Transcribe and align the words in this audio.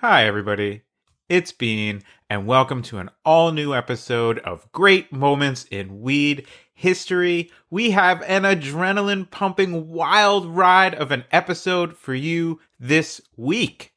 Hi, 0.00 0.24
everybody. 0.24 0.80
It's 1.28 1.52
Bean, 1.52 2.02
and 2.30 2.46
welcome 2.46 2.80
to 2.84 2.96
an 2.96 3.10
all 3.22 3.52
new 3.52 3.74
episode 3.74 4.38
of 4.38 4.72
Great 4.72 5.12
Moments 5.12 5.66
in 5.70 6.00
Weed 6.00 6.46
History. 6.72 7.50
We 7.68 7.90
have 7.90 8.22
an 8.22 8.44
adrenaline 8.44 9.30
pumping 9.30 9.90
wild 9.90 10.46
ride 10.46 10.94
of 10.94 11.10
an 11.10 11.24
episode 11.30 11.98
for 11.98 12.14
you 12.14 12.60
this 12.78 13.20
week. 13.36 13.92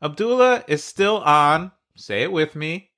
Abdullah 0.00 0.62
is 0.68 0.84
still 0.84 1.16
on, 1.22 1.72
say 1.96 2.22
it 2.22 2.30
with 2.30 2.54
me, 2.54 2.92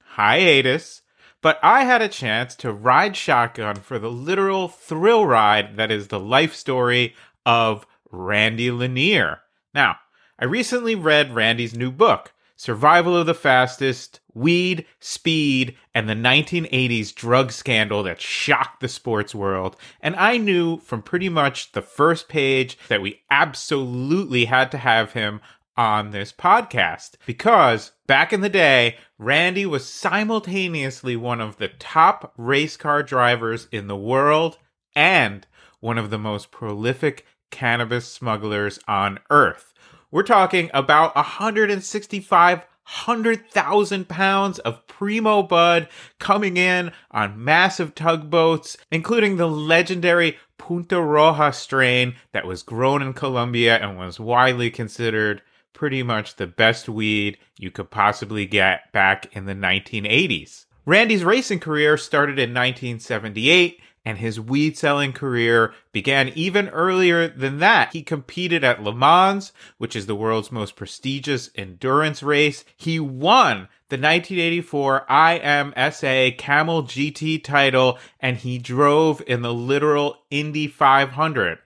hiatus, 0.00 1.00
but 1.40 1.58
I 1.62 1.84
had 1.84 2.02
a 2.02 2.08
chance 2.08 2.54
to 2.56 2.74
ride 2.74 3.16
shotgun 3.16 3.76
for 3.76 3.98
the 3.98 4.10
literal 4.10 4.68
thrill 4.68 5.24
ride 5.24 5.78
that 5.78 5.90
is 5.90 6.08
the 6.08 6.20
life 6.20 6.54
story 6.54 7.14
of 7.46 7.86
Randy 8.12 8.70
Lanier. 8.70 9.40
Now, 9.72 9.96
I 10.38 10.44
recently 10.44 10.94
read 10.94 11.34
Randy's 11.34 11.74
new 11.74 11.90
book, 11.90 12.34
Survival 12.56 13.16
of 13.16 13.24
the 13.24 13.32
Fastest, 13.32 14.20
Weed, 14.34 14.84
Speed, 15.00 15.74
and 15.94 16.06
the 16.06 16.14
1980s 16.14 17.14
drug 17.14 17.50
scandal 17.52 18.02
that 18.02 18.20
shocked 18.20 18.80
the 18.80 18.88
sports 18.88 19.34
world. 19.34 19.76
And 20.02 20.14
I 20.16 20.36
knew 20.36 20.76
from 20.80 21.00
pretty 21.00 21.30
much 21.30 21.72
the 21.72 21.80
first 21.80 22.28
page 22.28 22.76
that 22.88 23.00
we 23.00 23.22
absolutely 23.30 24.44
had 24.44 24.70
to 24.72 24.78
have 24.78 25.12
him 25.12 25.40
on 25.74 26.10
this 26.10 26.32
podcast 26.32 27.12
because 27.24 27.92
back 28.06 28.30
in 28.30 28.42
the 28.42 28.50
day, 28.50 28.96
Randy 29.16 29.64
was 29.64 29.88
simultaneously 29.88 31.16
one 31.16 31.40
of 31.40 31.56
the 31.56 31.68
top 31.68 32.34
race 32.36 32.76
car 32.76 33.02
drivers 33.02 33.68
in 33.72 33.86
the 33.86 33.96
world 33.96 34.58
and 34.94 35.46
one 35.80 35.96
of 35.96 36.10
the 36.10 36.18
most 36.18 36.50
prolific 36.50 37.24
cannabis 37.50 38.06
smugglers 38.06 38.78
on 38.86 39.18
earth. 39.30 39.72
We're 40.12 40.22
talking 40.22 40.70
about 40.72 41.16
165,000 41.16 44.08
pounds 44.08 44.58
of 44.60 44.86
primo 44.86 45.42
bud 45.42 45.88
coming 46.20 46.56
in 46.56 46.92
on 47.10 47.42
massive 47.42 47.96
tugboats, 47.96 48.76
including 48.92 49.36
the 49.36 49.48
legendary 49.48 50.38
Punta 50.58 50.94
Roja 50.94 51.52
strain 51.52 52.14
that 52.32 52.46
was 52.46 52.62
grown 52.62 53.02
in 53.02 53.14
Colombia 53.14 53.78
and 53.78 53.98
was 53.98 54.20
widely 54.20 54.70
considered 54.70 55.42
pretty 55.72 56.04
much 56.04 56.36
the 56.36 56.46
best 56.46 56.88
weed 56.88 57.36
you 57.58 57.72
could 57.72 57.90
possibly 57.90 58.46
get 58.46 58.92
back 58.92 59.34
in 59.34 59.46
the 59.46 59.54
1980s. 59.54 60.66
Randy's 60.86 61.24
racing 61.24 61.58
career 61.58 61.96
started 61.96 62.38
in 62.38 62.54
1978 62.54 63.80
and 64.06 64.18
his 64.18 64.38
weed 64.38 64.78
selling 64.78 65.12
career 65.12 65.74
began 65.90 66.28
even 66.28 66.68
earlier 66.68 67.26
than 67.26 67.58
that. 67.58 67.92
He 67.92 68.04
competed 68.04 68.62
at 68.62 68.80
Le 68.80 68.94
Mans, 68.94 69.52
which 69.78 69.96
is 69.96 70.06
the 70.06 70.14
world's 70.14 70.52
most 70.52 70.76
prestigious 70.76 71.50
endurance 71.56 72.22
race. 72.22 72.64
He 72.76 73.00
won 73.00 73.68
the 73.88 73.98
1984 73.98 75.06
IMSA 75.10 76.38
Camel 76.38 76.84
GT 76.84 77.42
title 77.42 77.98
and 78.20 78.36
he 78.36 78.58
drove 78.58 79.20
in 79.26 79.42
the 79.42 79.52
literal 79.52 80.18
Indy 80.30 80.68
500. 80.68 81.58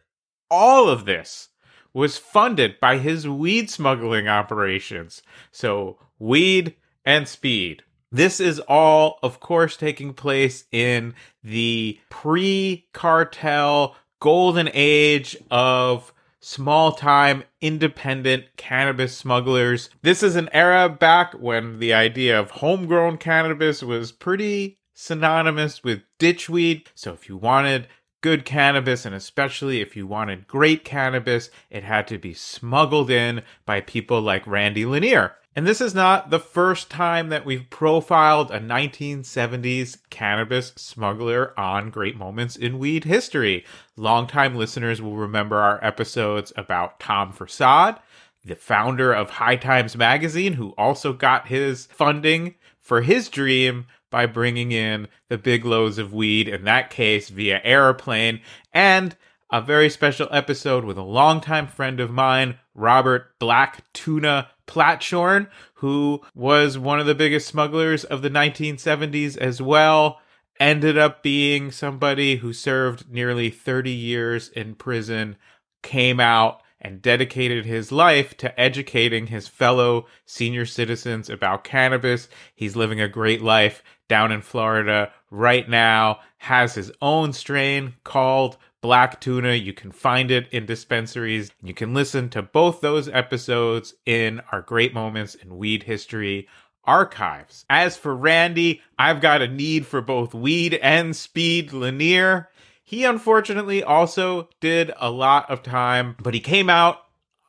All 0.51 0.89
of 0.89 1.05
this 1.05 1.51
was 1.93 2.17
funded 2.17 2.81
by 2.81 2.97
his 2.97 3.29
weed 3.29 3.69
smuggling 3.69 4.29
operations. 4.29 5.21
So, 5.51 5.99
weed 6.19 6.75
and 7.05 7.29
speed. 7.29 7.83
This 8.13 8.41
is 8.41 8.61
all, 8.61 9.19
of 9.23 9.39
course, 9.39 9.77
taking 9.77 10.15
place 10.15 10.65
in 10.73 11.15
the 11.45 12.01
pre 12.09 12.87
cartel 12.93 13.97
golden 14.19 14.69
age 14.75 15.37
of 15.51 16.13
small 16.41 16.93
time 16.93 17.45
independent 17.61 18.45
cannabis 18.57 19.17
smugglers. 19.17 19.91
This 20.03 20.23
is 20.23 20.35
an 20.35 20.49
era 20.53 20.89
back 20.89 21.35
when 21.35 21.79
the 21.79 21.95
idea 21.95 22.39
of 22.39 22.51
homegrown 22.51 23.19
cannabis 23.19 23.83
was 23.83 24.11
pretty 24.11 24.79
synonymous 24.95 25.85
with 25.85 26.03
ditchweed. 26.19 26.87
So 26.95 27.13
if 27.13 27.29
you 27.29 27.37
wanted 27.37 27.87
good 28.23 28.45
cannabis, 28.45 29.07
and 29.07 29.15
especially 29.15 29.81
if 29.81 29.97
you 29.97 30.07
wanted 30.07 30.47
great 30.47 30.85
cannabis, 30.85 31.51
it 31.71 31.85
had 31.85 32.07
to 32.09 32.19
be 32.19 32.35
smuggled 32.35 33.11
in 33.11 33.43
by 33.65 33.81
people 33.81 34.21
like 34.21 34.47
Randy 34.47 34.85
Lanier. 34.85 35.37
And 35.57 35.67
this 35.67 35.81
is 35.81 35.97
not 35.97 36.31
the 36.31 36.39
first 36.39 36.91
time 36.91 37.29
that 37.31 37.45
we've 37.45 37.69
profiled 37.71 38.53
a 38.53 38.61
1970s 38.61 39.99
cannabis 40.09 40.73
smuggler 40.77 41.59
on 41.59 41.91
Great 41.91 42.17
Moments 42.17 42.55
in 42.55 42.79
Weed 42.79 43.03
history. 43.03 43.65
Longtime 43.97 44.55
listeners 44.55 45.03
will 45.03 45.17
remember 45.17 45.57
our 45.57 45.85
episodes 45.85 46.53
about 46.57 47.01
Tom 47.01 47.33
Forcade, 47.33 47.97
the 48.45 48.55
founder 48.55 49.13
of 49.13 49.31
High 49.31 49.57
Times 49.57 49.97
Magazine, 49.97 50.53
who 50.53 50.71
also 50.79 51.13
got 51.13 51.49
his 51.49 51.87
funding 51.87 52.55
for 52.79 53.03
his 53.03 53.29
dream 53.29 53.87
by 54.09 54.27
bringing 54.27 54.71
in 54.71 55.09
the 55.29 55.39
big 55.39 55.65
loads 55.65 55.99
of 55.99 56.15
weed, 56.15 56.47
in 56.47 56.63
that 56.65 56.91
case 56.91 57.29
via 57.29 57.61
airplane, 57.65 58.41
and 58.73 59.17
a 59.51 59.61
very 59.61 59.91
special 59.91 60.29
episode 60.31 60.85
with 60.85 60.97
a 60.97 61.03
longtime 61.03 61.67
friend 61.67 61.99
of 62.01 62.11
mine, 62.11 62.59
Robert 62.75 63.39
Black 63.39 63.85
Tuna 63.93 64.49
Platshorn, 64.67 65.49
who 65.75 66.21
was 66.35 66.79
one 66.79 67.01
of 67.01 67.07
the 67.07 67.15
biggest 67.15 67.49
smugglers 67.49 68.05
of 68.05 68.23
the 68.23 68.31
1970s 68.31 69.37
as 69.37 69.61
well, 69.61 70.21
ended 70.61 70.97
up 70.97 71.23
being 71.23 71.73
somebody 71.73 72.37
who 72.37 72.53
served 72.53 73.11
nearly 73.11 73.51
30 73.51 73.91
years 73.91 74.49
in 74.51 74.75
prison, 74.75 75.37
came 75.83 76.21
out 76.21 76.63
and 76.81 77.03
dedicated 77.03 77.67
his 77.67 77.91
life 77.91 78.37
to 78.37 78.59
educating 78.59 79.27
his 79.27 79.49
fellow 79.49 80.07
senior 80.25 80.65
citizens 80.65 81.29
about 81.29 81.65
cannabis. 81.65 82.29
He's 82.55 82.77
living 82.77 83.01
a 83.01 83.09
great 83.09 83.43
life 83.43 83.83
down 84.11 84.33
in 84.33 84.43
Florida 84.43 85.13
right 85.31 85.67
now, 85.69 86.19
has 86.39 86.75
his 86.75 86.93
own 87.01 87.33
strain 87.33 87.95
called 88.05 88.59
black 88.83 89.21
tuna. 89.21 89.55
You 89.55 89.73
can 89.73 89.93
find 89.93 90.31
it 90.31 90.49
in 90.51 90.67
dispensaries. 90.67 91.53
You 91.63 91.73
can 91.73 91.95
listen 91.95 92.29
to 92.31 92.43
both 92.43 92.81
those 92.81 93.09
episodes 93.09 93.95
in 94.05 94.43
our 94.51 94.63
Great 94.63 94.93
Moments 94.93 95.37
in 95.37 95.57
Weed 95.57 95.85
History 95.85 96.49
archives. 96.85 97.65
As 97.71 97.97
for 97.97 98.15
Randy, 98.17 98.83
I've 98.99 99.21
got 99.21 99.43
a 99.43 99.49
need 99.49 99.87
for 99.87 100.01
both 100.01 100.35
weed 100.35 100.75
and 100.75 101.15
speed 101.15 101.73
Lanier. 101.73 102.49
He 102.83 103.05
unfortunately 103.05 103.85
also 103.85 104.49
did 104.61 104.91
a 104.99 105.11
lot 105.11 105.49
of 105.49 105.63
time, 105.63 106.17
but 106.21 106.35
he 106.35 106.41
came 106.41 106.69
out 106.69 106.99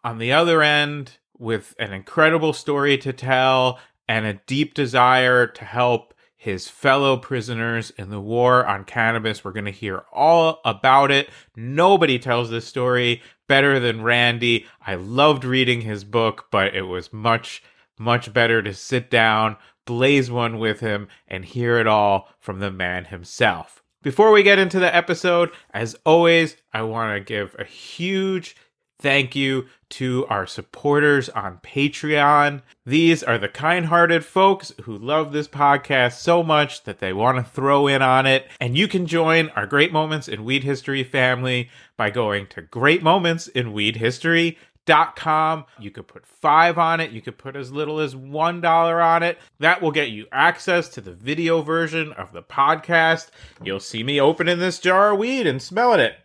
on 0.04 0.20
the 0.20 0.32
other 0.32 0.62
end 0.62 1.18
with 1.40 1.74
an 1.80 1.92
incredible 1.92 2.54
story 2.54 3.00
to 3.00 3.12
tell 3.12 3.80
and 4.08 4.26
a 4.26 4.40
deep 4.46 4.76
desire 4.76 5.48
to 5.48 5.66
help 5.66 6.11
his 6.42 6.68
fellow 6.68 7.18
prisoners 7.18 7.92
in 8.00 8.10
the 8.10 8.20
war 8.20 8.66
on 8.66 8.84
cannabis. 8.84 9.46
We're 9.46 9.52
going 9.52 9.66
to 9.66 9.72
hear 9.72 10.06
all 10.12 10.60
about 10.66 11.12
it. 11.12 11.30
Nobody 11.56 12.18
tells 12.18 12.50
this 12.50 12.66
story 12.66 13.22
better 13.48 13.80
than 13.80 14.02
Randy. 14.02 14.66
I 14.84 14.96
loved 14.96 15.44
reading 15.46 15.82
his 15.82 16.04
book, 16.04 16.48
but 16.50 16.74
it 16.74 16.82
was 16.82 17.14
much, 17.14 17.62
much 18.00 18.34
better 18.34 18.64
to 18.64 18.74
sit 18.74 19.12
down, 19.12 19.56
blaze 19.86 20.32
one 20.32 20.58
with 20.58 20.80
him, 20.80 21.10
and 21.28 21.46
hear 21.46 21.78
it 21.78 21.86
all 21.86 22.28
from 22.40 22.58
the 22.58 22.72
man 22.72 23.06
himself. 23.06 23.84
Before 24.02 24.32
we 24.32 24.42
get 24.42 24.58
into 24.58 24.80
the 24.80 24.96
episode, 24.96 25.52
as 25.76 25.96
always, 26.08 26.58
I 26.74 26.82
want 26.82 27.16
to 27.16 27.24
give 27.24 27.56
a 27.60 27.66
huge 27.66 28.56
thank 29.02 29.36
you 29.36 29.66
to 29.90 30.26
our 30.30 30.48
supporters 30.48 31.28
on 31.30 31.60
Patreon. 31.64 32.62
These 32.86 33.24
are 33.24 33.38
the 33.38 33.50
kind 33.50 33.88
hearted 33.88 34.24
folks 34.24 34.72
who 34.84 34.98
love 34.98 35.34
this 35.34 35.48
podcast 35.48 36.14
so 36.20 36.44
much 36.44 36.84
that 36.84 37.00
they 37.00 37.12
want 37.12 37.38
to 37.38 37.44
throw 37.44 37.88
in 37.88 38.02
on 38.02 38.26
it. 38.26 38.48
And 38.60 38.78
you 38.78 38.88
can 38.88 39.06
join 39.06 39.50
our 39.50 39.68
Great 39.68 39.92
Moments 39.92 40.28
in 40.28 40.46
Weed 40.46 40.64
History 40.64 41.04
family 41.04 41.70
by 41.98 42.10
going 42.10 42.48
to 42.48 42.62
Great 42.62 43.04
Moments 43.04 43.48
in 43.48 43.74
Weed 43.74 43.98
History. 43.98 44.58
Dot 44.88 45.16
com. 45.16 45.66
You 45.80 45.92
could 45.92 46.08
put 46.08 46.26
five 46.26 46.80
on 46.80 47.00
it. 47.00 47.12
You 47.12 47.22
could 47.22 47.38
put 47.38 47.56
as 47.56 47.72
little 47.72 48.00
as 48.00 48.16
one 48.16 48.62
dollar 48.62 49.00
on 49.00 49.22
it. 49.22 49.38
That 49.60 49.80
will 49.80 49.92
get 49.92 50.10
you 50.10 50.26
access 50.32 50.90
to 50.90 51.02
the 51.02 51.14
video 51.14 51.62
version 51.62 52.12
of 52.14 52.34
the 52.34 52.42
podcast. 52.42 53.30
You'll 53.64 53.80
see 53.80 54.02
me 54.02 54.20
opening 54.20 54.58
this 54.58 54.80
jar 54.80 55.12
of 55.12 55.20
weed 55.20 55.46
and 55.46 55.62
smelling 55.62 56.00
it. 56.00 56.16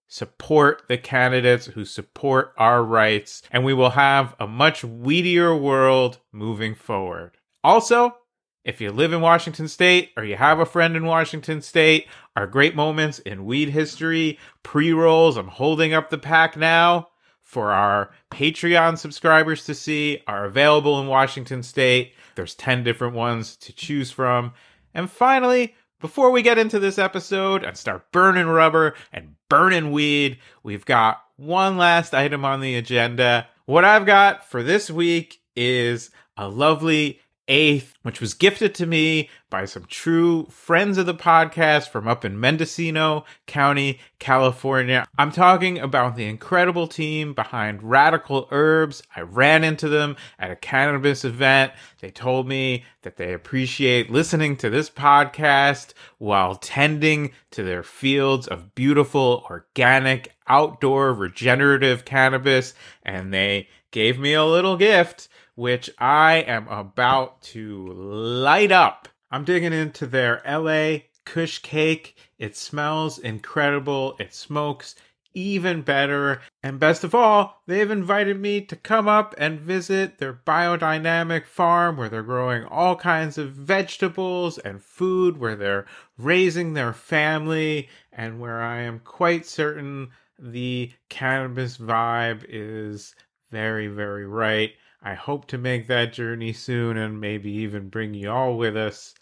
Support 0.10 0.90
the 0.90 0.98
candidates 0.98 1.68
who 1.68 1.86
support 1.86 2.54
our 2.58 2.84
rights, 2.84 3.42
and 3.52 3.64
we 3.64 3.74
will 3.74 3.92
have 3.92 4.36
a 4.38 4.48
much 4.48 4.82
weedier 4.82 5.58
world 5.58 6.18
moving 6.34 6.76
forward. 6.76 7.38
Also, 7.64 8.18
if 8.66 8.82
you 8.82 8.92
live 8.92 9.14
in 9.14 9.22
Washington 9.22 9.70
State 9.70 10.10
or 10.18 10.26
you 10.26 10.36
have 10.36 10.60
a 10.60 10.66
friend 10.66 10.98
in 10.98 11.06
Washington 11.06 11.62
State, 11.62 12.06
our 12.36 12.48
great 12.48 12.76
moments 12.76 13.20
in 13.20 13.46
weed 13.46 13.70
history, 13.70 14.38
pre 14.62 14.92
rolls, 14.92 15.38
I'm 15.38 15.48
holding 15.48 15.94
up 15.94 16.10
the 16.10 16.18
pack 16.18 16.58
now 16.58 17.08
for 17.52 17.72
our 17.72 18.10
Patreon 18.32 18.98
subscribers 18.98 19.66
to 19.66 19.76
see 19.76 20.24
are 20.26 20.46
available 20.46 21.02
in 21.02 21.08
Washington 21.08 21.64
State. 21.64 22.14
There's 22.36 22.56
10 22.56 22.86
different 22.86 23.14
ones 23.14 23.58
to 23.58 23.74
choose 23.74 24.10
from. 24.10 24.54
And 24.94 25.12
finally, 25.12 25.76
before 26.00 26.32
we 26.32 26.44
get 26.44 26.58
into 26.58 26.80
this 26.80 26.98
episode 26.98 27.66
and 27.66 27.76
start 27.76 28.10
burning 28.14 28.48
rubber 28.48 28.96
and 29.12 29.36
burning 29.50 29.92
weed, 29.92 30.40
we've 30.64 30.86
got 30.86 31.24
one 31.36 31.76
last 31.76 32.14
item 32.14 32.46
on 32.46 32.62
the 32.62 32.76
agenda. 32.76 33.50
What 33.66 33.84
I've 33.84 34.06
got 34.06 34.50
for 34.50 34.64
this 34.64 34.90
week 34.90 35.42
is 35.54 36.10
a 36.38 36.48
lovely 36.48 37.20
eighth, 37.52 37.94
which 38.02 38.22
was 38.22 38.34
gifted 38.34 38.74
to 38.74 38.86
me 38.86 39.30
by 39.50 39.66
some 39.66 39.84
true 39.90 40.48
friends 40.50 40.98
of 40.98 41.06
the 41.06 41.14
podcast 41.14 41.90
from 41.90 42.08
up 42.08 42.24
in 42.24 42.40
Mendocino 42.40 43.26
County, 43.46 44.00
California. 44.20 45.06
I'm 45.20 45.34
talking 45.34 45.78
about 45.78 46.16
the 46.16 46.28
incredible 46.28 46.88
team 46.88 47.34
behind 47.34 47.84
Radical 47.84 48.48
Herbs. 48.52 49.04
I 49.18 49.22
ran 49.22 49.66
into 49.66 49.90
them 49.90 50.16
at 50.40 50.50
a 50.50 50.56
cannabis 50.56 51.26
event. 51.26 51.74
They 52.00 52.10
told 52.10 52.48
me 52.48 52.86
that 53.02 53.18
they 53.18 53.34
appreciate 53.34 54.10
listening 54.10 54.56
to 54.58 54.70
this 54.70 54.90
podcast 54.90 55.94
while 56.20 56.56
tending 56.56 57.32
to 57.52 57.64
their 57.64 57.84
fields 57.84 58.48
of 58.48 58.74
beautiful, 58.76 59.46
organic, 59.50 60.34
outdoor, 60.48 61.14
regenerative 61.14 62.06
cannabis, 62.06 62.74
and 63.04 63.34
they 63.34 63.68
gave 63.92 64.18
me 64.18 64.34
a 64.34 64.46
little 64.46 64.78
gift 64.78 65.28
which 65.62 65.92
I 66.00 66.38
am 66.38 66.68
about 66.70 67.44
to 67.54 67.86
light 67.94 68.72
up. 68.72 69.08
I'm 69.30 69.46
digging 69.46 69.74
into 69.74 70.08
their 70.08 70.42
LA 70.44 71.02
Kush 71.24 71.60
cake. 71.60 72.18
It 72.40 72.58
smells 72.58 73.20
incredible. 73.20 74.16
It 74.20 74.34
smokes 74.34 74.96
even 75.36 75.84
better. 75.84 76.42
And 76.64 76.80
best 76.80 77.04
of 77.04 77.14
all, 77.14 77.62
they've 77.68 77.92
invited 77.92 78.40
me 78.40 78.62
to 78.62 78.76
come 78.76 79.08
up 79.08 79.36
and 79.38 79.60
visit 79.60 80.18
their 80.18 80.34
biodynamic 80.34 81.46
farm 81.46 81.96
where 81.96 82.10
they're 82.10 82.24
growing 82.24 82.66
all 82.66 82.96
kinds 82.96 83.38
of 83.38 83.52
vegetables 83.52 84.58
and 84.58 84.82
food, 84.82 85.38
where 85.38 85.56
they're 85.56 85.86
raising 86.18 86.74
their 86.74 86.92
family, 86.92 87.88
and 88.12 88.40
where 88.40 88.64
I 88.64 88.82
am 88.82 88.98
quite 88.98 89.46
certain 89.46 90.10
the 90.40 90.92
cannabis 91.10 91.78
vibe 91.78 92.46
is 92.50 93.14
very, 93.52 93.86
very 93.86 94.26
right. 94.26 94.72
I 95.04 95.16
hope 95.16 95.48
to 95.48 95.58
make 95.58 95.88
that 95.88 96.14
journey 96.14 96.54
soon 96.54 96.96
and 96.96 97.20
maybe 97.20 97.50
even 97.50 97.90
bring 97.90 98.14
you 98.14 98.30
all 98.30 98.56
with 98.56 98.78
us. 98.78 99.16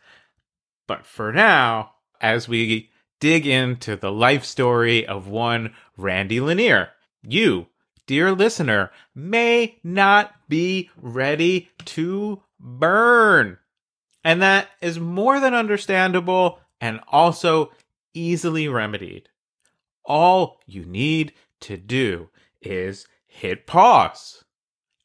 But 0.87 1.05
for 1.05 1.31
now, 1.31 1.93
as 2.19 2.49
we 2.49 2.89
dig 3.21 3.47
into 3.47 3.95
the 3.95 4.11
life 4.11 4.43
story 4.43 5.07
of 5.07 5.27
one 5.27 5.73
Randy 5.95 6.41
Lanier, 6.41 6.89
you, 7.21 7.67
dear 8.07 8.33
listener, 8.33 8.91
may 9.15 9.79
not 9.81 10.33
be 10.49 10.89
ready 10.97 11.69
to 11.85 12.43
burn. 12.59 13.57
And 14.23 14.41
that 14.41 14.67
is 14.81 14.99
more 14.99 15.39
than 15.39 15.53
understandable 15.53 16.59
and 16.81 16.99
also 17.07 17.71
easily 18.13 18.67
remedied. 18.67 19.29
All 20.03 20.59
you 20.65 20.83
need 20.83 21.31
to 21.61 21.77
do 21.77 22.29
is 22.61 23.05
hit 23.27 23.65
pause 23.65 24.43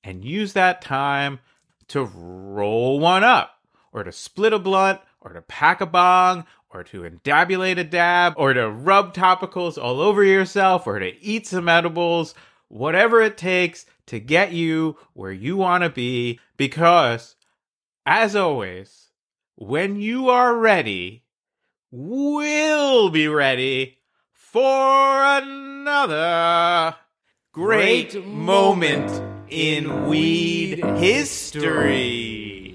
and 0.05 0.25
use 0.25 0.53
that 0.53 0.83
time 0.83 1.41
to 1.89 2.05
roll 2.05 3.01
one 3.01 3.25
up, 3.25 3.59
or 3.93 4.05
to 4.05 4.13
split 4.13 4.53
a 4.53 4.59
blunt, 4.59 5.01
or 5.21 5.33
to 5.33 5.43
pack 5.43 5.81
a 5.81 5.87
bong, 5.87 6.45
or 6.71 6.85
to 6.85 7.03
endabulate 7.03 7.79
a 7.79 7.85
dab, 7.85 8.35
or 8.37 8.53
to 8.53 8.69
rub 8.69 9.15
topicals 9.15 9.83
all 9.83 10.01
over 10.01 10.23
yourself, 10.23 10.87
or 10.87 10.99
to 10.99 11.21
eat 11.23 11.47
some 11.47 11.69
edibles, 11.69 12.35
whatever 12.69 13.23
it 13.23 13.39
takes 13.39 13.87
to 14.07 14.21
get 14.21 14.53
you 14.53 14.97
where 15.15 15.33
you 15.33 15.57
want 15.57 15.83
to 15.83 15.91
be. 15.91 16.39
Because, 16.57 17.37
as 18.05 18.37
always, 18.37 19.09
when 19.57 19.97
you 19.97 20.29
are 20.29 20.55
ready, 20.55 21.25
we'll 21.91 23.09
be 23.09 23.29
ready 23.29 23.99
for 24.33 25.25
another 25.25 26.97
great 27.53 28.25
moment 28.27 29.34
in 29.49 30.07
weed 30.07 30.85
history. 30.97 32.75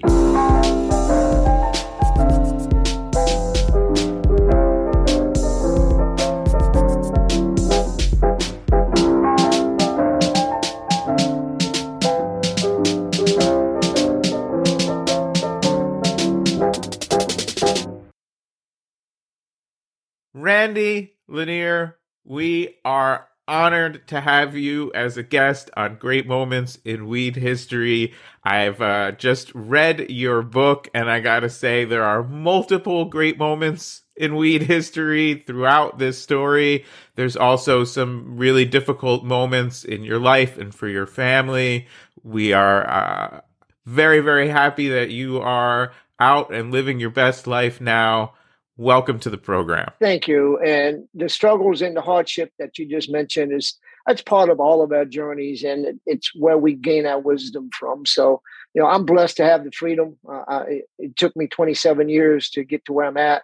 Randy 20.32 21.14
Lanier, 21.28 21.98
we 22.24 22.76
are 22.84 23.29
honored 23.50 24.06
to 24.06 24.20
have 24.20 24.56
you 24.56 24.92
as 24.94 25.16
a 25.16 25.24
guest 25.24 25.70
on 25.76 25.96
Great 25.96 26.24
Moments 26.24 26.78
in 26.84 27.08
Weed 27.08 27.34
History. 27.34 28.14
I've 28.44 28.80
uh, 28.80 29.10
just 29.12 29.50
read 29.54 30.08
your 30.08 30.42
book, 30.42 30.88
and 30.94 31.10
I 31.10 31.18
gotta 31.18 31.50
say, 31.50 31.84
there 31.84 32.04
are 32.04 32.22
multiple 32.22 33.06
great 33.06 33.38
moments 33.38 34.02
in 34.16 34.36
weed 34.36 34.62
history 34.62 35.34
throughout 35.34 35.98
this 35.98 36.22
story. 36.22 36.84
There's 37.16 37.36
also 37.36 37.82
some 37.82 38.36
really 38.36 38.64
difficult 38.64 39.24
moments 39.24 39.82
in 39.82 40.04
your 40.04 40.20
life 40.20 40.56
and 40.56 40.72
for 40.72 40.86
your 40.86 41.06
family. 41.06 41.88
We 42.22 42.52
are 42.52 42.88
uh, 42.88 43.40
very, 43.84 44.20
very 44.20 44.48
happy 44.48 44.88
that 44.90 45.10
you 45.10 45.40
are 45.40 45.92
out 46.20 46.54
and 46.54 46.70
living 46.70 47.00
your 47.00 47.10
best 47.10 47.48
life 47.48 47.80
now 47.80 48.34
welcome 48.80 49.18
to 49.20 49.28
the 49.28 49.38
program. 49.38 49.90
Thank 50.00 50.26
you. 50.26 50.58
And 50.60 51.06
the 51.12 51.28
struggles 51.28 51.82
and 51.82 51.94
the 51.94 52.00
hardship 52.00 52.50
that 52.58 52.78
you 52.78 52.88
just 52.88 53.10
mentioned 53.10 53.52
is 53.52 53.78
that's 54.06 54.22
part 54.22 54.48
of 54.48 54.58
all 54.58 54.82
of 54.82 54.90
our 54.90 55.04
journeys, 55.04 55.62
and 55.62 56.00
it's 56.06 56.34
where 56.34 56.56
we 56.56 56.74
gain 56.74 57.04
our 57.04 57.20
wisdom 57.20 57.68
from. 57.78 58.06
So, 58.06 58.40
you 58.74 58.80
know, 58.80 58.88
I'm 58.88 59.04
blessed 59.04 59.36
to 59.36 59.44
have 59.44 59.64
the 59.64 59.70
freedom. 59.70 60.16
Uh, 60.26 60.42
I, 60.48 60.80
it 60.98 61.16
took 61.16 61.36
me 61.36 61.46
27 61.46 62.08
years 62.08 62.48
to 62.50 62.64
get 62.64 62.84
to 62.86 62.94
where 62.94 63.06
I'm 63.06 63.18
at. 63.18 63.42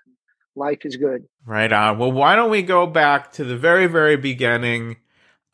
Life 0.57 0.87
is 0.87 0.97
good. 0.97 1.25
Right 1.45 1.71
on. 1.71 1.99
Well, 1.99 2.13
why 2.13 2.35
don't 2.35 2.51
we 2.51 2.63
go 2.63 2.87
back 2.87 3.33
to 3.33 3.45
the 3.45 3.59
very, 3.59 3.87
very 3.87 4.17
beginning 4.17 4.97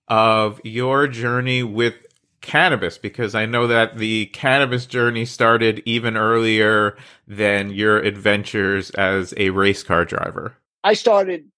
of 0.07 0.61
your 0.63 1.09
journey 1.09 1.65
with 1.65 1.95
cannabis 2.43 2.99
because 2.99 3.35
I 3.35 3.47
know 3.47 3.67
that 3.67 3.99
the 3.99 4.27
cannabis 4.27 4.85
journey 4.85 5.25
started 5.25 5.83
even 5.87 6.17
earlier 6.17 6.97
than 7.27 7.71
your 7.71 7.99
adventures 7.99 8.91
as 8.91 9.33
a 9.37 9.51
race 9.51 9.83
car 9.83 10.05
driver. 10.05 10.57
I 10.85 10.95
started 10.95 11.49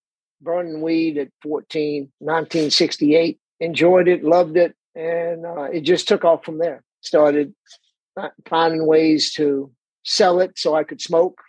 burning 0.41 0.83
weed 0.83 1.19
at 1.19 1.29
14, 1.43 2.12
1968. 2.19 3.38
Enjoyed 3.61 4.09
it, 4.09 4.23
loved 4.23 4.57
it, 4.57 4.76
and 4.95 5.47
uh, 5.47 5.62
it 5.64 5.81
just 5.81 6.07
took 6.07 6.25
off 6.25 6.45
from 6.45 6.59
there. 6.59 6.83
Started 7.00 7.55
finding 8.49 8.87
ways 8.87 9.33
to 9.35 9.71
sell 10.05 10.41
it 10.41 10.59
so 10.59 10.75
I 10.75 10.85
could 10.85 11.00
smoke. 11.00 11.41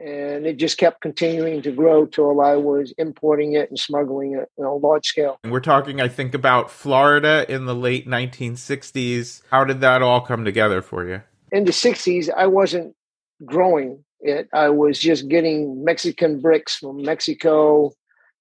And 0.00 0.46
it 0.46 0.56
just 0.56 0.78
kept 0.78 1.02
continuing 1.02 1.60
to 1.60 1.70
grow 1.70 2.06
till 2.06 2.40
I 2.40 2.56
was 2.56 2.94
importing 2.96 3.52
it 3.52 3.68
and 3.68 3.78
smuggling 3.78 4.32
it, 4.32 4.48
you 4.56 4.64
know, 4.64 4.76
large 4.76 5.06
scale. 5.06 5.38
And 5.44 5.52
we're 5.52 5.60
talking, 5.60 6.00
I 6.00 6.08
think, 6.08 6.32
about 6.32 6.70
Florida 6.70 7.44
in 7.52 7.66
the 7.66 7.74
late 7.74 8.08
1960s. 8.08 9.42
How 9.50 9.64
did 9.64 9.82
that 9.82 10.00
all 10.00 10.22
come 10.22 10.42
together 10.42 10.80
for 10.80 11.06
you? 11.06 11.20
In 11.52 11.64
the 11.64 11.72
60s, 11.72 12.30
I 12.34 12.46
wasn't 12.46 12.96
growing 13.44 14.02
it. 14.20 14.48
I 14.54 14.70
was 14.70 14.98
just 14.98 15.28
getting 15.28 15.84
Mexican 15.84 16.40
bricks 16.40 16.76
from 16.76 17.02
Mexico, 17.02 17.92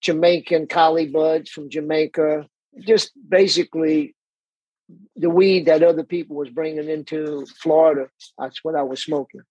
Jamaican 0.01 0.67
Cali 0.67 1.07
buds 1.07 1.49
from 1.49 1.69
Jamaica, 1.69 2.47
just 2.79 3.11
basically 3.27 4.15
the 5.17 5.29
weed 5.29 5.65
that 5.65 5.83
other 5.83 6.03
people 6.03 6.37
was 6.37 6.49
bringing 6.49 6.89
into 6.89 7.45
Florida. 7.61 8.07
That's 8.37 8.63
what 8.63 8.75
I 8.75 8.83
was 8.83 9.03
smoking. 9.03 9.41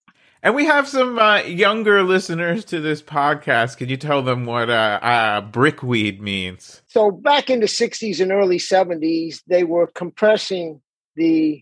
And 0.41 0.55
we 0.55 0.65
have 0.65 0.87
some 0.87 1.19
uh, 1.19 1.41
younger 1.41 2.01
listeners 2.01 2.63
to 2.65 2.79
this 2.79 3.01
podcast. 3.01 3.77
Can 3.77 3.89
you 3.89 3.97
tell 3.97 4.21
them 4.21 4.45
what 4.45 4.69
uh, 4.69 4.99
uh, 5.01 5.41
brickweed 5.41 6.21
means? 6.21 6.81
So 6.87 7.11
back 7.11 7.49
in 7.49 7.59
the 7.59 7.65
'60s 7.65 8.21
and 8.21 8.31
early 8.31 8.57
'70s, 8.57 9.41
they 9.47 9.65
were 9.65 9.87
compressing 9.87 10.81
the 11.15 11.61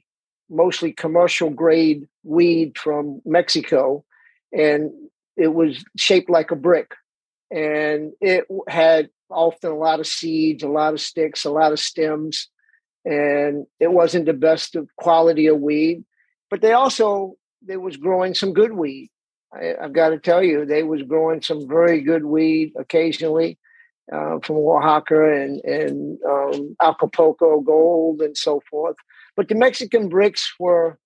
mostly 0.49 0.93
commercial 0.93 1.49
grade 1.49 2.07
weed 2.23 2.77
from 2.77 3.19
Mexico, 3.25 4.05
and 4.53 4.91
it 5.35 5.53
was 5.53 5.83
shaped 5.97 6.29
like 6.29 6.51
a 6.51 6.55
brick, 6.55 6.91
and 7.49 8.13
it 8.21 8.45
had 8.67 9.09
often 9.29 9.71
a 9.71 9.77
lot 9.77 9.99
of 9.99 10.05
seeds, 10.05 10.61
a 10.61 10.67
lot 10.67 10.93
of 10.93 11.01
sticks, 11.01 11.45
a 11.45 11.51
lot 11.51 11.71
of 11.71 11.79
stems, 11.79 12.47
and 13.03 13.65
it 13.79 13.91
wasn't 13.91 14.27
the 14.27 14.33
best 14.33 14.75
of 14.75 14.87
quality 14.97 15.47
of 15.47 15.59
weed. 15.59 16.03
But 16.51 16.61
they 16.61 16.73
also 16.73 17.37
they 17.61 17.77
was 17.77 17.97
growing 17.97 18.33
some 18.33 18.53
good 18.53 18.73
weed. 18.73 19.09
I, 19.53 19.75
have 19.81 19.93
got 19.93 20.09
to 20.09 20.19
tell 20.19 20.43
you, 20.43 20.65
they 20.65 20.83
was 20.83 21.01
growing 21.03 21.41
some 21.41 21.67
very 21.67 22.01
good 22.01 22.25
weed 22.25 22.73
occasionally 22.77 23.57
uh, 24.11 24.39
from 24.43 24.57
Oaxaca 24.57 25.33
and 25.33 25.63
and 25.63 26.19
um, 26.23 26.75
Acapulco 26.81 27.61
Gold 27.61 28.21
and 28.21 28.37
so 28.37 28.61
forth. 28.69 28.97
But 29.35 29.47
the 29.47 29.55
Mexican 29.55 30.09
bricks 30.09 30.53
were 30.59 30.97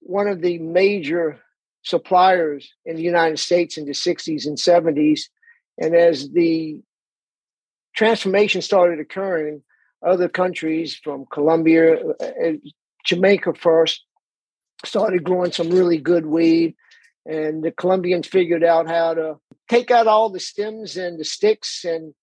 one 0.00 0.26
of 0.26 0.40
the 0.40 0.58
major 0.58 1.40
suppliers 1.82 2.72
in 2.84 2.96
the 2.96 3.02
United 3.02 3.38
States 3.38 3.76
in 3.76 3.84
the 3.84 3.92
60s 3.92 4.46
and 4.46 4.56
70s. 4.56 5.22
And 5.78 5.94
as 5.94 6.30
the 6.30 6.80
transformation 7.94 8.62
started 8.62 9.00
occurring, 9.00 9.62
other 10.06 10.28
countries 10.28 10.94
from 10.96 11.26
Colombia, 11.30 11.98
uh, 12.20 12.52
Jamaica 13.04 13.54
first, 13.54 14.04
started 14.84 15.24
growing 15.24 15.52
some 15.52 15.70
really 15.70 15.98
good 15.98 16.26
weed. 16.26 16.74
And 17.26 17.62
the 17.62 17.70
Colombians 17.70 18.26
figured 18.26 18.64
out 18.64 18.88
how 18.88 19.14
to 19.14 19.36
take 19.68 19.90
out 19.90 20.06
all 20.06 20.30
the 20.30 20.40
stems 20.40 20.96
and 20.96 21.18
the 21.18 21.24
sticks 21.24 21.84
and 21.84 22.14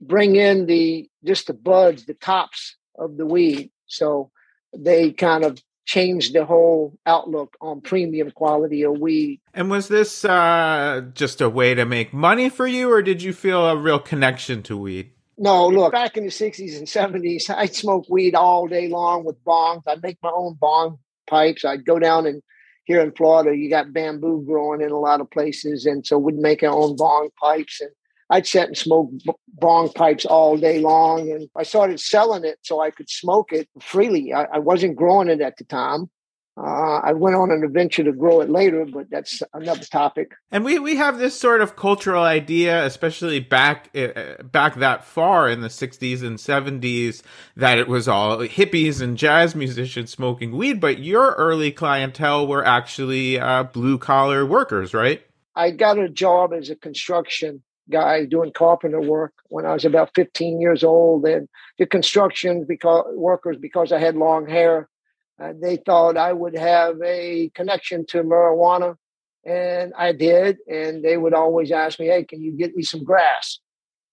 bring 0.00 0.36
in 0.36 0.66
the 0.66 1.08
just 1.24 1.46
the 1.46 1.54
buds, 1.54 2.06
the 2.06 2.14
tops 2.14 2.76
of 2.98 3.16
the 3.16 3.26
weed. 3.26 3.70
So 3.86 4.30
they 4.76 5.12
kind 5.12 5.44
of 5.44 5.62
changed 5.84 6.34
the 6.34 6.44
whole 6.44 6.98
outlook 7.06 7.56
on 7.60 7.80
premium 7.80 8.30
quality 8.32 8.82
of 8.82 8.98
weed. 8.98 9.40
And 9.54 9.70
was 9.70 9.88
this 9.88 10.24
uh, 10.24 11.04
just 11.14 11.40
a 11.40 11.48
way 11.48 11.74
to 11.74 11.84
make 11.84 12.12
money 12.12 12.48
for 12.48 12.66
you, 12.66 12.90
or 12.90 13.02
did 13.02 13.22
you 13.22 13.32
feel 13.32 13.66
a 13.66 13.76
real 13.76 14.00
connection 14.00 14.62
to 14.64 14.76
weed? 14.76 15.12
No, 15.38 15.68
look, 15.68 15.92
back 15.92 16.16
in 16.16 16.24
the 16.24 16.30
60s 16.30 16.76
and 16.76 16.86
70s, 16.86 17.50
I'd 17.56 17.74
smoke 17.74 18.06
weed 18.08 18.34
all 18.34 18.66
day 18.66 18.88
long 18.88 19.24
with 19.24 19.42
bongs. 19.44 19.82
I'd 19.86 20.02
make 20.02 20.18
my 20.22 20.32
own 20.34 20.54
bong 20.54 20.98
pipes. 21.26 21.64
I'd 21.64 21.84
go 21.84 21.98
down 21.98 22.26
and 22.26 22.42
here 22.86 23.00
in 23.00 23.12
Florida, 23.12 23.56
you 23.56 23.68
got 23.68 23.92
bamboo 23.92 24.44
growing 24.46 24.80
in 24.80 24.92
a 24.92 24.98
lot 24.98 25.20
of 25.20 25.30
places. 25.30 25.86
And 25.86 26.06
so 26.06 26.18
we'd 26.18 26.36
make 26.36 26.62
our 26.62 26.70
own 26.70 26.96
bong 26.96 27.30
pipes. 27.42 27.80
And 27.80 27.90
I'd 28.30 28.46
sit 28.46 28.68
and 28.68 28.76
smoke 28.76 29.10
bong 29.48 29.90
pipes 29.92 30.24
all 30.24 30.56
day 30.56 30.80
long. 30.80 31.30
And 31.30 31.48
I 31.56 31.64
started 31.64 31.98
selling 31.98 32.44
it 32.44 32.58
so 32.62 32.80
I 32.80 32.90
could 32.90 33.10
smoke 33.10 33.52
it 33.52 33.68
freely. 33.80 34.32
I, 34.32 34.44
I 34.44 34.58
wasn't 34.60 34.96
growing 34.96 35.28
it 35.28 35.40
at 35.40 35.56
the 35.56 35.64
time. 35.64 36.08
Uh, 36.58 37.00
I 37.04 37.12
went 37.12 37.36
on 37.36 37.50
an 37.50 37.62
adventure 37.62 38.02
to 38.02 38.12
grow 38.12 38.40
it 38.40 38.48
later, 38.48 38.86
but 38.86 39.10
that's 39.10 39.42
another 39.52 39.84
topic. 39.84 40.32
And 40.50 40.64
we, 40.64 40.78
we 40.78 40.96
have 40.96 41.18
this 41.18 41.38
sort 41.38 41.60
of 41.60 41.76
cultural 41.76 42.22
idea, 42.22 42.82
especially 42.86 43.40
back 43.40 43.90
uh, 43.94 44.42
back 44.42 44.76
that 44.76 45.04
far 45.04 45.50
in 45.50 45.60
the 45.60 45.68
'60s 45.68 46.22
and 46.22 46.38
'70s, 46.38 47.22
that 47.56 47.76
it 47.76 47.88
was 47.88 48.08
all 48.08 48.38
hippies 48.38 49.02
and 49.02 49.18
jazz 49.18 49.54
musicians 49.54 50.10
smoking 50.10 50.56
weed. 50.56 50.80
But 50.80 51.00
your 51.00 51.32
early 51.32 51.72
clientele 51.72 52.46
were 52.46 52.64
actually 52.64 53.38
uh, 53.38 53.64
blue 53.64 53.98
collar 53.98 54.46
workers, 54.46 54.94
right? 54.94 55.22
I 55.54 55.72
got 55.72 55.98
a 55.98 56.08
job 56.08 56.54
as 56.54 56.70
a 56.70 56.76
construction 56.76 57.62
guy 57.90 58.24
doing 58.24 58.52
carpenter 58.52 59.00
work 59.00 59.34
when 59.48 59.66
I 59.66 59.74
was 59.74 59.84
about 59.84 60.10
15 60.14 60.58
years 60.58 60.82
old, 60.82 61.26
and 61.26 61.50
the 61.78 61.84
construction 61.84 62.64
because 62.66 63.04
workers 63.14 63.58
because 63.60 63.92
I 63.92 63.98
had 63.98 64.16
long 64.16 64.48
hair 64.48 64.88
uh, 65.40 65.52
they 65.60 65.76
thought 65.76 66.16
I 66.16 66.32
would 66.32 66.56
have 66.56 66.96
a 67.02 67.50
connection 67.54 68.06
to 68.06 68.22
marijuana, 68.22 68.96
and 69.44 69.92
I 69.96 70.12
did. 70.12 70.58
And 70.68 71.04
they 71.04 71.16
would 71.16 71.34
always 71.34 71.70
ask 71.70 71.98
me, 72.00 72.06
"Hey, 72.06 72.24
can 72.24 72.42
you 72.42 72.52
get 72.52 72.74
me 72.74 72.82
some 72.82 73.04
grass?" 73.04 73.58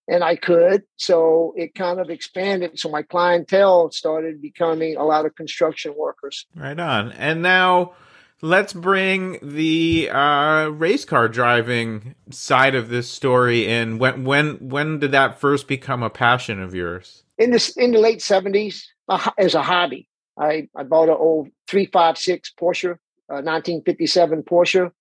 And 0.07 0.23
I 0.23 0.35
could. 0.35 0.83
So 0.97 1.53
it 1.55 1.75
kind 1.75 1.99
of 1.99 2.09
expanded. 2.09 2.77
So 2.77 2.89
my 2.89 3.03
clientele 3.03 3.91
started 3.91 4.41
becoming 4.41 4.97
a 4.97 5.03
lot 5.05 5.25
of 5.25 5.35
construction 5.35 5.93
workers. 5.97 6.45
Right 6.55 6.77
on. 6.77 7.13
And 7.13 7.41
now 7.41 7.93
let's 8.41 8.73
bring 8.73 9.39
the 9.41 10.09
uh, 10.11 10.67
race 10.67 11.05
car 11.05 11.29
driving 11.29 12.15
side 12.29 12.75
of 12.75 12.89
this 12.89 13.09
story 13.09 13.65
in. 13.65 13.97
When 13.97 14.25
when 14.25 14.57
when 14.69 14.99
did 14.99 15.13
that 15.13 15.39
first 15.39 15.67
become 15.67 16.03
a 16.03 16.09
passion 16.09 16.61
of 16.61 16.75
yours? 16.75 17.23
In 17.37 17.51
this 17.51 17.75
in 17.77 17.91
the 17.93 17.99
late 17.99 18.21
seventies, 18.21 18.91
as 19.37 19.55
a 19.55 19.63
hobby. 19.63 20.07
I, 20.37 20.67
I 20.75 20.83
bought 20.83 21.09
an 21.09 21.17
old 21.17 21.49
356 21.67 22.53
Porsche, 22.59 22.91
uh, 23.29 23.41
1957 23.41 24.43
Porsche, 24.43 24.91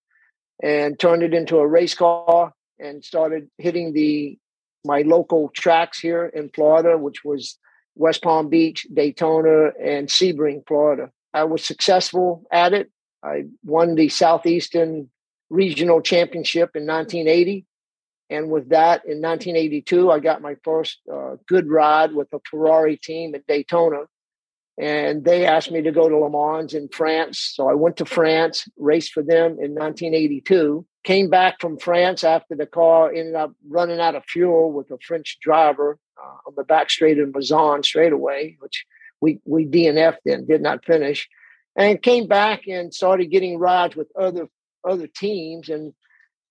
and 0.62 0.98
turned 0.98 1.22
it 1.22 1.34
into 1.34 1.58
a 1.58 1.66
race 1.66 1.94
car 1.94 2.52
and 2.78 3.04
started 3.04 3.48
hitting 3.58 3.92
the 3.92 4.38
my 4.84 5.02
local 5.02 5.48
tracks 5.54 6.00
here 6.00 6.26
in 6.26 6.50
Florida, 6.50 6.98
which 6.98 7.24
was 7.24 7.56
West 7.94 8.22
Palm 8.22 8.48
Beach, 8.48 8.84
Daytona, 8.92 9.70
and 9.80 10.08
Sebring, 10.08 10.66
Florida. 10.66 11.10
I 11.32 11.44
was 11.44 11.64
successful 11.64 12.44
at 12.50 12.72
it. 12.72 12.90
I 13.22 13.44
won 13.64 13.94
the 13.94 14.08
Southeastern 14.08 15.08
Regional 15.50 16.00
Championship 16.00 16.70
in 16.74 16.84
1980. 16.86 17.64
And 18.28 18.50
with 18.50 18.70
that, 18.70 19.04
in 19.04 19.20
1982, 19.20 20.10
I 20.10 20.18
got 20.18 20.42
my 20.42 20.56
first 20.64 20.98
uh, 21.12 21.36
good 21.46 21.68
ride 21.68 22.12
with 22.12 22.28
a 22.32 22.40
Ferrari 22.50 22.96
team 22.96 23.34
at 23.34 23.46
Daytona 23.46 24.06
and 24.78 25.24
they 25.24 25.46
asked 25.46 25.70
me 25.70 25.82
to 25.82 25.92
go 25.92 26.08
to 26.08 26.16
Le 26.16 26.30
Mans 26.30 26.72
in 26.72 26.88
France. 26.88 27.38
So 27.54 27.68
I 27.68 27.74
went 27.74 27.98
to 27.98 28.04
France, 28.04 28.66
raced 28.78 29.12
for 29.12 29.22
them 29.22 29.52
in 29.52 29.74
1982. 29.74 30.86
Came 31.04 31.28
back 31.28 31.60
from 31.60 31.78
France 31.78 32.24
after 32.24 32.54
the 32.54 32.66
car 32.66 33.12
ended 33.12 33.34
up 33.34 33.52
running 33.68 34.00
out 34.00 34.14
of 34.14 34.24
fuel 34.24 34.72
with 34.72 34.90
a 34.90 34.98
French 34.98 35.38
driver 35.42 35.98
uh, 36.16 36.36
on 36.46 36.54
the 36.56 36.64
back 36.64 36.90
straight 36.90 37.18
of 37.18 37.28
Mulsanne 37.30 37.84
straightaway, 37.84 38.56
which 38.60 38.86
we 39.20 39.40
we 39.44 39.66
DNF'd 39.66 40.26
and 40.26 40.46
did 40.46 40.62
not 40.62 40.84
finish. 40.84 41.28
And 41.74 42.02
came 42.02 42.26
back 42.26 42.68
and 42.68 42.94
started 42.94 43.30
getting 43.30 43.58
rides 43.58 43.96
with 43.96 44.08
other 44.16 44.48
other 44.88 45.06
teams 45.06 45.68
and 45.68 45.92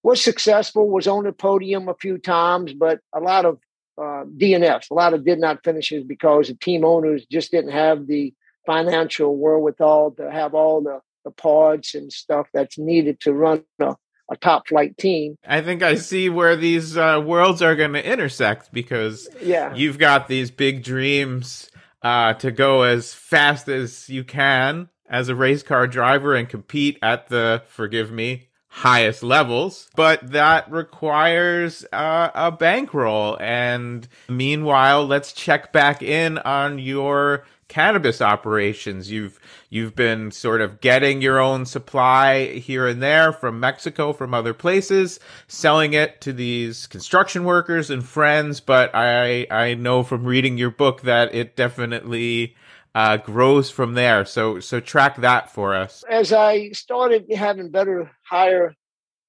was 0.04 0.22
successful. 0.22 0.90
Was 0.90 1.08
on 1.08 1.24
the 1.24 1.32
podium 1.32 1.88
a 1.88 1.96
few 1.96 2.18
times, 2.18 2.74
but 2.74 3.00
a 3.14 3.20
lot 3.20 3.46
of 3.46 3.60
uh, 3.98 4.26
DNFs. 4.26 4.92
A 4.92 4.94
lot 4.94 5.14
of 5.14 5.26
did 5.26 5.40
not 5.40 5.64
finishes 5.64 6.04
because 6.04 6.48
the 6.48 6.56
team 6.56 6.86
owners 6.86 7.26
just 7.32 7.52
didn't 7.52 7.72
have 7.72 8.08
the 8.08 8.34
financial 8.66 9.38
wherewithal 9.38 10.12
to 10.12 10.30
have 10.32 10.54
all 10.54 10.82
the, 10.82 11.00
the 11.26 11.32
pods 11.32 11.96
and 11.96 12.12
stuff 12.12 12.48
that's 12.54 12.78
needed 12.78 13.20
to 13.22 13.34
run 13.34 13.64
a, 13.80 13.96
a 14.30 14.38
top 14.38 14.68
flight 14.68 14.98
team. 14.98 15.36
I 15.46 15.62
think 15.62 15.84
I 15.84 15.96
see 15.96 16.30
where 16.30 16.56
these 16.56 16.96
uh, 16.98 17.22
worlds 17.24 17.62
are 17.62 17.76
going 17.76 17.94
to 17.94 18.06
intersect 18.06 18.72
because 18.72 19.28
yeah. 19.42 19.74
you've 19.74 19.98
got 19.98 20.28
these 20.28 20.52
big 20.52 20.84
dreams 20.84 21.70
uh, 22.02 22.34
to 22.36 22.52
go 22.52 22.84
as 22.84 23.14
fast 23.14 23.68
as 23.68 24.10
you 24.10 24.24
can 24.24 24.90
as 25.10 25.28
a 25.28 25.36
race 25.36 25.62
car 25.62 25.88
driver 25.88 26.34
and 26.34 26.48
compete 26.48 26.98
at 27.02 27.28
the, 27.28 27.62
forgive 27.68 28.12
me, 28.12 28.48
highest 28.74 29.22
levels, 29.22 29.90
but 29.96 30.32
that 30.32 30.72
requires 30.72 31.86
uh, 31.92 32.32
a 32.34 32.52
bankroll. 32.52 33.38
And 33.40 34.08
meanwhile, 34.30 35.06
let's 35.06 35.34
check 35.34 35.74
back 35.74 36.02
in 36.02 36.38
on 36.40 36.80
your 36.80 37.44
cannabis 37.68 38.22
operations. 38.22 39.12
You've 39.12 39.40
you've 39.70 39.96
been 39.96 40.32
sort 40.32 40.62
of 40.62 40.80
getting 40.82 41.22
your 41.22 41.40
own 41.40 41.66
supply 41.66 42.48
here 42.48 42.88
and 42.88 43.04
there 43.04 43.34
from 43.34 43.60
Mexico, 43.60 44.14
from 44.14 44.34
other 44.34 44.54
places, 44.54 45.20
selling 45.48 45.94
it 45.94 46.22
to 46.22 46.34
these 46.34 46.88
construction 46.88 47.44
workers 47.44 47.90
and 47.90 48.06
friends. 48.06 48.62
But 48.62 48.92
I 48.94 49.48
I 49.52 49.74
know 49.74 50.04
from 50.04 50.24
reading 50.24 50.58
your 50.58 50.72
book 50.72 51.02
that 51.02 51.36
it 51.36 51.58
definitely 51.58 52.56
uh, 52.94 53.18
grows 53.18 53.70
from 53.70 53.94
there. 53.94 54.26
So 54.26 54.60
so 54.60 54.80
track 54.80 55.18
that 55.18 55.52
for 55.52 55.76
us. 55.76 56.04
As 56.10 56.34
I 56.34 56.72
started 56.72 57.32
having 57.32 57.70
better, 57.70 58.12
higher 58.24 58.76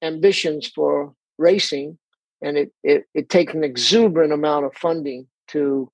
ambitions 0.02 0.66
for 0.66 1.14
racing, 1.38 1.98
and 2.40 2.56
it 2.56 2.72
it, 2.82 3.04
it 3.14 3.28
takes 3.28 3.54
an 3.54 3.64
exuberant 3.64 4.32
amount 4.32 4.66
of 4.66 4.74
funding 4.74 5.26
to 5.48 5.90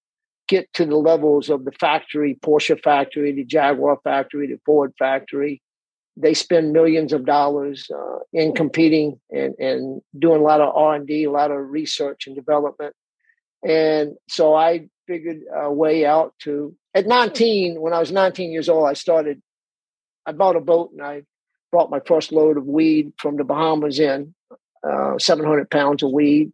get 0.49 0.73
to 0.73 0.87
the 0.87 0.97
levels 0.97 1.51
of 1.51 1.65
the 1.65 1.73
factory, 1.73 2.39
Porsche 2.43 2.83
factory, 2.83 3.33
the 3.33 3.45
Jaguar 3.45 3.99
factory, 4.03 4.47
the 4.47 4.59
Ford 4.65 4.95
factory. 4.99 5.61
They 6.17 6.35
spend 6.35 6.73
millions 6.73 7.13
of 7.13 7.27
dollars 7.27 7.89
uh, 7.95 8.21
in 8.33 8.55
competing 8.55 9.21
and, 9.31 9.55
and 9.59 10.01
doing 10.19 10.41
a 10.41 10.45
lot 10.45 10.61
of 10.61 10.75
R 10.75 10.95
and 10.95 11.07
D, 11.07 11.25
a 11.25 11.31
lot 11.31 11.51
of 11.51 11.59
research 11.69 12.27
and 12.27 12.35
development. 12.35 12.95
And 13.63 14.15
so 14.29 14.55
I 14.55 14.89
figured 15.07 15.43
a 15.55 15.73
way 15.73 16.07
out 16.07 16.35
to 16.41 16.75
at 16.95 17.07
19, 17.07 17.81
when 17.81 17.93
I 17.93 18.01
was 18.01 18.11
19 18.13 18.51
years 18.51 18.69
old, 18.69 18.89
I 18.89 18.95
started, 18.95 19.43
I 20.27 20.33
bought 20.33 20.57
a 20.57 20.61
boat 20.61 20.91
and 20.93 21.03
I 21.03 21.23
brought 21.71 21.91
my 21.91 22.01
first 22.01 22.33
load 22.33 22.57
of 22.57 22.67
weed 22.67 23.13
from 23.19 23.37
the 23.37 23.45
Bahamas 23.45 23.99
in, 23.99 24.35
uh, 24.83 25.19
700 25.19 25.71
pounds 25.71 26.03
of 26.03 26.11
weed, 26.11 26.53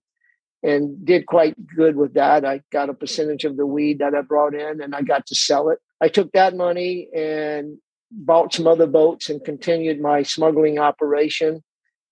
and 0.62 1.04
did 1.04 1.26
quite 1.26 1.54
good 1.76 1.96
with 1.96 2.14
that. 2.14 2.44
I 2.44 2.62
got 2.72 2.88
a 2.88 2.94
percentage 2.94 3.44
of 3.44 3.56
the 3.56 3.66
weed 3.66 3.98
that 3.98 4.14
I 4.14 4.22
brought 4.22 4.54
in 4.54 4.80
and 4.80 4.94
I 4.94 5.02
got 5.02 5.26
to 5.26 5.34
sell 5.34 5.68
it. 5.68 5.78
I 6.00 6.08
took 6.08 6.32
that 6.32 6.56
money 6.56 7.08
and 7.14 7.78
bought 8.10 8.54
some 8.54 8.66
other 8.66 8.86
boats 8.86 9.28
and 9.28 9.44
continued 9.44 10.00
my 10.00 10.22
smuggling 10.22 10.78
operation. 10.78 11.62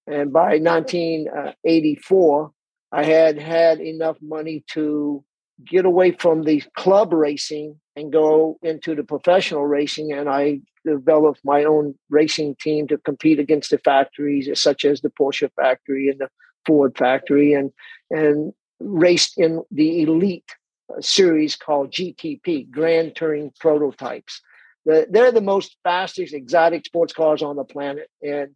And 0.06 0.32
by 0.32 0.58
1984, 0.58 2.50
I 2.92 3.04
had 3.04 3.38
had 3.38 3.80
enough 3.80 4.18
money 4.20 4.64
to 4.72 5.24
get 5.66 5.84
away 5.84 6.12
from 6.12 6.44
the 6.44 6.62
club 6.76 7.12
racing 7.12 7.80
and 7.96 8.12
go 8.12 8.58
into 8.62 8.94
the 8.94 9.04
professional 9.04 9.66
racing. 9.66 10.12
And 10.12 10.28
I 10.28 10.60
developed 10.84 11.40
my 11.44 11.64
own 11.64 11.94
racing 12.10 12.56
team 12.56 12.88
to 12.88 12.98
compete 12.98 13.38
against 13.38 13.70
the 13.70 13.78
factories, 13.78 14.48
such 14.60 14.84
as 14.84 15.00
the 15.00 15.10
Porsche 15.10 15.50
factory 15.56 16.08
and 16.08 16.20
the 16.20 16.28
Ford 16.66 16.96
factory, 16.96 17.52
and 17.52 17.72
and 18.10 18.52
raced 18.80 19.38
in 19.38 19.62
the 19.70 20.02
elite 20.02 20.50
uh, 20.90 21.00
series 21.00 21.56
called 21.56 21.92
GTP, 21.92 22.70
Grand 22.70 23.14
Touring 23.14 23.52
Prototypes. 23.60 24.40
The, 24.84 25.06
they're 25.08 25.32
the 25.32 25.40
most 25.40 25.76
fastest 25.84 26.34
exotic 26.34 26.86
sports 26.86 27.12
cars 27.12 27.42
on 27.42 27.56
the 27.56 27.64
planet, 27.64 28.08
and 28.22 28.54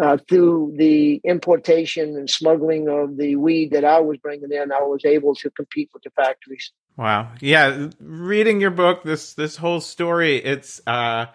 uh, 0.00 0.16
through 0.28 0.74
the 0.76 1.20
importation 1.24 2.16
and 2.16 2.28
smuggling 2.28 2.88
of 2.88 3.16
the 3.16 3.36
weed 3.36 3.72
that 3.72 3.84
I 3.84 4.00
was 4.00 4.18
bringing 4.18 4.52
in, 4.52 4.72
I 4.72 4.82
was 4.82 5.04
able 5.04 5.34
to 5.36 5.50
compete 5.50 5.90
with 5.92 6.02
the 6.02 6.10
factories. 6.10 6.72
Wow. 6.96 7.32
Yeah, 7.40 7.88
reading 7.98 8.60
your 8.60 8.70
book, 8.70 9.02
this 9.04 9.34
this 9.34 9.56
whole 9.56 9.80
story, 9.80 10.36
it's 10.36 10.80
uh 10.86 11.26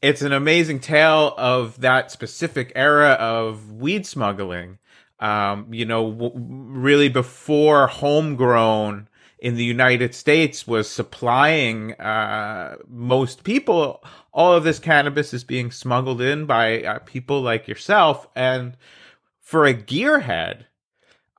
it's 0.00 0.22
an 0.22 0.32
amazing 0.32 0.80
tale 0.80 1.34
of 1.36 1.80
that 1.82 2.10
specific 2.10 2.72
era 2.74 3.10
of 3.10 3.72
weed 3.72 4.06
smuggling. 4.06 4.78
Um, 5.18 5.66
you 5.74 5.84
know, 5.84 6.10
w- 6.10 6.32
really 6.34 7.10
before 7.10 7.86
homegrown 7.86 9.09
in 9.40 9.56
the 9.56 9.64
United 9.64 10.14
States 10.14 10.66
was 10.66 10.88
supplying 10.88 11.94
uh, 11.94 12.76
most 12.86 13.42
people. 13.42 14.04
All 14.32 14.52
of 14.52 14.64
this 14.64 14.78
cannabis 14.78 15.32
is 15.32 15.44
being 15.44 15.70
smuggled 15.70 16.20
in 16.20 16.46
by 16.46 16.82
uh, 16.82 16.98
people 17.00 17.40
like 17.40 17.66
yourself. 17.66 18.28
And 18.36 18.76
for 19.40 19.64
a 19.64 19.74
gearhead, 19.74 20.66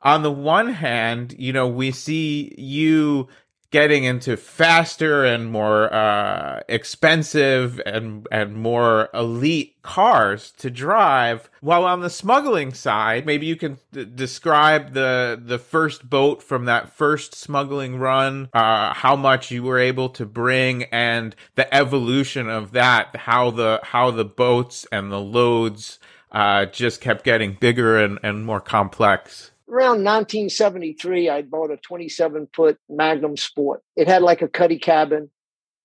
on 0.01 0.23
the 0.23 0.31
one 0.31 0.69
hand, 0.69 1.35
you 1.37 1.53
know, 1.53 1.67
we 1.67 1.91
see 1.91 2.55
you 2.57 3.27
getting 3.71 4.03
into 4.03 4.35
faster 4.35 5.23
and 5.23 5.49
more 5.49 5.91
uh, 5.93 6.61
expensive 6.67 7.81
and 7.85 8.27
and 8.31 8.55
more 8.55 9.09
elite 9.13 9.75
cars 9.81 10.51
to 10.57 10.69
drive. 10.69 11.49
While 11.61 11.85
on 11.85 12.01
the 12.01 12.09
smuggling 12.09 12.73
side, 12.73 13.25
maybe 13.25 13.45
you 13.45 13.55
can 13.55 13.79
d- 13.91 14.05
describe 14.05 14.93
the 14.93 15.41
the 15.43 15.57
first 15.57 16.09
boat 16.09 16.43
from 16.43 16.65
that 16.65 16.91
first 16.91 17.33
smuggling 17.33 17.97
run, 17.97 18.49
uh, 18.53 18.93
how 18.93 19.15
much 19.15 19.49
you 19.51 19.63
were 19.63 19.79
able 19.79 20.09
to 20.09 20.25
bring, 20.25 20.83
and 20.85 21.35
the 21.55 21.73
evolution 21.73 22.49
of 22.49 22.73
that. 22.73 23.15
How 23.15 23.51
the 23.51 23.79
how 23.83 24.11
the 24.11 24.25
boats 24.25 24.85
and 24.91 25.11
the 25.11 25.19
loads 25.19 25.97
uh, 26.31 26.65
just 26.65 27.01
kept 27.01 27.23
getting 27.23 27.53
bigger 27.53 27.97
and, 27.97 28.19
and 28.23 28.45
more 28.45 28.61
complex 28.61 29.50
around 29.71 30.03
1973, 30.03 31.29
I 31.29 31.41
bought 31.43 31.71
a 31.71 31.77
27 31.77 32.49
foot 32.53 32.77
Magnum 32.89 33.37
Sport. 33.37 33.81
It 33.95 34.07
had 34.07 34.21
like 34.21 34.41
a 34.41 34.47
cuddy 34.47 34.77
cabin. 34.77 35.29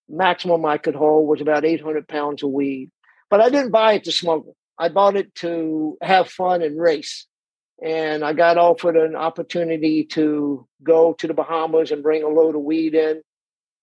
Maximum 0.09 0.65
I 0.65 0.79
could 0.79 0.97
hold 0.97 1.29
was 1.29 1.41
about 1.41 1.65
800 1.65 2.09
pounds 2.09 2.43
of 2.43 2.51
weed. 2.51 2.91
But 3.31 3.41
I 3.41 3.49
didn't 3.49 3.71
buy 3.71 3.95
it 3.95 4.05
to 4.05 4.13
smuggle. 4.13 4.57
I 4.79 4.89
bought 4.89 5.17
it 5.17 5.35
to 5.37 5.97
have 6.03 6.29
fun 6.29 6.63
and 6.63 6.81
race. 6.81 7.27
And 7.83 8.25
I 8.25 8.33
got 8.33 8.59
offered 8.59 8.97
an 8.97 9.15
opportunity 9.15 10.05
to 10.05 10.67
go 10.83 11.13
to 11.15 11.27
the 11.27 11.35
Bahamas 11.35 11.91
and 11.91 12.03
bring 12.03 12.23
a 12.23 12.29
load 12.29 12.57
of 12.57 12.63
weed 12.63 12.95
in. 12.95 13.23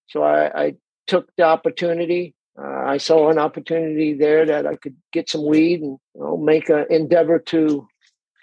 So 0.08 0.24
I, 0.24 0.66
I 0.66 0.76
took 1.08 1.30
the 1.38 1.44
opportunity. 1.44 2.34
Uh, 2.60 2.84
I 2.86 2.98
saw 2.98 3.30
an 3.30 3.38
opportunity 3.38 4.14
there 4.14 4.46
that 4.46 4.66
I 4.66 4.76
could 4.76 4.96
get 5.12 5.30
some 5.30 5.46
weed 5.46 5.82
and 5.82 6.00
you 6.16 6.22
know, 6.22 6.38
make 6.38 6.70
an 6.70 6.86
endeavor 6.90 7.40
to 7.40 7.88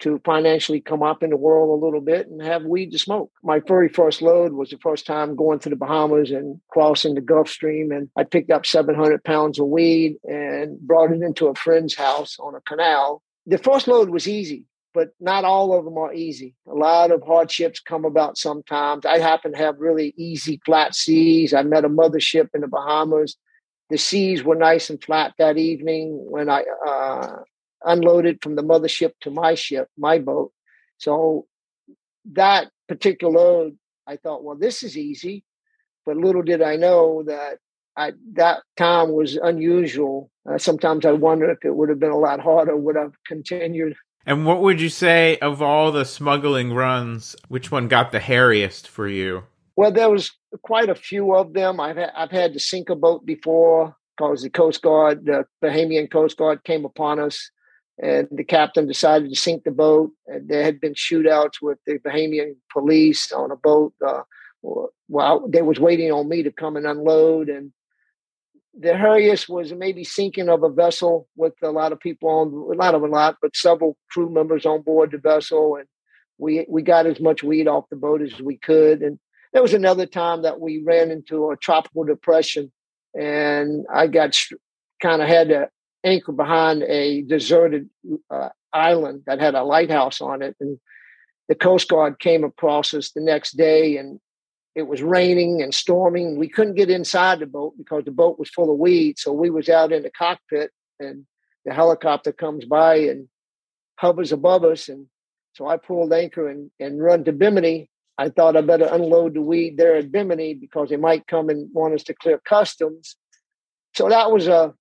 to 0.01 0.21
financially 0.25 0.81
come 0.81 1.01
up 1.01 1.23
in 1.23 1.29
the 1.29 1.37
world 1.37 1.69
a 1.69 1.85
little 1.85 2.01
bit 2.01 2.27
and 2.27 2.41
have 2.41 2.63
weed 2.63 2.91
to 2.91 2.99
smoke. 2.99 3.31
My 3.43 3.59
very 3.59 3.89
first 3.89 4.21
load 4.21 4.53
was 4.53 4.69
the 4.69 4.77
first 4.77 5.05
time 5.05 5.35
going 5.35 5.59
to 5.59 5.69
the 5.69 5.75
Bahamas 5.75 6.31
and 6.31 6.59
crossing 6.69 7.15
the 7.15 7.21
Gulf 7.21 7.49
Stream. 7.49 7.91
And 7.91 8.09
I 8.17 8.23
picked 8.23 8.51
up 8.51 8.65
700 8.65 9.23
pounds 9.23 9.59
of 9.59 9.67
weed 9.67 10.17
and 10.23 10.79
brought 10.79 11.11
it 11.11 11.21
into 11.21 11.47
a 11.47 11.55
friend's 11.55 11.95
house 11.95 12.37
on 12.39 12.55
a 12.55 12.61
canal. 12.61 13.21
The 13.45 13.57
first 13.57 13.87
load 13.87 14.09
was 14.09 14.27
easy, 14.27 14.65
but 14.93 15.09
not 15.19 15.45
all 15.45 15.77
of 15.77 15.85
them 15.85 15.97
are 15.97 16.13
easy. 16.13 16.55
A 16.67 16.73
lot 16.73 17.11
of 17.11 17.23
hardships 17.23 17.79
come 17.79 18.05
about 18.05 18.37
sometimes. 18.37 19.05
I 19.05 19.19
happen 19.19 19.53
to 19.53 19.57
have 19.57 19.79
really 19.79 20.13
easy, 20.17 20.61
flat 20.65 20.95
seas. 20.95 21.53
I 21.53 21.63
met 21.63 21.85
a 21.85 21.89
mothership 21.89 22.49
in 22.53 22.61
the 22.61 22.67
Bahamas 22.67 23.37
the 23.91 23.97
seas 23.97 24.41
were 24.41 24.55
nice 24.55 24.89
and 24.89 25.03
flat 25.03 25.33
that 25.37 25.57
evening 25.57 26.17
when 26.31 26.49
I 26.49 26.63
uh, 26.87 27.39
unloaded 27.83 28.39
from 28.41 28.55
the 28.55 28.63
mothership 28.63 29.11
to 29.21 29.31
my 29.31 29.55
ship, 29.55 29.87
my 29.97 30.19
boat. 30.19 30.51
So 30.97 31.47
that 32.33 32.69
particular 32.87 33.33
load, 33.33 33.77
I 34.07 34.17
thought, 34.17 34.43
well, 34.43 34.55
this 34.55 34.83
is 34.83 34.97
easy. 34.97 35.43
But 36.05 36.17
little 36.17 36.41
did 36.41 36.61
I 36.61 36.75
know 36.75 37.23
that 37.23 37.59
I, 37.95 38.13
that 38.33 38.63
time 38.77 39.11
was 39.11 39.35
unusual. 39.35 40.31
Uh, 40.49 40.57
sometimes 40.57 41.05
I 41.05 41.11
wonder 41.11 41.49
if 41.51 41.63
it 41.63 41.75
would 41.75 41.89
have 41.89 41.99
been 41.99 42.11
a 42.11 42.17
lot 42.17 42.39
harder, 42.39 42.75
would 42.75 42.95
have 42.95 43.13
continued. 43.27 43.95
And 44.25 44.45
what 44.45 44.61
would 44.61 44.79
you 44.79 44.89
say 44.89 45.37
of 45.37 45.61
all 45.61 45.91
the 45.91 46.05
smuggling 46.05 46.73
runs, 46.73 47.35
which 47.47 47.71
one 47.71 47.87
got 47.87 48.11
the 48.11 48.19
hairiest 48.19 48.87
for 48.87 49.07
you? 49.07 49.43
Well, 49.75 49.91
there 49.91 50.09
was 50.09 50.31
quite 50.61 50.89
a 50.89 50.95
few 50.95 51.33
of 51.33 51.53
them. 51.53 51.79
I've 51.79 51.97
ha- 51.97 52.11
I've 52.15 52.31
had 52.31 52.53
to 52.53 52.59
sink 52.59 52.89
a 52.89 52.95
boat 52.95 53.25
before 53.25 53.95
because 54.15 54.43
the 54.43 54.49
Coast 54.49 54.81
Guard, 54.81 55.25
the 55.25 55.45
Bahamian 55.63 56.11
Coast 56.11 56.37
Guard, 56.37 56.63
came 56.63 56.85
upon 56.85 57.19
us 57.19 57.49
and 57.99 58.27
the 58.31 58.43
captain 58.43 58.87
decided 58.87 59.29
to 59.29 59.35
sink 59.35 59.63
the 59.63 59.71
boat. 59.71 60.11
And 60.27 60.47
there 60.47 60.63
had 60.63 60.79
been 60.79 60.93
shootouts 60.93 61.61
with 61.61 61.77
the 61.85 61.99
Bahamian 61.99 62.55
police 62.71 63.31
on 63.31 63.51
a 63.51 63.55
boat. 63.55 63.93
Uh, 64.05 64.21
well, 65.07 65.47
they 65.47 65.61
was 65.61 65.79
waiting 65.79 66.11
on 66.11 66.29
me 66.29 66.43
to 66.43 66.51
come 66.51 66.77
and 66.77 66.85
unload. 66.85 67.49
And 67.49 67.71
the 68.77 68.95
Harrius 68.95 69.49
was 69.49 69.73
maybe 69.73 70.03
sinking 70.03 70.49
of 70.49 70.63
a 70.63 70.69
vessel 70.69 71.27
with 71.35 71.53
a 71.61 71.71
lot 71.71 71.91
of 71.91 71.99
people 71.99 72.29
on, 72.29 72.77
not 72.77 72.95
of 72.95 73.03
a 73.03 73.07
lot, 73.07 73.37
but 73.41 73.55
several 73.55 73.97
crew 74.09 74.29
members 74.29 74.65
on 74.65 74.81
board 74.81 75.11
the 75.11 75.17
vessel. 75.17 75.75
And 75.75 75.87
we 76.37 76.65
we 76.67 76.81
got 76.81 77.05
as 77.05 77.19
much 77.19 77.43
weed 77.43 77.67
off 77.67 77.89
the 77.89 77.95
boat 77.95 78.21
as 78.21 78.41
we 78.41 78.57
could. 78.57 79.01
And 79.01 79.19
there 79.53 79.61
was 79.61 79.73
another 79.73 80.05
time 80.05 80.41
that 80.43 80.59
we 80.59 80.81
ran 80.83 81.11
into 81.11 81.51
a 81.51 81.57
tropical 81.57 82.03
depression, 82.03 82.71
and 83.13 83.85
I 83.93 84.07
got 84.07 84.37
kind 85.01 85.21
of 85.21 85.27
had 85.27 85.49
to 85.49 85.69
anchor 86.03 86.31
behind 86.31 86.83
a 86.83 87.21
deserted 87.21 87.89
uh, 88.29 88.49
island 88.73 89.23
that 89.25 89.39
had 89.39 89.55
a 89.55 89.63
lighthouse 89.63 90.21
on 90.21 90.41
it. 90.41 90.55
And 90.59 90.79
the 91.47 91.55
Coast 91.55 91.89
Guard 91.89 92.19
came 92.19 92.43
across 92.43 92.93
us 92.93 93.11
the 93.11 93.21
next 93.21 93.57
day 93.57 93.97
and 93.97 94.19
it 94.73 94.83
was 94.83 95.01
raining 95.01 95.61
and 95.61 95.73
storming. 95.73 96.37
We 96.37 96.47
couldn't 96.47 96.75
get 96.75 96.89
inside 96.89 97.39
the 97.39 97.45
boat 97.45 97.73
because 97.77 98.05
the 98.05 98.11
boat 98.11 98.39
was 98.39 98.49
full 98.49 98.71
of 98.71 98.79
weeds. 98.79 99.21
So 99.21 99.33
we 99.33 99.49
was 99.49 99.67
out 99.69 99.91
in 99.91 100.03
the 100.03 100.11
cockpit 100.11 100.71
and 100.99 101.25
the 101.65 101.73
helicopter 101.73 102.31
comes 102.31 102.65
by 102.65 102.95
and 102.95 103.27
hovers 103.97 104.31
above 104.31 104.63
us. 104.63 104.87
And 104.87 105.07
so 105.53 105.67
I 105.67 105.77
pulled 105.77 106.13
anchor 106.13 106.47
and, 106.47 106.71
and 106.79 107.03
run 107.03 107.25
to 107.25 107.33
Bimini. 107.33 107.89
I 108.17 108.29
thought 108.29 108.55
I 108.55 108.61
better 108.61 108.87
unload 108.91 109.33
the 109.33 109.41
weed 109.41 109.77
there 109.77 109.95
at 109.95 110.11
Bimini 110.11 110.53
because 110.53 110.89
they 110.89 110.97
might 110.97 111.27
come 111.27 111.49
and 111.49 111.69
want 111.73 111.93
us 111.93 112.03
to 112.03 112.13
clear 112.13 112.39
customs. 112.39 113.15
so 113.93 114.09
that 114.09 114.31
was 114.31 114.47
a 114.47 114.73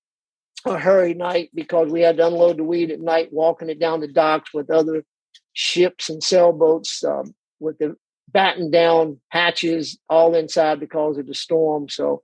a 0.65 0.79
hurry 0.79 1.15
night 1.15 1.51
because 1.55 1.91
we 1.91 2.03
had 2.03 2.17
to 2.19 2.27
unload 2.27 2.59
the 2.59 2.65
weed 2.65 2.91
at 2.91 3.01
night, 3.01 3.33
walking 3.33 3.71
it 3.71 3.79
down 3.79 4.01
the 4.01 4.09
docks 4.09 4.53
with 4.53 4.71
other 4.71 5.05
ships 5.53 6.09
and 6.09 6.23
sailboats 6.23 7.03
um, 7.05 7.35
with 7.59 7.79
the 7.79 7.97
batten 8.33 8.71
down 8.71 9.21
hatches 9.29 9.99
all 10.09 10.35
inside 10.35 10.81
because 10.81 11.19
of 11.19 11.27
the 11.27 11.35
storm. 11.35 11.89
So 11.89 12.23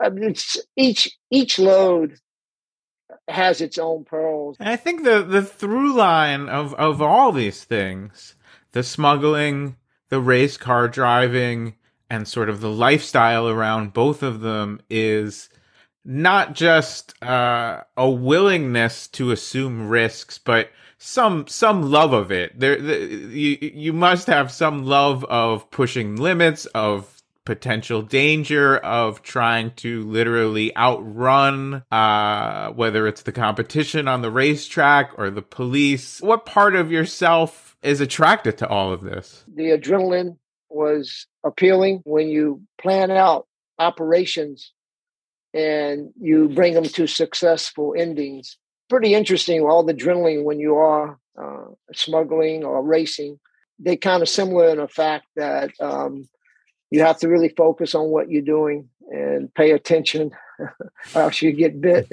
I 0.00 0.08
mean, 0.08 0.34
each 0.76 1.10
each 1.30 1.58
load 1.58 2.16
has 3.28 3.60
its 3.60 3.78
own 3.78 4.04
pearls. 4.04 4.56
And 4.58 4.68
I 4.68 4.76
think 4.76 5.04
the 5.04 5.22
the 5.22 5.42
through 5.42 5.94
line 5.94 6.48
of 6.48 6.74
of 6.74 7.02
all 7.02 7.32
these 7.32 7.64
things, 7.64 8.34
the 8.72 8.82
smuggling, 8.82 9.76
the 10.08 10.20
race 10.20 10.56
car 10.56 10.88
driving, 10.88 11.74
and 12.08 12.26
sort 12.26 12.48
of 12.48 12.60
the 12.60 12.70
lifestyle 12.70 13.48
around 13.48 13.92
both 13.92 14.22
of 14.22 14.40
them 14.40 14.80
is 14.88 15.48
not 16.04 16.54
just 16.54 17.20
uh, 17.22 17.82
a 17.96 18.10
willingness 18.10 19.08
to 19.08 19.30
assume 19.30 19.88
risks, 19.88 20.38
but 20.38 20.70
some 20.98 21.46
some 21.46 21.90
love 21.90 22.12
of 22.12 22.30
it. 22.30 22.58
There, 22.58 22.80
the, 22.80 22.98
you 22.98 23.58
you 23.60 23.92
must 23.92 24.26
have 24.26 24.52
some 24.52 24.84
love 24.84 25.24
of 25.24 25.70
pushing 25.70 26.16
limits, 26.16 26.66
of 26.66 27.22
potential 27.44 28.02
danger, 28.02 28.76
of 28.78 29.22
trying 29.22 29.72
to 29.74 30.02
literally 30.02 30.76
outrun, 30.76 31.82
uh, 31.90 32.70
whether 32.72 33.06
it's 33.06 33.22
the 33.22 33.32
competition 33.32 34.06
on 34.06 34.22
the 34.22 34.30
racetrack 34.30 35.12
or 35.16 35.30
the 35.30 35.42
police. 35.42 36.20
What 36.20 36.46
part 36.46 36.76
of 36.76 36.92
yourself 36.92 37.76
is 37.82 38.00
attracted 38.00 38.58
to 38.58 38.68
all 38.68 38.92
of 38.92 39.00
this? 39.00 39.44
The 39.54 39.70
adrenaline 39.70 40.36
was 40.68 41.26
appealing 41.42 42.02
when 42.04 42.28
you 42.28 42.62
plan 42.80 43.10
out 43.10 43.46
operations 43.78 44.72
and 45.52 46.12
you 46.20 46.48
bring 46.48 46.74
them 46.74 46.84
to 46.84 47.06
successful 47.06 47.94
endings. 47.96 48.56
Pretty 48.88 49.14
interesting, 49.14 49.62
all 49.62 49.82
the 49.82 49.92
drilling 49.92 50.44
when 50.44 50.58
you 50.58 50.76
are 50.76 51.18
uh, 51.40 51.66
smuggling 51.92 52.64
or 52.64 52.82
racing. 52.84 53.38
They 53.78 53.96
kind 53.96 54.22
of 54.22 54.28
similar 54.28 54.68
in 54.68 54.78
the 54.78 54.88
fact 54.88 55.26
that 55.36 55.70
um, 55.80 56.28
you 56.90 57.00
have 57.02 57.18
to 57.20 57.28
really 57.28 57.48
focus 57.56 57.94
on 57.94 58.08
what 58.08 58.30
you're 58.30 58.42
doing 58.42 58.88
and 59.10 59.52
pay 59.54 59.72
attention, 59.72 60.32
or 61.14 61.22
else 61.22 61.40
you 61.40 61.52
get 61.52 61.80
bit. 61.80 62.10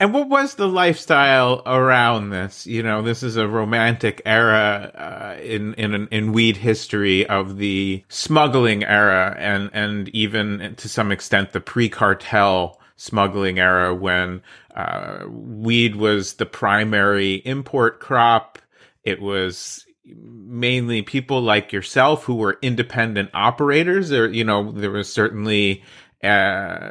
And 0.00 0.14
what 0.14 0.30
was 0.30 0.54
the 0.54 0.66
lifestyle 0.66 1.62
around 1.66 2.30
this? 2.30 2.66
You 2.66 2.82
know, 2.82 3.02
this 3.02 3.22
is 3.22 3.36
a 3.36 3.46
romantic 3.46 4.22
era 4.24 4.90
uh, 4.94 5.42
in 5.42 5.74
in 5.74 6.08
in 6.10 6.32
weed 6.32 6.56
history 6.56 7.26
of 7.26 7.58
the 7.58 8.02
smuggling 8.08 8.82
era, 8.82 9.36
and 9.38 9.68
and 9.74 10.08
even 10.08 10.74
to 10.78 10.88
some 10.88 11.12
extent 11.12 11.52
the 11.52 11.60
pre-cartel 11.60 12.79
smuggling 13.00 13.58
era 13.58 13.94
when 13.94 14.42
uh, 14.76 15.24
weed 15.26 15.96
was 15.96 16.34
the 16.34 16.44
primary 16.44 17.36
import 17.46 17.98
crop. 17.98 18.58
It 19.04 19.22
was 19.22 19.86
mainly 20.04 21.00
people 21.00 21.40
like 21.40 21.72
yourself 21.72 22.24
who 22.24 22.34
were 22.34 22.58
independent 22.60 23.30
operators. 23.32 24.10
There, 24.10 24.28
you 24.28 24.44
know, 24.44 24.70
there 24.72 24.90
was 24.90 25.10
certainly 25.10 25.82
uh, 26.22 26.90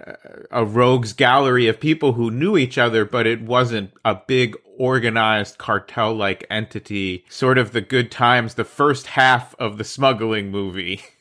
a 0.49 0.65
rogues 0.65 1.13
gallery 1.13 1.67
of 1.67 1.79
people 1.79 2.13
who 2.13 2.31
knew 2.31 2.57
each 2.57 2.79
other, 2.79 3.05
but 3.05 3.27
it 3.27 3.43
wasn't 3.43 3.91
a 4.03 4.15
big 4.15 4.57
organized 4.79 5.59
cartel 5.59 6.15
like 6.15 6.47
entity. 6.49 7.23
Sort 7.29 7.59
of 7.59 7.71
the 7.71 7.81
good 7.81 8.09
times, 8.09 8.55
the 8.55 8.63
first 8.63 9.07
half 9.07 9.53
of 9.59 9.77
the 9.77 9.83
smuggling 9.83 10.49
movie. 10.49 11.03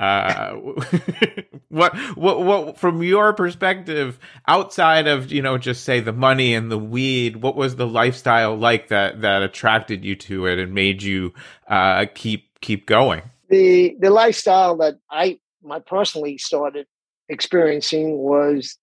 Uh, 0.00 0.54
what, 1.68 1.94
what, 2.16 2.42
what, 2.42 2.78
from 2.78 3.02
your 3.02 3.34
perspective, 3.34 4.18
outside 4.48 5.06
of, 5.06 5.30
you 5.30 5.42
know, 5.42 5.58
just 5.58 5.84
say 5.84 6.00
the 6.00 6.12
money 6.12 6.54
and 6.54 6.72
the 6.72 6.78
weed, 6.78 7.36
what 7.36 7.54
was 7.54 7.76
the 7.76 7.86
lifestyle 7.86 8.56
like 8.56 8.88
that, 8.88 9.20
that 9.20 9.42
attracted 9.42 10.02
you 10.02 10.16
to 10.16 10.46
it 10.46 10.58
and 10.58 10.72
made 10.72 11.02
you, 11.02 11.34
uh, 11.68 12.06
keep, 12.14 12.58
keep 12.62 12.86
going? 12.86 13.20
The, 13.50 13.94
the 14.00 14.08
lifestyle 14.08 14.78
that 14.78 14.94
I, 15.10 15.38
my 15.62 15.80
personally 15.80 16.38
started 16.38 16.86
experiencing 17.28 18.16
was 18.16 18.78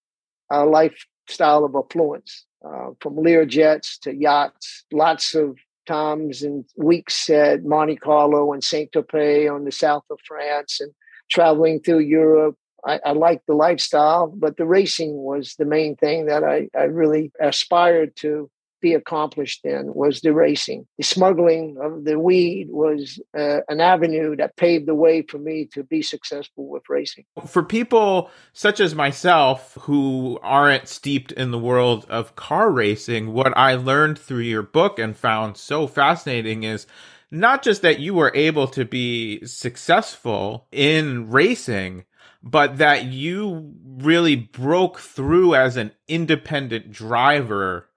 a 0.52 0.66
lifestyle 0.66 1.66
of 1.66 1.76
affluence, 1.76 2.46
uh, 2.64 2.92
from 3.02 3.18
Lear 3.18 3.46
jets 3.46 3.98
to 4.00 4.16
yachts, 4.16 4.86
lots 4.94 5.34
of 5.34 5.58
times 5.88 6.44
and 6.44 6.66
weeks 6.76 7.28
at 7.30 7.64
Monte 7.64 7.96
Carlo 7.96 8.54
and 8.54 8.64
Saint 8.64 8.92
Tropez 8.92 9.52
on 9.52 9.64
the 9.64 9.72
south 9.72 10.04
of 10.12 10.20
France 10.28 10.80
and 10.80 10.92
traveling 11.30 11.80
through 11.80 12.00
Europe. 12.00 12.56
I, 12.86 13.00
I 13.06 13.12
liked 13.12 13.48
the 13.48 13.54
lifestyle, 13.54 14.28
but 14.28 14.58
the 14.58 14.66
racing 14.66 15.16
was 15.16 15.56
the 15.58 15.66
main 15.66 15.96
thing 15.96 16.28
that 16.28 16.44
I, 16.44 16.70
I 16.78 16.84
really 16.84 17.32
aspired 17.40 18.16
to 18.18 18.50
be 18.82 18.94
accomplished 18.94 19.66
in 19.66 19.94
was 19.94 20.22
the 20.22 20.34
racing. 20.34 20.86
The 20.98 21.04
smuggling 21.04 21.78
of 21.82 22.04
the 22.04 22.20
weed 22.20 22.68
was 22.70 23.20
uh, 23.38 23.60
an 23.70 23.82
avenue 23.82 24.36
that 24.36 24.56
paved 24.56 24.88
the 24.88 24.96
way 24.96 25.24
for 25.24 25.40
me 25.40 25.68
to 25.74 25.84
be 25.84 26.02
successful 26.02 26.68
with 26.68 26.84
racing. 26.90 27.26
For 27.48 27.64
people 27.64 28.30
such 28.54 28.80
as 28.80 28.94
myself 28.94 29.78
who 29.82 30.40
aren't 30.42 30.88
steeped 30.88 31.32
in 31.32 31.52
the 31.52 31.60
world 31.60 32.06
of 32.10 32.36
car 32.36 32.70
racing, 32.70 33.34
what 33.34 33.58
I 33.58 33.76
learned 33.76 34.20
through 34.20 34.40
your 34.40 34.64
book 34.64 35.00
and 35.00 35.18
found 35.18 35.58
so 35.58 35.88
fascinating 35.88 36.64
is 36.64 36.86
not 37.32 37.64
just 37.64 37.82
that 37.82 38.00
you 38.00 38.14
were 38.14 38.32
able 38.34 38.68
to 38.68 38.86
be 38.86 39.46
successful 39.46 40.68
in 40.72 41.30
racing, 41.30 42.06
but 42.42 42.78
that 42.78 43.06
you 43.06 43.74
really 43.86 44.36
broke 44.36 45.00
through 45.00 45.56
as 45.56 45.76
an 45.76 45.92
independent 46.08 46.92
driver 46.92 47.90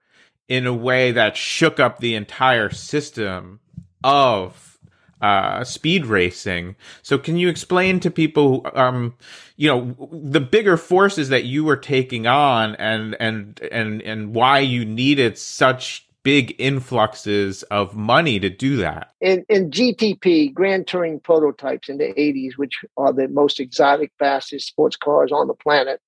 in 0.47 0.65
a 0.67 0.73
way 0.73 1.11
that 1.13 1.37
shook 1.37 1.79
up 1.79 1.99
the 1.99 2.15
entire 2.15 2.69
system 2.69 3.59
of 4.03 4.79
uh, 5.21 5.63
speed 5.63 6.05
racing. 6.05 6.75
So, 7.03 7.17
can 7.17 7.37
you 7.37 7.47
explain 7.47 7.99
to 7.99 8.11
people, 8.11 8.67
um, 8.73 9.15
you 9.55 9.69
know, 9.69 10.09
the 10.11 10.41
bigger 10.41 10.77
forces 10.77 11.29
that 11.29 11.45
you 11.45 11.63
were 11.63 11.77
taking 11.77 12.25
on, 12.25 12.75
and 12.75 13.15
and 13.19 13.59
and 13.71 14.01
and 14.01 14.33
why 14.33 14.59
you 14.59 14.83
needed 14.83 15.37
such 15.37 16.07
big 16.23 16.55
influxes 16.59 17.63
of 17.63 17.95
money 17.95 18.39
to 18.39 18.49
do 18.49 18.77
that. 18.77 19.11
In, 19.21 19.45
in 19.49 19.71
GTP, 19.71 20.53
Grand 20.53 20.87
Touring 20.87 21.19
prototypes 21.19 21.89
in 21.89 21.97
the 21.97 22.13
80s, 22.13 22.53
which 22.57 22.75
are 22.97 23.13
the 23.13 23.27
most 23.27 23.59
exotic, 23.59 24.11
fastest 24.19 24.67
sports 24.67 24.95
cars 24.95 25.31
on 25.31 25.47
the 25.47 25.53
planet, 25.53 25.99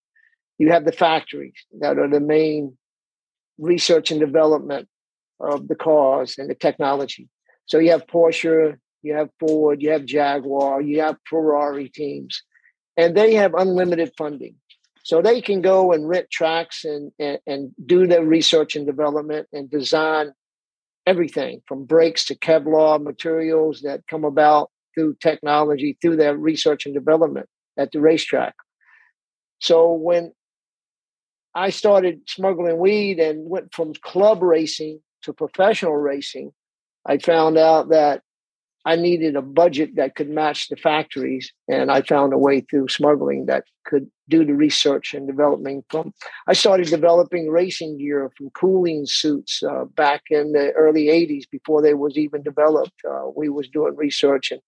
you 0.57 0.71
have 0.71 0.85
the 0.85 0.91
factories 0.91 1.55
that 1.79 1.97
are 1.97 2.07
the 2.07 2.19
main 2.19 2.77
research 3.57 4.11
and 4.11 4.19
development 4.19 4.87
of 5.39 5.67
the 5.67 5.75
cars 5.75 6.37
and 6.37 6.49
the 6.49 6.55
technology. 6.55 7.27
So 7.65 7.79
you 7.79 7.91
have 7.91 8.07
Porsche, 8.07 8.77
you 9.01 9.13
have 9.15 9.29
Ford, 9.39 9.81
you 9.81 9.91
have 9.91 10.05
Jaguar, 10.05 10.81
you 10.81 11.01
have 11.01 11.17
Ferrari 11.29 11.89
teams, 11.89 12.43
and 12.97 13.15
they 13.15 13.33
have 13.35 13.53
unlimited 13.53 14.13
funding. 14.17 14.55
So 15.03 15.21
they 15.21 15.41
can 15.41 15.61
go 15.61 15.91
and 15.91 16.07
rent 16.07 16.31
tracks 16.31 16.85
and, 16.85 17.11
and, 17.19 17.39
and 17.45 17.71
do 17.85 18.07
their 18.07 18.23
research 18.23 18.75
and 18.75 18.85
development 18.85 19.47
and 19.51 19.69
design 19.69 20.31
everything 21.05 21.61
from 21.67 21.85
brakes 21.85 22.25
to 22.25 22.35
Kevlar 22.35 23.03
materials 23.03 23.81
that 23.81 24.07
come 24.07 24.23
about 24.23 24.71
through 24.95 25.15
technology, 25.21 25.97
through 26.01 26.15
their 26.15 26.37
research 26.37 26.85
and 26.85 26.95
development 26.95 27.47
at 27.77 27.91
the 27.91 27.99
racetrack. 27.99 28.55
So 29.59 29.91
when 29.93 30.31
I 31.53 31.69
started 31.69 32.21
smuggling 32.27 32.77
weed 32.77 33.19
and 33.19 33.49
went 33.49 33.73
from 33.73 33.93
club 33.93 34.41
racing 34.41 35.01
to 35.23 35.33
professional 35.33 35.95
racing, 35.95 36.51
I 37.05 37.17
found 37.17 37.57
out 37.57 37.89
that 37.89 38.21
I 38.85 38.95
needed 38.95 39.35
a 39.35 39.41
budget 39.41 39.95
that 39.95 40.15
could 40.15 40.29
match 40.29 40.67
the 40.67 40.75
factories, 40.75 41.51
and 41.69 41.89
I 41.89 42.01
found 42.01 42.33
a 42.33 42.37
way 42.37 42.61
through 42.61 42.89
smuggling 42.89 43.45
that 43.45 43.63
could 43.85 44.09
do 44.29 44.45
the 44.45 44.53
research 44.53 45.13
and 45.13 45.27
developing. 45.27 45.83
From 45.89 46.13
I 46.47 46.53
started 46.53 46.87
developing 46.87 47.49
racing 47.49 47.97
gear 47.97 48.29
from 48.37 48.49
cooling 48.51 49.05
suits 49.05 49.63
uh, 49.63 49.85
back 49.85 50.23
in 50.29 50.51
the 50.51 50.71
early 50.71 51.05
'80s 51.05 51.49
before 51.49 51.81
they 51.81 51.93
was 51.93 52.17
even 52.17 52.43
developed. 52.43 52.93
Uh, 53.09 53.29
we 53.35 53.49
was 53.49 53.69
doing 53.69 53.95
research 53.95 54.51
and 54.51 54.61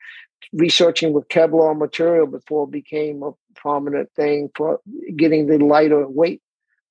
researching 0.53 1.13
with 1.13 1.27
Kevlar 1.27 1.77
material 1.77 2.27
before 2.27 2.65
it 2.65 2.71
became 2.71 3.23
a 3.23 3.31
prominent 3.55 4.09
thing 4.15 4.49
for 4.55 4.79
getting 5.15 5.47
the 5.47 5.57
lighter 5.57 6.07
weight 6.07 6.41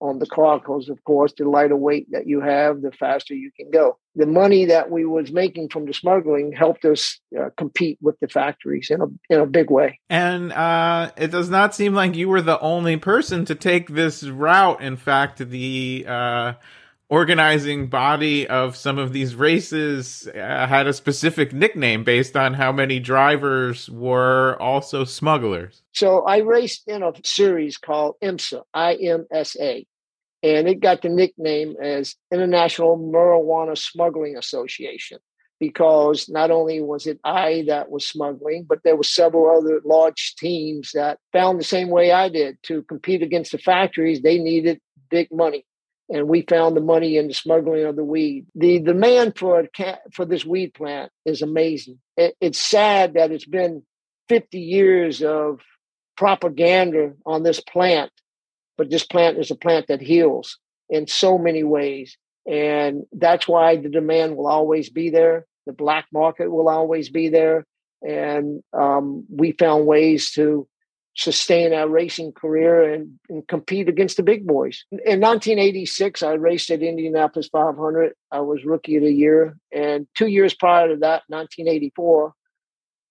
on 0.05 0.19
the 0.19 0.27
car 0.27 0.59
because 0.59 0.89
of 0.89 1.03
course 1.05 1.33
the 1.37 1.49
lighter 1.49 1.77
weight 1.77 2.07
that 2.11 2.27
you 2.27 2.41
have 2.41 2.83
the 2.83 2.93
faster 2.93 3.35
you 3.35 3.51
can 3.59 3.71
go 3.71 3.97
the 4.15 4.27
money 4.27 4.67
that 4.67 4.91
we 4.91 5.05
was 5.05 5.33
making 5.33 5.69
from 5.69 5.87
the 5.87 5.95
smuggling 5.95 6.53
helped 6.53 6.85
us 6.85 7.19
uh, 7.39 7.49
compete 7.57 7.99
with 8.03 8.19
the 8.21 8.29
factories 8.29 8.91
in 8.91 9.01
a 9.01 9.07
in 9.31 9.41
a 9.41 9.47
big 9.47 9.71
way 9.71 9.99
and 10.11 10.53
uh, 10.53 11.11
it 11.17 11.31
does 11.31 11.49
not 11.49 11.75
seem 11.75 11.95
like 11.95 12.15
you 12.15 12.29
were 12.29 12.43
the 12.43 12.61
only 12.61 12.97
person 12.97 13.45
to 13.45 13.55
take 13.55 13.89
this 13.89 14.23
route 14.25 14.81
in 14.83 14.97
fact 14.97 15.39
the 15.39 16.05
uh, 16.07 16.53
organizing 17.09 17.87
body 17.87 18.47
of 18.49 18.77
some 18.77 18.99
of 18.99 19.13
these 19.13 19.35
races 19.35 20.27
uh, 20.35 20.67
had 20.67 20.87
a 20.87 20.93
specific 20.93 21.53
nickname 21.53 22.03
based 22.03 22.37
on 22.37 22.55
how 22.55 22.73
many 22.73 22.99
drivers 22.99 23.89
were 23.91 24.57
also 24.61 25.05
smugglers. 25.05 25.83
So 25.93 26.25
I 26.25 26.39
raced 26.39 26.89
in 26.89 27.03
a 27.03 27.13
series 27.23 27.77
called 27.77 28.17
IMSA, 28.23 28.63
I 28.73 28.95
M 28.95 29.27
S 29.31 29.57
A. 29.61 29.87
and 30.45 30.69
it 30.69 30.81
got 30.81 31.01
the 31.01 31.09
nickname 31.09 31.75
as 31.83 32.17
International 32.31 32.99
Marijuana 32.99 33.79
Smuggling 33.79 34.37
Association 34.37 35.19
because 35.59 36.29
not 36.29 36.51
only 36.51 36.83
was 36.83 37.07
it 37.07 37.19
I 37.25 37.65
that 37.69 37.91
was 37.91 38.07
smuggling, 38.07 38.67
but 38.69 38.81
there 38.85 38.97
were 38.97 39.05
several 39.05 39.57
other 39.57 39.81
large 39.85 40.35
teams 40.37 40.91
that 40.93 41.19
found 41.33 41.59
the 41.59 41.65
same 41.65 41.89
way 41.89 42.13
I 42.13 42.29
did 42.29 42.59
to 42.65 42.83
compete 42.83 43.23
against 43.23 43.53
the 43.53 43.59
factories. 43.59 44.21
They 44.21 44.39
needed 44.39 44.81
big 45.09 45.29
money, 45.33 45.65
and 46.11 46.29
we 46.29 46.43
found 46.43 46.77
the 46.77 46.83
money 46.83 47.17
in 47.17 47.29
the 47.29 47.35
smuggling 47.35 47.85
of 47.85 47.97
the 47.97 48.05
weed. 48.05 48.45
The 48.55 48.81
demand 48.81 49.39
for 49.39 49.67
for 50.13 50.27
this 50.27 50.45
weed 50.45 50.75
plant 50.75 51.11
is 51.25 51.41
amazing. 51.41 52.01
It, 52.19 52.37
it's 52.39 52.61
sad 52.61 53.15
that 53.15 53.31
it's 53.31 53.47
been 53.47 53.83
50 54.29 54.59
years 54.59 55.23
of 55.23 55.61
propaganda 56.19 57.15
on 57.25 57.45
this 57.45 57.61
plant, 57.61 58.13
but 58.77 58.91
this 58.91 59.05
plant 59.05 59.39
is 59.39 59.51
a 59.51 59.57
plant 59.57 59.87
that 59.89 60.01
heals 60.01 60.59
in 60.89 61.07
so 61.07 61.39
many 61.39 61.65
ways. 61.65 62.17
And 62.47 63.05
that's 63.13 63.49
why 63.49 63.77
the 63.77 63.89
demand 63.89 64.37
will 64.37 64.47
always 64.47 64.91
be 64.91 65.11
there. 65.11 65.47
The 65.67 65.73
black 65.73 66.07
market 66.13 66.51
will 66.51 66.69
always 66.69 67.09
be 67.09 67.29
there. 67.29 67.67
And 68.03 68.63
um, 68.73 69.25
we 69.31 69.53
found 69.53 69.87
ways 69.87 70.31
to 70.33 70.69
sustain 71.17 71.73
our 71.73 71.89
racing 71.89 72.33
career 72.33 72.93
and, 72.93 73.19
and, 73.29 73.47
compete 73.47 73.89
against 73.89 74.17
the 74.17 74.23
big 74.23 74.47
boys. 74.47 74.85
In 74.91 75.21
1986, 75.21 76.23
I 76.25 76.33
raced 76.33 76.71
at 76.71 76.83
Indianapolis 76.83 77.49
500. 77.49 78.15
I 78.33 78.41
was 78.41 78.65
rookie 78.65 78.97
of 78.97 79.05
the 79.05 79.13
year. 79.13 79.57
And 79.73 80.09
two 80.17 80.27
years 80.27 80.55
prior 80.55 80.89
to 80.89 80.97
that, 80.97 81.23
1984, 81.29 82.35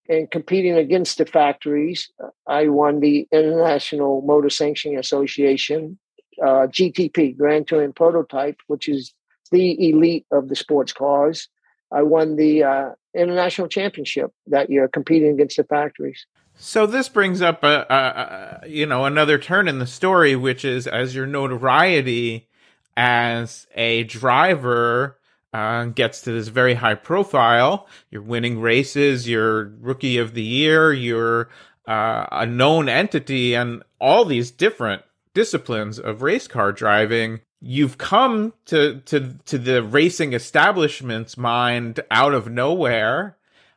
and 0.08 0.30
competing 0.30 0.76
against 0.76 1.18
the 1.18 1.26
factories, 1.26 2.10
I 2.46 2.68
won 2.68 3.00
the 3.00 3.26
International 3.32 4.22
Motor 4.22 4.50
Sanctioning 4.50 4.98
Association 4.98 5.98
uh, 6.42 6.66
GTP, 6.66 7.36
Grand 7.36 7.68
Touring 7.68 7.92
Prototype, 7.92 8.56
which 8.66 8.88
is 8.88 9.14
the 9.50 9.88
elite 9.88 10.26
of 10.30 10.48
the 10.48 10.56
sports 10.56 10.92
cars. 10.92 11.48
I 11.92 12.02
won 12.02 12.36
the 12.36 12.64
uh, 12.64 12.90
international 13.14 13.68
championship 13.68 14.32
that 14.48 14.70
year, 14.70 14.88
competing 14.88 15.32
against 15.32 15.56
the 15.56 15.64
factories. 15.64 16.26
So 16.56 16.86
this 16.86 17.08
brings 17.08 17.42
up 17.42 17.62
a, 17.64 17.86
a, 17.88 18.64
a, 18.64 18.68
you 18.68 18.86
know 18.86 19.04
another 19.04 19.38
turn 19.38 19.68
in 19.68 19.78
the 19.78 19.86
story, 19.86 20.36
which 20.36 20.64
is 20.64 20.86
as 20.86 21.14
your 21.14 21.26
notoriety 21.26 22.48
as 22.96 23.66
a 23.74 24.04
driver 24.04 25.18
uh, 25.54 25.84
gets 25.86 26.20
to 26.22 26.32
this 26.32 26.48
very 26.48 26.74
high 26.74 26.96
profile. 26.96 27.86
You're 28.10 28.22
winning 28.22 28.60
races. 28.60 29.28
You're 29.28 29.72
rookie 29.80 30.18
of 30.18 30.34
the 30.34 30.42
year. 30.42 30.92
You're 30.92 31.48
uh, 31.86 32.26
a 32.32 32.44
known 32.44 32.88
entity, 32.88 33.54
and 33.54 33.82
all 34.00 34.24
these 34.24 34.50
different 34.50 35.02
disciplines 35.32 35.98
of 35.98 36.22
race 36.22 36.48
car 36.48 36.72
driving 36.72 37.40
you've 37.60 37.96
come 37.96 38.52
to 38.66 39.00
to 39.06 39.34
to 39.46 39.56
the 39.56 39.82
racing 39.82 40.34
establishment's 40.34 41.38
mind 41.38 42.00
out 42.10 42.34
of 42.34 42.50
nowhere 42.50 43.36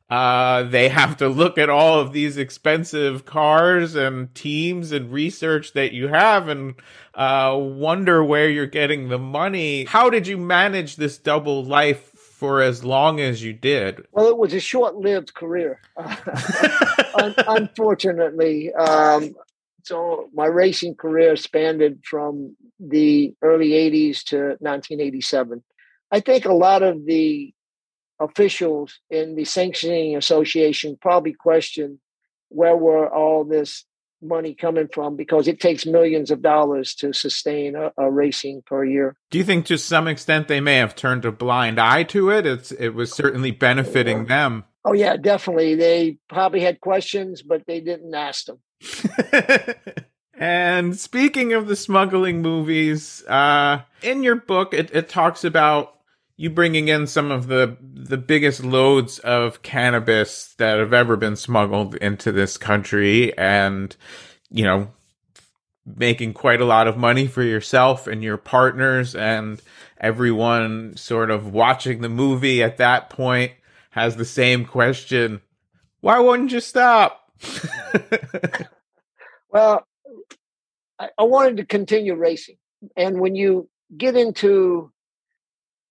uh, 0.09 0.63
they 0.63 0.87
have 0.87 1.17
to 1.17 1.27
look 1.27 1.57
at 1.57 1.69
all 1.69 1.99
of 1.99 2.13
these 2.13 2.37
expensive 2.37 3.25
cars 3.25 3.95
and 3.95 4.33
teams 4.33 4.91
and 4.93 5.11
research 5.11 5.73
that 5.73 5.91
you 5.91 6.07
have 6.07 6.47
and 6.47 6.75
uh, 7.13 7.57
wonder 7.59 8.23
where 8.23 8.49
you're 8.49 8.65
getting 8.65 9.09
the 9.09 9.19
money. 9.19 9.83
How 9.83 10.09
did 10.09 10.25
you 10.25 10.37
manage 10.37 10.95
this 10.95 11.17
double 11.17 11.63
life 11.63 12.11
for 12.15 12.61
as 12.61 12.85
long 12.85 13.19
as 13.19 13.43
you 13.43 13.51
did? 13.51 14.05
Well, 14.11 14.29
it 14.29 14.37
was 14.37 14.53
a 14.53 14.61
short 14.61 14.95
lived 14.95 15.33
career, 15.33 15.81
unfortunately. 17.15 18.73
Um, 18.73 19.35
so 19.83 20.29
my 20.33 20.45
racing 20.45 20.95
career 20.95 21.35
spanned 21.35 21.81
from 22.05 22.55
the 22.79 23.33
early 23.41 23.69
80s 23.71 24.23
to 24.25 24.37
1987. 24.59 25.63
I 26.11 26.19
think 26.21 26.45
a 26.45 26.53
lot 26.53 26.83
of 26.83 27.05
the 27.05 27.53
officials 28.19 28.99
in 29.09 29.35
the 29.35 29.45
sanctioning 29.45 30.15
association 30.15 30.97
probably 31.01 31.33
question 31.33 31.99
where 32.49 32.75
were 32.75 33.13
all 33.13 33.43
this 33.43 33.85
money 34.21 34.53
coming 34.53 34.87
from 34.91 35.15
because 35.15 35.47
it 35.47 35.59
takes 35.59 35.85
millions 35.85 36.31
of 36.31 36.41
dollars 36.41 36.95
to 36.95 37.13
sustain 37.13 37.75
a, 37.75 37.91
a, 37.97 38.09
racing 38.09 38.63
per 38.65 38.83
year. 38.83 39.15
Do 39.29 39.37
you 39.37 39.43
think 39.43 39.65
to 39.67 39.77
some 39.77 40.07
extent 40.07 40.47
they 40.47 40.59
may 40.59 40.77
have 40.77 40.95
turned 40.95 41.25
a 41.25 41.31
blind 41.31 41.79
eye 41.79 42.03
to 42.03 42.31
it? 42.31 42.45
It's 42.45 42.71
it 42.71 42.89
was 42.89 43.11
certainly 43.11 43.51
benefiting 43.51 44.19
yeah. 44.19 44.23
them. 44.25 44.65
Oh 44.85 44.93
yeah, 44.93 45.17
definitely. 45.17 45.75
They 45.75 46.17
probably 46.29 46.61
had 46.61 46.81
questions, 46.81 47.41
but 47.41 47.63
they 47.67 47.81
didn't 47.81 48.13
ask 48.13 48.45
them. 48.45 48.59
and 50.33 50.97
speaking 50.97 51.53
of 51.53 51.67
the 51.67 51.75
smuggling 51.75 52.41
movies, 52.41 53.23
uh, 53.27 53.81
in 54.01 54.23
your 54.23 54.35
book, 54.35 54.73
it, 54.73 54.89
it 54.95 55.09
talks 55.09 55.43
about 55.43 55.96
you 56.37 56.51
bringing 56.51 56.87
in 56.87 57.07
some 57.07 57.31
of 57.31 57.47
the 57.47 57.75
the 57.81 58.17
biggest 58.17 58.63
loads 58.63 59.19
of 59.19 59.63
cannabis 59.63 60.53
that 60.57 60.79
have 60.79 60.93
ever 60.93 61.17
been 61.17 61.35
smuggled 61.35 61.95
into 61.95 62.31
this 62.31 62.57
country, 62.57 63.35
and 63.37 63.95
you 64.49 64.63
know, 64.63 64.89
making 65.85 66.33
quite 66.33 66.61
a 66.61 66.65
lot 66.65 66.87
of 66.87 66.95
money 66.95 67.27
for 67.27 67.41
yourself 67.41 68.05
and 68.05 68.23
your 68.23 68.37
partners, 68.37 69.15
and 69.15 69.61
everyone 69.99 70.95
sort 70.95 71.31
of 71.31 71.51
watching 71.51 72.01
the 72.01 72.09
movie 72.09 72.61
at 72.61 72.77
that 72.77 73.09
point 73.09 73.51
has 73.89 74.15
the 74.15 74.25
same 74.25 74.63
question: 74.63 75.41
Why 76.01 76.19
wouldn't 76.19 76.51
you 76.51 76.59
stop? 76.59 77.31
well, 79.49 79.83
I, 80.99 81.09
I 81.17 81.23
wanted 81.23 81.57
to 81.57 81.65
continue 81.65 82.13
racing. 82.13 82.57
And 82.95 83.19
when 83.19 83.35
you 83.35 83.67
get 83.97 84.15
into 84.15 84.91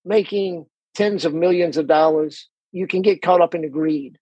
making 0.06 0.66
tens 0.94 1.24
of 1.24 1.34
millions 1.34 1.76
of 1.76 1.86
dollars, 1.86 2.48
you 2.72 2.86
can 2.86 3.02
get 3.02 3.22
caught 3.22 3.40
up 3.40 3.54
in 3.54 3.62
the 3.62 3.68
greed. 3.68 4.18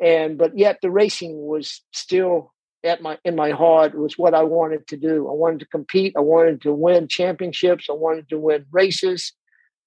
And 0.00 0.36
but 0.36 0.56
yet 0.56 0.78
the 0.82 0.90
racing 0.90 1.46
was 1.46 1.82
still 1.92 2.52
at 2.84 3.02
my 3.02 3.18
in 3.24 3.34
my 3.34 3.50
heart 3.50 3.98
was 3.98 4.18
what 4.18 4.34
I 4.34 4.42
wanted 4.42 4.86
to 4.88 4.96
do. 4.96 5.28
I 5.28 5.32
wanted 5.32 5.60
to 5.60 5.66
compete. 5.66 6.14
I 6.16 6.20
wanted 6.20 6.60
to 6.62 6.72
win 6.72 7.08
championships. 7.08 7.86
I 7.88 7.94
wanted 7.94 8.28
to 8.28 8.38
win 8.38 8.66
races. 8.70 9.32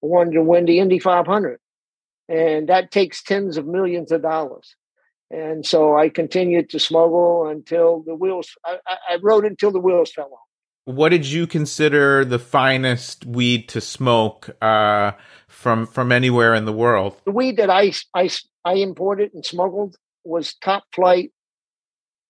I 0.04 0.08
wanted 0.08 0.34
to 0.34 0.44
win 0.44 0.66
the 0.66 0.80
Indy 0.80 0.98
500, 0.98 1.60
and 2.28 2.70
that 2.70 2.92
takes 2.92 3.22
tens 3.22 3.58
of 3.58 3.68
millions 3.68 4.12
of 4.12 4.22
dollars. 4.22 4.76
And 5.32 5.66
so 5.66 5.96
I 5.96 6.10
continued 6.10 6.70
to 6.72 6.80
smuggle 6.80 7.48
until 7.48 8.02
the 8.06 8.16
wheels, 8.16 8.50
I, 8.66 8.80
I 8.88 9.18
rode 9.22 9.46
until 9.46 9.72
the 9.72 9.80
wheels 9.80 10.12
fell 10.12 10.32
off. 10.34 10.49
What 10.90 11.10
did 11.10 11.28
you 11.28 11.46
consider 11.46 12.26
the 12.26 12.40
finest 12.40 13.24
weed 13.24 13.70
to 13.70 13.80
smoke 13.80 14.50
uh, 14.60 15.12
from 15.48 15.86
from 15.86 16.12
anywhere 16.12 16.56
in 16.56 16.66
the 16.66 16.74
world? 16.74 17.16
The 17.26 17.32
weed 17.32 17.58
that 17.58 17.70
I, 17.70 17.94
I, 18.16 18.28
I 18.66 18.74
imported 18.74 19.36
and 19.36 19.46
smuggled 19.46 19.98
was 20.24 20.56
top 20.56 20.86
flight 20.92 21.32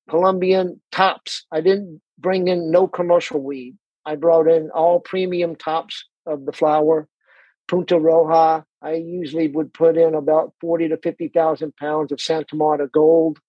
Colombian 0.10 0.82
tops. 0.92 1.46
I 1.54 1.62
didn't 1.62 2.02
bring 2.18 2.50
in 2.50 2.70
no 2.70 2.86
commercial 2.86 3.42
weed. 3.42 3.78
I 4.06 4.18
brought 4.18 4.50
in 4.50 4.72
all 4.72 5.00
premium 5.00 5.56
tops 5.56 6.04
of 6.26 6.46
the 6.46 6.52
flower, 6.52 7.08
Punta 7.70 7.96
Roja, 7.96 8.66
I 8.82 8.96
usually 8.96 9.48
would 9.48 9.74
put 9.74 9.96
in 9.96 10.16
about 10.16 10.54
40 10.60 10.90
to 10.90 10.98
50,000 10.98 11.78
pounds 11.78 12.12
of 12.12 12.20
Santa 12.20 12.58
Marta 12.58 12.88
gold. 12.88 13.40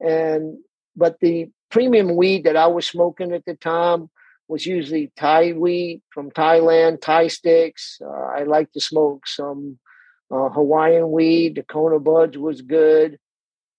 And, 0.00 0.58
but 0.96 1.20
the 1.20 1.52
premium 1.70 2.16
weed 2.16 2.44
that 2.44 2.56
I 2.56 2.66
was 2.66 2.84
smoking 2.84 3.32
at 3.32 3.44
the 3.44 3.54
time 3.54 4.10
was 4.50 4.66
usually 4.66 5.12
Thai 5.16 5.52
weed 5.52 6.02
from 6.10 6.30
Thailand, 6.32 7.00
Thai 7.00 7.28
sticks. 7.28 8.00
Uh, 8.04 8.10
I 8.10 8.42
like 8.42 8.72
to 8.72 8.80
smoke 8.80 9.26
some 9.28 9.78
uh, 10.30 10.48
Hawaiian 10.48 11.10
weed. 11.12 11.54
The 11.54 11.62
Kona 11.62 12.00
buds 12.00 12.36
was 12.36 12.60
good, 12.60 13.18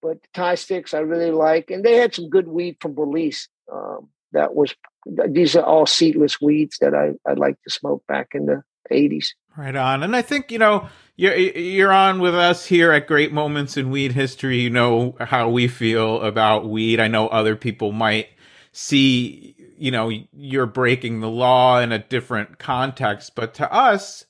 but 0.02 0.18
Thai 0.34 0.56
sticks 0.56 0.94
I 0.94 1.00
really 1.00 1.32
like. 1.32 1.70
And 1.72 1.84
they 1.84 1.98
had 1.98 2.16
some 2.16 2.30
good 2.30 2.48
weed 2.48 2.78
from 2.80 2.96
Belize. 2.96 3.50
Um, 3.72 4.08
that 4.32 4.56
was, 4.56 4.74
these 5.06 5.58
are 5.58 5.66
all 5.66 5.86
seedless 5.86 6.40
weeds 6.40 6.78
that 6.80 6.96
I, 6.96 7.12
I 7.30 7.34
like 7.34 7.62
to 7.64 7.70
smoke 7.70 8.04
back 8.08 8.30
in 8.34 8.46
the 8.46 8.64
80s. 8.90 9.28
Right 9.58 9.76
on. 9.76 10.04
And 10.04 10.16
I 10.16 10.22
think, 10.22 10.54
you 10.54 10.58
know, 10.58 10.88
you're, 11.18 11.36
you're 11.36 11.92
on 11.92 12.22
with 12.22 12.34
us 12.34 12.66
here 12.66 12.94
at 12.94 13.08
Great 13.08 13.34
Moments 13.34 13.76
in 13.76 13.92
Weed 13.92 14.14
History. 14.14 14.60
You 14.62 14.70
know 14.70 15.18
how 15.20 15.50
we 15.50 15.68
feel 15.68 16.22
about 16.22 16.70
weed. 16.70 17.02
I 17.02 17.10
know 17.10 17.28
other 17.28 17.58
people 17.58 17.92
might 17.92 18.30
see, 18.72 19.56
you 19.82 19.90
know, 19.90 20.12
you're 20.32 20.68
breaking 20.68 21.22
the 21.22 21.30
law 21.30 21.80
in 21.80 21.92
a 21.92 21.98
different 21.98 22.60
context, 22.60 23.34
but 23.34 23.56
to 23.56 23.74
us 23.74 24.26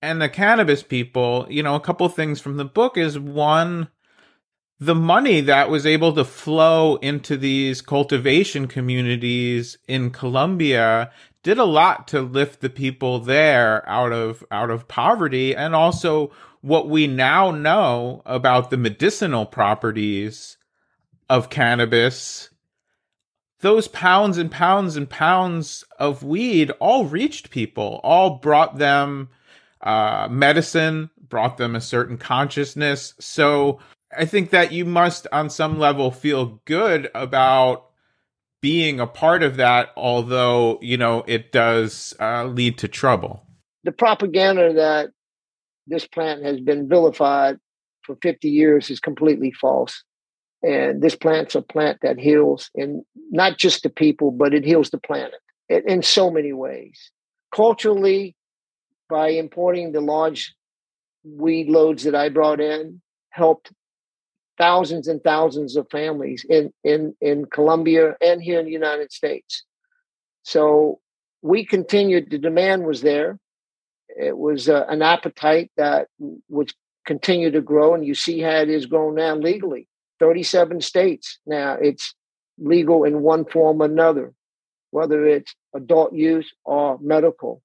and 0.00 0.22
the 0.22 0.28
cannabis 0.28 0.84
people, 0.84 1.46
you 1.50 1.64
know, 1.64 1.74
a 1.74 1.80
couple 1.80 2.08
things 2.08 2.40
from 2.40 2.56
the 2.56 2.64
book 2.64 2.96
is 2.96 3.18
one, 3.18 3.88
the 4.78 4.94
money 4.94 5.40
that 5.40 5.68
was 5.68 5.84
able 5.84 6.12
to 6.12 6.24
flow 6.24 6.94
into 6.96 7.36
these 7.36 7.82
cultivation 7.82 8.68
communities 8.68 9.76
in 9.88 10.10
Colombia 10.10 11.10
did 11.42 11.58
a 11.58 11.64
lot 11.64 12.06
to 12.06 12.20
lift 12.20 12.60
the 12.60 12.70
people 12.70 13.18
there 13.18 13.86
out 13.88 14.12
of 14.12 14.44
out 14.52 14.70
of 14.70 14.86
poverty 14.86 15.56
and 15.56 15.74
also 15.74 16.30
what 16.60 16.88
we 16.88 17.08
now 17.08 17.50
know 17.50 18.22
about 18.24 18.70
the 18.70 18.76
medicinal 18.76 19.44
properties 19.44 20.56
of 21.28 21.50
cannabis 21.50 22.49
those 23.60 23.88
pounds 23.88 24.38
and 24.38 24.50
pounds 24.50 24.96
and 24.96 25.08
pounds 25.08 25.84
of 25.98 26.22
weed 26.22 26.70
all 26.80 27.04
reached 27.04 27.50
people, 27.50 28.00
all 28.02 28.38
brought 28.38 28.78
them 28.78 29.28
uh, 29.82 30.28
medicine, 30.30 31.10
brought 31.28 31.58
them 31.58 31.76
a 31.76 31.80
certain 31.80 32.18
consciousness. 32.18 33.14
So 33.18 33.78
I 34.16 34.24
think 34.24 34.50
that 34.50 34.72
you 34.72 34.84
must, 34.84 35.26
on 35.32 35.50
some 35.50 35.78
level, 35.78 36.10
feel 36.10 36.60
good 36.64 37.10
about 37.14 37.86
being 38.60 39.00
a 39.00 39.06
part 39.06 39.42
of 39.42 39.56
that, 39.56 39.90
although, 39.96 40.78
you 40.82 40.96
know, 40.96 41.24
it 41.26 41.52
does 41.52 42.14
uh, 42.20 42.44
lead 42.44 42.78
to 42.78 42.88
trouble. 42.88 43.46
The 43.84 43.92
propaganda 43.92 44.74
that 44.74 45.10
this 45.86 46.06
plant 46.06 46.44
has 46.44 46.60
been 46.60 46.88
vilified 46.88 47.58
for 48.02 48.16
50 48.22 48.48
years 48.48 48.90
is 48.90 49.00
completely 49.00 49.50
false. 49.52 50.04
And 50.62 51.00
this 51.00 51.16
plant's 51.16 51.54
a 51.54 51.62
plant 51.62 52.00
that 52.02 52.18
heals, 52.18 52.70
and 52.74 53.02
not 53.30 53.56
just 53.56 53.82
the 53.82 53.88
people, 53.88 54.30
but 54.30 54.52
it 54.52 54.64
heals 54.64 54.90
the 54.90 54.98
planet 54.98 55.40
in, 55.68 55.88
in 55.88 56.02
so 56.02 56.30
many 56.30 56.52
ways. 56.52 57.10
Culturally, 57.54 58.36
by 59.08 59.30
importing 59.30 59.92
the 59.92 60.02
large 60.02 60.54
weed 61.24 61.68
loads 61.68 62.04
that 62.04 62.14
I 62.14 62.28
brought 62.28 62.60
in, 62.60 63.00
helped 63.30 63.72
thousands 64.58 65.08
and 65.08 65.22
thousands 65.24 65.76
of 65.76 65.88
families 65.90 66.44
in 66.48 66.72
in 66.84 67.14
in 67.20 67.46
Colombia 67.46 68.14
and 68.20 68.42
here 68.42 68.60
in 68.60 68.66
the 68.66 68.72
United 68.72 69.10
States. 69.12 69.64
So 70.42 71.00
we 71.42 71.64
continued. 71.64 72.30
The 72.30 72.38
demand 72.38 72.84
was 72.84 73.00
there. 73.00 73.38
It 74.08 74.36
was 74.36 74.68
uh, 74.68 74.84
an 74.88 75.00
appetite 75.00 75.70
that 75.76 76.08
would 76.48 76.72
continue 77.06 77.50
to 77.50 77.62
grow, 77.62 77.94
and 77.94 78.04
you 78.04 78.14
see 78.14 78.40
how 78.40 78.56
it 78.56 78.68
is 78.68 78.86
growing 78.86 79.14
now 79.14 79.34
legally. 79.34 79.88
Thirty-seven 80.20 80.80
states 80.82 81.38
now. 81.46 81.78
It's 81.80 82.14
legal 82.58 83.04
in 83.04 83.22
one 83.22 83.46
form 83.46 83.80
or 83.82 83.86
another, 83.86 84.32
whether 84.90 85.26
it's 85.26 85.54
adult 85.74 86.12
use 86.12 86.52
or 86.64 86.98
medical. 87.00 87.62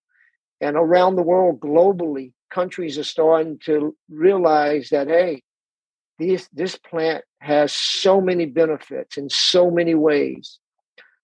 And 0.61 0.77
around 0.77 1.15
the 1.15 1.21
world, 1.21 1.59
globally, 1.59 2.31
countries 2.49 2.97
are 2.97 3.03
starting 3.03 3.59
to 3.65 3.95
realize 4.09 4.89
that 4.89 5.07
hey, 5.07 5.43
this 6.17 6.47
this 6.53 6.77
plant 6.77 7.25
has 7.39 7.73
so 7.73 8.21
many 8.21 8.45
benefits 8.45 9.17
in 9.17 9.29
so 9.29 9.69
many 9.69 9.93
ways. 9.93 10.59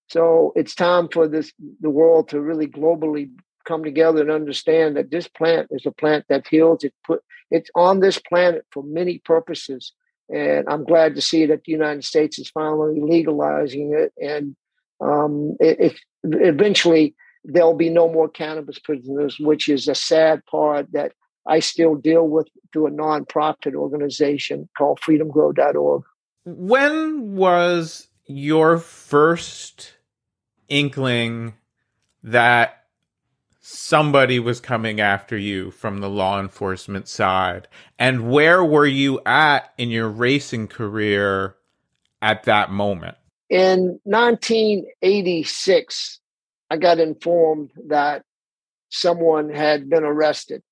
So 0.08 0.52
it's 0.54 0.74
time 0.74 1.08
for 1.08 1.26
this 1.26 1.52
the 1.80 1.90
world 1.90 2.28
to 2.28 2.40
really 2.40 2.66
globally 2.66 3.30
come 3.64 3.82
together 3.84 4.20
and 4.20 4.30
understand 4.30 4.96
that 4.96 5.10
this 5.10 5.28
plant 5.28 5.68
is 5.70 5.86
a 5.86 5.92
plant 5.92 6.26
that 6.28 6.46
heals. 6.46 6.84
It 6.84 6.92
put 7.06 7.22
it's 7.50 7.70
on 7.74 8.00
this 8.00 8.18
planet 8.18 8.66
for 8.70 8.82
many 8.82 9.18
purposes. 9.18 9.92
And 10.28 10.68
I'm 10.68 10.84
glad 10.84 11.14
to 11.14 11.20
see 11.20 11.46
that 11.46 11.64
the 11.64 11.72
United 11.72 12.04
States 12.04 12.38
is 12.38 12.50
finally 12.50 13.00
legalizing 13.00 13.94
it. 13.94 14.12
And 14.20 14.56
um, 15.00 15.56
it, 15.60 15.80
it, 15.80 16.00
eventually 16.24 17.14
there'll 17.44 17.74
be 17.74 17.90
no 17.90 18.10
more 18.10 18.28
cannabis 18.28 18.78
prisoners, 18.78 19.36
which 19.38 19.68
is 19.68 19.88
a 19.88 19.94
sad 19.94 20.44
part 20.46 20.92
that 20.92 21.12
I 21.46 21.60
still 21.60 21.96
deal 21.96 22.26
with 22.26 22.48
through 22.72 22.86
a 22.86 22.90
nonprofit 22.90 23.74
organization 23.74 24.68
called 24.76 25.00
freedomgrow.org. 25.00 26.04
When 26.44 27.36
was 27.36 28.08
your 28.26 28.78
first 28.78 29.94
inkling 30.68 31.54
that 32.22 32.81
somebody 33.62 34.38
was 34.38 34.60
coming 34.60 35.00
after 35.00 35.38
you 35.38 35.70
from 35.70 36.00
the 36.00 36.10
law 36.10 36.38
enforcement 36.38 37.08
side? 37.08 37.68
And 37.98 38.30
where 38.30 38.62
were 38.62 38.86
you 38.86 39.20
at 39.24 39.72
in 39.78 39.88
your 39.88 40.08
racing 40.08 40.68
career 40.68 41.56
at 42.20 42.44
that 42.44 42.70
moment? 42.70 43.16
In 43.48 44.00
1986, 44.04 46.20
I 46.70 46.76
got 46.76 46.98
informed 46.98 47.70
that 47.88 48.24
someone 48.90 49.48
had 49.48 49.88
been 49.88 50.04
arrested 50.04 50.62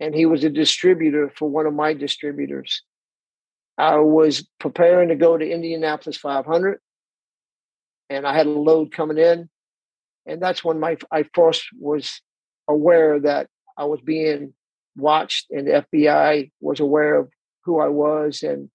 and 0.00 0.14
he 0.14 0.26
was 0.26 0.42
a 0.42 0.50
distributor 0.50 1.30
for 1.36 1.48
one 1.48 1.66
of 1.66 1.74
my 1.74 1.94
distributors. 1.94 2.82
I 3.78 3.98
was 3.98 4.46
preparing 4.58 5.10
to 5.10 5.16
go 5.16 5.38
to 5.38 5.48
Indianapolis 5.48 6.16
500, 6.16 6.80
and 8.10 8.26
I 8.26 8.36
had 8.36 8.46
a 8.46 8.50
load 8.50 8.92
coming 8.92 9.18
in, 9.18 9.48
and 10.26 10.40
that's 10.40 10.64
when 10.64 10.80
my 10.80 10.96
I 11.10 11.24
first 11.34 11.64
was 11.78 12.20
aware 12.68 13.20
that 13.20 13.48
I 13.76 13.84
was 13.84 14.00
being 14.00 14.54
watched, 14.96 15.46
and 15.50 15.66
the 15.66 15.86
FBI 15.92 16.50
was 16.60 16.80
aware 16.80 17.18
of 17.18 17.28
who 17.64 17.80
I 17.80 17.88
was, 17.88 18.42
and 18.42 18.70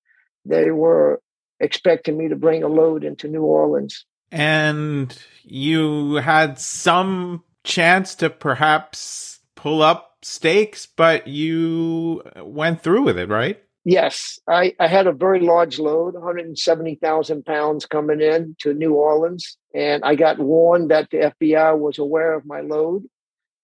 they 0.45 0.71
were 0.71 1.21
expecting 1.59 2.17
me 2.17 2.29
to 2.29 2.35
bring 2.35 2.63
a 2.63 2.67
load 2.67 3.03
into 3.03 3.27
New 3.27 3.43
Orleans. 3.43 4.05
And 4.31 5.17
you 5.43 6.15
had 6.15 6.59
some 6.59 7.43
chance 7.63 8.15
to 8.15 8.29
perhaps 8.29 9.39
pull 9.55 9.81
up 9.81 10.17
stakes, 10.21 10.85
but 10.85 11.27
you 11.27 12.23
went 12.37 12.81
through 12.81 13.03
with 13.03 13.17
it, 13.17 13.29
right? 13.29 13.61
Yes, 13.89 14.37
I, 14.49 14.75
I 14.81 14.87
had 14.87 15.07
a 15.07 15.13
very 15.13 15.39
large 15.39 15.79
load, 15.79 16.13
170,000 16.13 17.45
pounds 17.45 17.85
coming 17.85 18.19
in 18.19 18.57
to 18.59 18.73
New 18.73 18.95
Orleans. 18.95 19.57
And 19.73 20.03
I 20.03 20.15
got 20.15 20.39
warned 20.39 20.91
that 20.91 21.09
the 21.09 21.31
FBI 21.41 21.79
was 21.79 21.97
aware 21.97 22.33
of 22.33 22.45
my 22.45 22.59
load. 22.59 23.05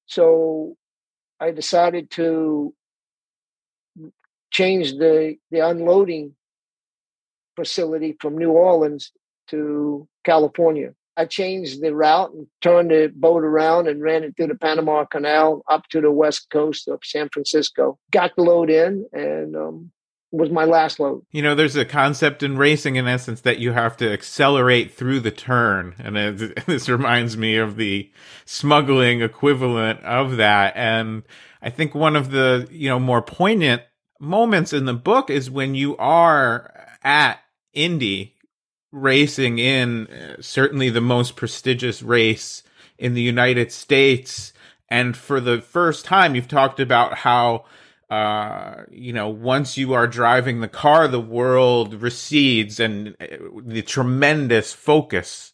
So 0.05 0.77
I 1.41 1.51
decided 1.51 2.09
to 2.11 2.73
change 4.49 4.93
the, 4.93 5.35
the 5.51 5.59
unloading 5.59 6.35
facility 7.57 8.15
from 8.21 8.37
New 8.37 8.51
Orleans 8.51 9.11
to 9.49 10.07
California. 10.23 10.93
I 11.17 11.25
changed 11.25 11.81
the 11.81 11.93
route 11.93 12.31
and 12.31 12.47
turned 12.61 12.91
the 12.91 13.11
boat 13.13 13.43
around 13.43 13.89
and 13.89 14.01
ran 14.01 14.23
it 14.23 14.37
through 14.37 14.47
the 14.47 14.55
Panama 14.55 15.03
Canal 15.03 15.63
up 15.69 15.89
to 15.89 15.99
the 15.99 16.11
west 16.11 16.49
coast 16.49 16.87
of 16.87 17.01
San 17.03 17.27
Francisco. 17.27 17.99
Got 18.09 18.37
the 18.37 18.43
load 18.43 18.69
in 18.69 19.05
and 19.11 19.57
um, 19.57 19.91
was 20.33 20.49
my 20.49 20.65
last 20.65 20.99
load. 20.99 21.23
You 21.31 21.41
know, 21.41 21.55
there's 21.55 21.75
a 21.75 21.85
concept 21.85 22.43
in 22.43 22.57
racing, 22.57 22.95
in 22.95 23.07
essence, 23.07 23.41
that 23.41 23.59
you 23.59 23.71
have 23.71 23.95
to 23.97 24.11
accelerate 24.11 24.93
through 24.93 25.19
the 25.21 25.31
turn, 25.31 25.95
and 25.99 26.17
it, 26.17 26.65
this 26.65 26.89
reminds 26.89 27.37
me 27.37 27.55
of 27.57 27.75
the 27.77 28.11
smuggling 28.45 29.21
equivalent 29.21 30.01
of 30.01 30.37
that. 30.37 30.73
And 30.75 31.23
I 31.61 31.69
think 31.69 31.95
one 31.95 32.15
of 32.15 32.31
the 32.31 32.67
you 32.71 32.89
know 32.89 32.99
more 32.99 33.21
poignant 33.21 33.83
moments 34.19 34.73
in 34.73 34.85
the 34.85 34.93
book 34.93 35.29
is 35.29 35.51
when 35.51 35.75
you 35.75 35.95
are 35.97 36.89
at 37.03 37.39
Indy 37.73 38.35
racing 38.91 39.57
in 39.59 40.07
uh, 40.07 40.35
certainly 40.39 40.89
the 40.89 41.01
most 41.01 41.35
prestigious 41.35 42.01
race 42.01 42.63
in 42.97 43.15
the 43.15 43.21
United 43.21 43.71
States. 43.71 44.53
And 44.87 45.17
for 45.17 45.41
the 45.41 45.61
first 45.61 46.05
time, 46.05 46.35
you've 46.35 46.47
talked 46.47 46.79
about 46.79 47.19
how, 47.19 47.65
uh, 48.09 48.83
you 48.91 49.13
know, 49.13 49.29
once 49.29 49.77
you 49.77 49.93
are 49.93 50.07
driving 50.07 50.61
the 50.61 50.67
car, 50.67 51.07
the 51.07 51.19
world 51.19 52.01
recedes 52.01 52.79
and 52.79 53.15
uh, 53.19 53.25
the 53.65 53.81
tremendous 53.81 54.73
focus 54.73 55.53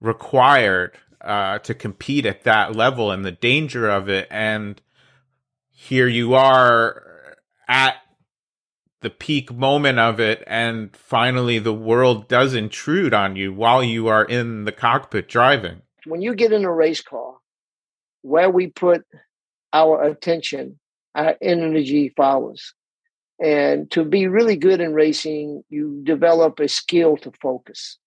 required 0.00 0.96
uh, 1.20 1.58
to 1.58 1.74
compete 1.74 2.24
at 2.24 2.44
that 2.44 2.74
level 2.74 3.10
and 3.10 3.24
the 3.24 3.32
danger 3.32 3.88
of 3.88 4.08
it. 4.08 4.26
And 4.30 4.80
here 5.70 6.08
you 6.08 6.34
are 6.34 7.36
at 7.68 7.96
the 9.00 9.10
peak 9.10 9.52
moment 9.52 9.98
of 9.98 10.20
it 10.20 10.42
and 10.46 10.94
finally 10.94 11.58
the 11.58 11.72
world 11.72 12.28
does 12.28 12.54
intrude 12.54 13.14
on 13.14 13.36
you 13.36 13.52
while 13.52 13.82
you 13.82 14.08
are 14.08 14.24
in 14.24 14.64
the 14.64 14.72
cockpit 14.72 15.28
driving 15.28 15.80
when 16.06 16.20
you 16.20 16.34
get 16.34 16.52
in 16.52 16.64
a 16.64 16.72
race 16.72 17.00
car 17.00 17.36
where 18.22 18.50
we 18.50 18.66
put 18.66 19.02
our 19.72 20.02
attention 20.02 20.78
our 21.14 21.36
energy 21.40 22.12
follows. 22.16 22.74
And 23.42 23.90
to 23.92 24.04
be 24.04 24.26
really 24.26 24.56
good 24.56 24.80
in 24.80 24.92
racing 24.92 25.62
you 25.70 26.02
develop 26.04 26.60
a 26.60 26.68
skill 26.68 27.16
to 27.18 27.32
focus. 27.40 27.98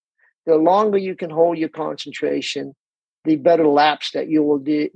The 0.46 0.56
longer 0.56 0.98
you 0.98 1.16
can 1.16 1.30
hold 1.30 1.58
your 1.58 1.70
concentration 1.70 2.74
the 3.24 3.36
better 3.36 3.66
laps 3.66 4.12
that 4.12 4.28
you 4.28 4.42
will 4.42 4.58
do. 4.58 4.90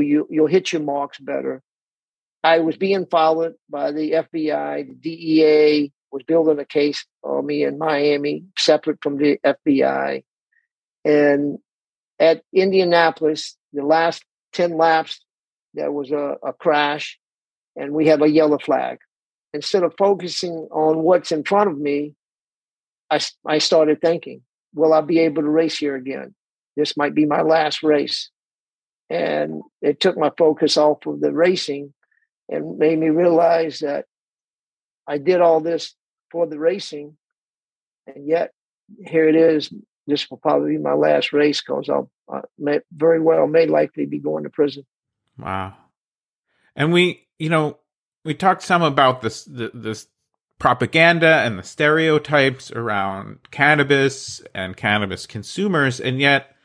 You, 0.00 0.26
you'll 0.30 0.46
hit 0.46 0.72
your 0.72 0.82
marks 0.82 1.18
better. 1.18 1.62
I 2.42 2.60
was 2.60 2.76
being 2.76 3.06
followed 3.06 3.54
by 3.68 3.92
the 3.92 4.12
FBI, 4.12 4.88
the 4.88 4.94
DEA 4.94 5.92
was 6.10 6.22
building 6.22 6.58
a 6.58 6.64
case 6.64 7.04
on 7.22 7.44
me 7.44 7.64
in 7.64 7.78
Miami, 7.78 8.44
separate 8.56 8.98
from 9.02 9.18
the 9.18 9.38
FBI. 9.44 10.24
And 11.04 11.58
at 12.18 12.42
Indianapolis, 12.54 13.56
the 13.72 13.84
last 13.84 14.24
10 14.52 14.76
laps, 14.76 15.20
there 15.74 15.90
was 15.90 16.10
a, 16.12 16.36
a 16.42 16.52
crash 16.52 17.18
and 17.76 17.92
we 17.92 18.08
have 18.08 18.22
a 18.22 18.30
yellow 18.30 18.58
flag. 18.58 18.98
Instead 19.52 19.82
of 19.82 19.94
focusing 19.98 20.68
on 20.70 20.98
what's 20.98 21.32
in 21.32 21.44
front 21.44 21.70
of 21.70 21.78
me, 21.78 22.14
I, 23.10 23.20
I 23.46 23.58
started 23.58 24.00
thinking, 24.00 24.42
will 24.74 24.92
I 24.92 25.00
be 25.00 25.20
able 25.20 25.42
to 25.42 25.48
race 25.48 25.78
here 25.78 25.94
again? 25.94 26.34
This 26.76 26.96
might 26.96 27.14
be 27.14 27.26
my 27.26 27.42
last 27.42 27.82
race. 27.82 28.30
And 29.08 29.62
it 29.80 30.00
took 30.00 30.18
my 30.18 30.30
focus 30.36 30.76
off 30.76 31.06
of 31.06 31.20
the 31.20 31.32
racing 31.32 31.94
and 32.48 32.78
made 32.78 32.98
me 32.98 33.08
realize 33.08 33.80
that 33.80 34.06
I 35.06 35.18
did 35.18 35.40
all 35.40 35.60
this 35.60 35.94
for 36.30 36.46
the 36.46 36.58
racing, 36.58 37.16
and 38.06 38.26
yet 38.26 38.50
here 39.04 39.28
it 39.28 39.36
is. 39.36 39.72
this 40.06 40.28
will 40.30 40.38
probably 40.38 40.76
be 40.76 40.82
my 40.82 40.92
last 40.92 41.32
race 41.32 41.60
because 41.60 41.88
I'll 41.88 42.10
uh, 42.32 42.42
may, 42.58 42.80
very 42.92 43.20
well 43.20 43.46
may 43.46 43.66
likely 43.66 44.06
be 44.06 44.18
going 44.18 44.44
to 44.44 44.50
prison. 44.50 44.84
Wow. 45.38 45.74
And 46.74 46.92
we, 46.92 47.25
you 47.38 47.48
know, 47.48 47.78
we 48.24 48.34
talked 48.34 48.62
some 48.62 48.82
about 48.82 49.22
this 49.22 49.44
the, 49.44 49.70
this 49.72 50.08
propaganda 50.58 51.42
and 51.44 51.58
the 51.58 51.62
stereotypes 51.62 52.70
around 52.72 53.38
cannabis 53.50 54.42
and 54.54 54.76
cannabis 54.76 55.26
consumers, 55.26 56.00
and 56.00 56.20
yet 56.20 56.56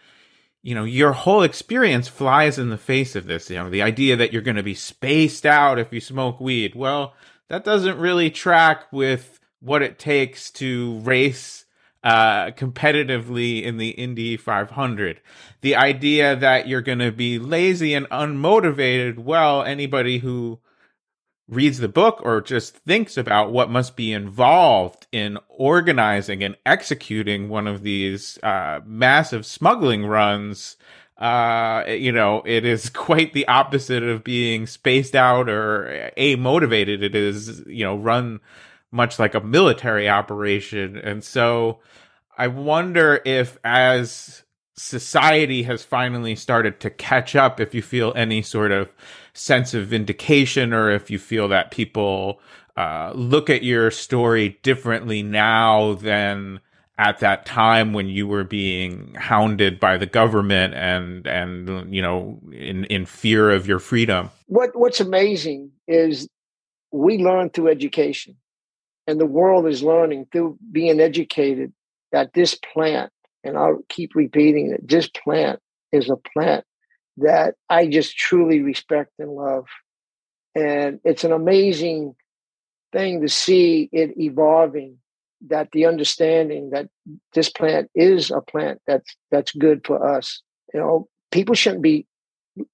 you 0.63 0.75
know, 0.75 0.83
your 0.83 1.13
whole 1.13 1.41
experience 1.41 2.07
flies 2.07 2.59
in 2.59 2.69
the 2.69 2.77
face 2.77 3.15
of 3.15 3.25
this. 3.25 3.49
You 3.49 3.57
know, 3.57 3.69
the 3.69 3.81
idea 3.81 4.15
that 4.15 4.31
you're 4.31 4.41
going 4.41 4.57
to 4.57 4.63
be 4.63 4.75
spaced 4.75 5.45
out 5.45 5.79
if 5.79 5.91
you 5.91 5.99
smoke 5.99 6.39
weed. 6.39 6.75
Well, 6.75 7.13
that 7.47 7.63
doesn't 7.63 7.97
really 7.97 8.29
track 8.29 8.91
with 8.91 9.39
what 9.59 9.81
it 9.81 9.97
takes 9.97 10.51
to 10.51 10.99
race 10.99 11.65
uh, 12.03 12.51
competitively 12.51 13.63
in 13.63 13.77
the 13.77 13.89
Indy 13.89 14.37
500. 14.37 15.21
The 15.61 15.75
idea 15.75 16.35
that 16.35 16.67
you're 16.67 16.81
going 16.81 16.99
to 16.99 17.11
be 17.11 17.37
lazy 17.39 17.93
and 17.93 18.09
unmotivated. 18.09 19.19
Well, 19.19 19.63
anybody 19.63 20.19
who 20.19 20.59
reads 21.47 21.79
the 21.79 21.87
book 21.87 22.21
or 22.23 22.41
just 22.41 22.77
thinks 22.77 23.17
about 23.17 23.51
what 23.51 23.69
must 23.69 23.95
be 23.95 24.13
involved 24.13 25.05
in 25.11 25.37
organizing 25.49 26.43
and 26.43 26.57
executing 26.65 27.49
one 27.49 27.67
of 27.67 27.83
these 27.83 28.39
uh, 28.41 28.79
massive 28.85 29.45
smuggling 29.45 30.05
runs, 30.05 30.77
uh, 31.17 31.83
you 31.87 32.11
know, 32.11 32.41
it 32.45 32.65
is 32.65 32.89
quite 32.93 33.33
the 33.33 33.47
opposite 33.47 34.01
of 34.01 34.23
being 34.23 34.65
spaced 34.65 35.13
out 35.13 35.49
or 35.49 36.11
a 36.17 36.35
motivated. 36.35 37.03
It 37.03 37.15
is, 37.15 37.63
you 37.67 37.85
know, 37.85 37.97
run 37.97 38.39
much 38.91 39.19
like 39.19 39.33
a 39.33 39.41
military 39.41 40.09
operation. 40.09 40.97
And 40.97 41.23
so 41.23 41.79
I 42.37 42.47
wonder 42.47 43.21
if 43.25 43.57
as 43.63 44.43
society 44.75 45.63
has 45.63 45.83
finally 45.83 46.35
started 46.35 46.79
to 46.81 46.89
catch 46.89 47.35
up, 47.35 47.59
if 47.59 47.73
you 47.73 47.81
feel 47.81 48.13
any 48.15 48.41
sort 48.41 48.71
of 48.71 48.89
sense 49.33 49.73
of 49.73 49.87
vindication 49.87 50.73
or 50.73 50.91
if 50.91 51.09
you 51.09 51.19
feel 51.19 51.47
that 51.47 51.71
people 51.71 52.39
uh, 52.77 53.11
look 53.15 53.49
at 53.49 53.63
your 53.63 53.91
story 53.91 54.57
differently 54.63 55.21
now 55.23 55.93
than 55.93 56.59
at 56.97 57.19
that 57.19 57.45
time 57.45 57.93
when 57.93 58.07
you 58.07 58.27
were 58.27 58.43
being 58.43 59.13
hounded 59.15 59.79
by 59.79 59.97
the 59.97 60.05
government 60.05 60.73
and 60.75 61.25
and 61.25 61.93
you 61.93 62.01
know 62.01 62.39
in 62.51 62.85
in 62.85 63.05
fear 63.05 63.49
of 63.49 63.67
your 63.67 63.79
freedom 63.79 64.29
what 64.47 64.69
what's 64.77 64.99
amazing 64.99 65.71
is 65.87 66.27
we 66.91 67.17
learn 67.17 67.49
through 67.49 67.69
education 67.69 68.35
and 69.07 69.19
the 69.19 69.25
world 69.25 69.67
is 69.67 69.83
learning 69.83 70.27
through 70.31 70.57
being 70.71 70.99
educated 70.99 71.73
that 72.11 72.33
this 72.33 72.55
plant 72.73 73.11
and 73.43 73.57
I'll 73.57 73.79
keep 73.89 74.15
repeating 74.15 74.71
it 74.71 74.87
this 74.87 75.09
plant 75.09 75.59
is 75.91 76.09
a 76.09 76.17
plant 76.17 76.65
that 77.17 77.55
I 77.69 77.87
just 77.87 78.17
truly 78.17 78.61
respect 78.61 79.11
and 79.19 79.31
love. 79.31 79.65
And 80.55 80.99
it's 81.03 81.23
an 81.23 81.31
amazing 81.31 82.15
thing 82.91 83.21
to 83.21 83.29
see 83.29 83.89
it 83.91 84.17
evolving 84.17 84.97
that 85.47 85.69
the 85.71 85.85
understanding 85.85 86.69
that 86.71 86.87
this 87.33 87.49
plant 87.49 87.89
is 87.95 88.31
a 88.31 88.41
plant 88.41 88.79
that's 88.85 89.15
that's 89.31 89.51
good 89.53 89.85
for 89.85 90.15
us. 90.17 90.41
You 90.73 90.79
know, 90.79 91.07
people 91.31 91.55
shouldn't 91.55 91.81
be 91.81 92.05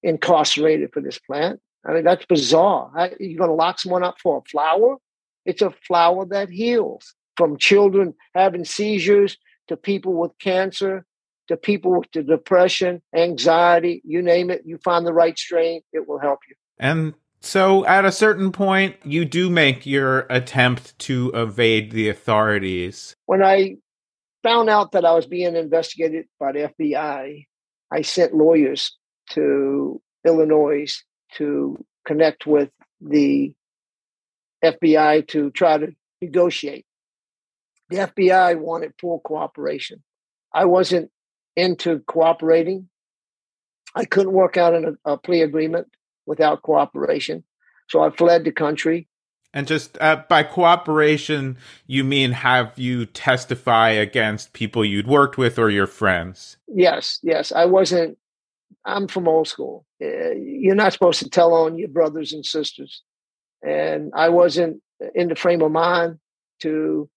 incarcerated 0.02 0.90
for 0.92 1.00
this 1.00 1.18
plant. 1.18 1.60
I 1.86 1.94
mean, 1.94 2.04
that's 2.04 2.26
bizarre. 2.26 2.90
You're 3.18 3.38
going 3.38 3.50
to 3.50 3.54
lock 3.54 3.78
someone 3.78 4.02
up 4.02 4.16
for 4.20 4.38
a 4.38 4.50
flower? 4.50 4.96
It's 5.48 5.62
a 5.62 5.72
flower 5.86 6.26
that 6.26 6.50
heals. 6.50 7.14
From 7.36 7.56
children 7.56 8.14
having 8.34 8.64
seizures 8.64 9.38
to 9.68 9.76
people 9.76 10.12
with 10.14 10.32
cancer 10.38 11.06
to 11.48 11.56
people 11.56 11.98
with 11.98 12.08
the 12.12 12.22
depression, 12.22 13.00
anxiety, 13.14 14.02
you 14.04 14.20
name 14.20 14.50
it, 14.50 14.62
you 14.66 14.78
find 14.84 15.06
the 15.06 15.12
right 15.12 15.38
strain, 15.38 15.80
it 15.92 16.06
will 16.06 16.18
help 16.18 16.40
you. 16.48 16.54
And 16.78 17.14
so 17.40 17.86
at 17.86 18.04
a 18.04 18.12
certain 18.12 18.52
point, 18.52 18.96
you 19.04 19.24
do 19.24 19.48
make 19.48 19.86
your 19.86 20.26
attempt 20.28 20.98
to 21.00 21.32
evade 21.34 21.90
the 21.92 22.10
authorities. 22.10 23.16
When 23.24 23.42
I 23.42 23.76
found 24.42 24.68
out 24.68 24.92
that 24.92 25.06
I 25.06 25.14
was 25.14 25.26
being 25.26 25.56
investigated 25.56 26.26
by 26.38 26.52
the 26.52 26.70
FBI, 26.78 27.46
I 27.90 28.02
sent 28.02 28.34
lawyers 28.34 28.94
to 29.30 30.02
Illinois 30.26 31.02
to 31.36 31.82
connect 32.06 32.46
with 32.46 32.70
the 33.00 33.54
FBI 34.64 35.26
to 35.28 35.50
try 35.50 35.78
to 35.78 35.88
negotiate. 36.20 36.86
The 37.90 37.96
FBI 37.96 38.58
wanted 38.58 38.92
full 39.00 39.20
cooperation. 39.20 40.02
I 40.52 40.64
wasn't 40.64 41.10
into 41.56 42.00
cooperating. 42.00 42.88
I 43.94 44.04
couldn't 44.04 44.32
work 44.32 44.56
out 44.56 44.74
a, 44.74 44.96
a 45.04 45.16
plea 45.16 45.42
agreement 45.42 45.88
without 46.26 46.62
cooperation. 46.62 47.44
So 47.88 48.02
I 48.02 48.10
fled 48.10 48.44
the 48.44 48.52
country. 48.52 49.08
And 49.54 49.66
just 49.66 49.96
uh, 50.00 50.22
by 50.28 50.42
cooperation, 50.42 51.56
you 51.86 52.04
mean 52.04 52.32
have 52.32 52.78
you 52.78 53.06
testify 53.06 53.90
against 53.90 54.52
people 54.52 54.84
you'd 54.84 55.06
worked 55.06 55.38
with 55.38 55.58
or 55.58 55.70
your 55.70 55.86
friends? 55.86 56.58
Yes, 56.68 57.18
yes. 57.22 57.50
I 57.50 57.64
wasn't, 57.64 58.18
I'm 58.84 59.08
from 59.08 59.26
old 59.26 59.48
school. 59.48 59.86
Uh, 60.02 60.34
you're 60.34 60.74
not 60.74 60.92
supposed 60.92 61.20
to 61.20 61.30
tell 61.30 61.54
on 61.54 61.78
your 61.78 61.88
brothers 61.88 62.34
and 62.34 62.44
sisters. 62.44 63.02
And 63.62 64.12
I 64.14 64.28
wasn't 64.28 64.82
in 65.14 65.28
the 65.28 65.36
frame 65.36 65.62
of 65.62 65.72
mind 65.72 66.18
to 66.60 67.08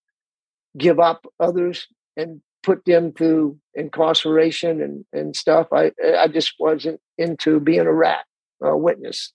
give 0.77 0.99
up 0.99 1.25
others 1.39 1.87
and 2.15 2.41
put 2.63 2.85
them 2.85 3.11
through 3.11 3.57
incarceration 3.73 4.81
and, 4.81 5.05
and 5.13 5.35
stuff. 5.35 5.67
I, 5.73 5.91
I 6.17 6.27
just 6.27 6.53
wasn't 6.59 6.99
into 7.17 7.59
being 7.59 7.81
a 7.81 7.93
rat, 7.93 8.25
a 8.61 8.77
witness. 8.77 9.33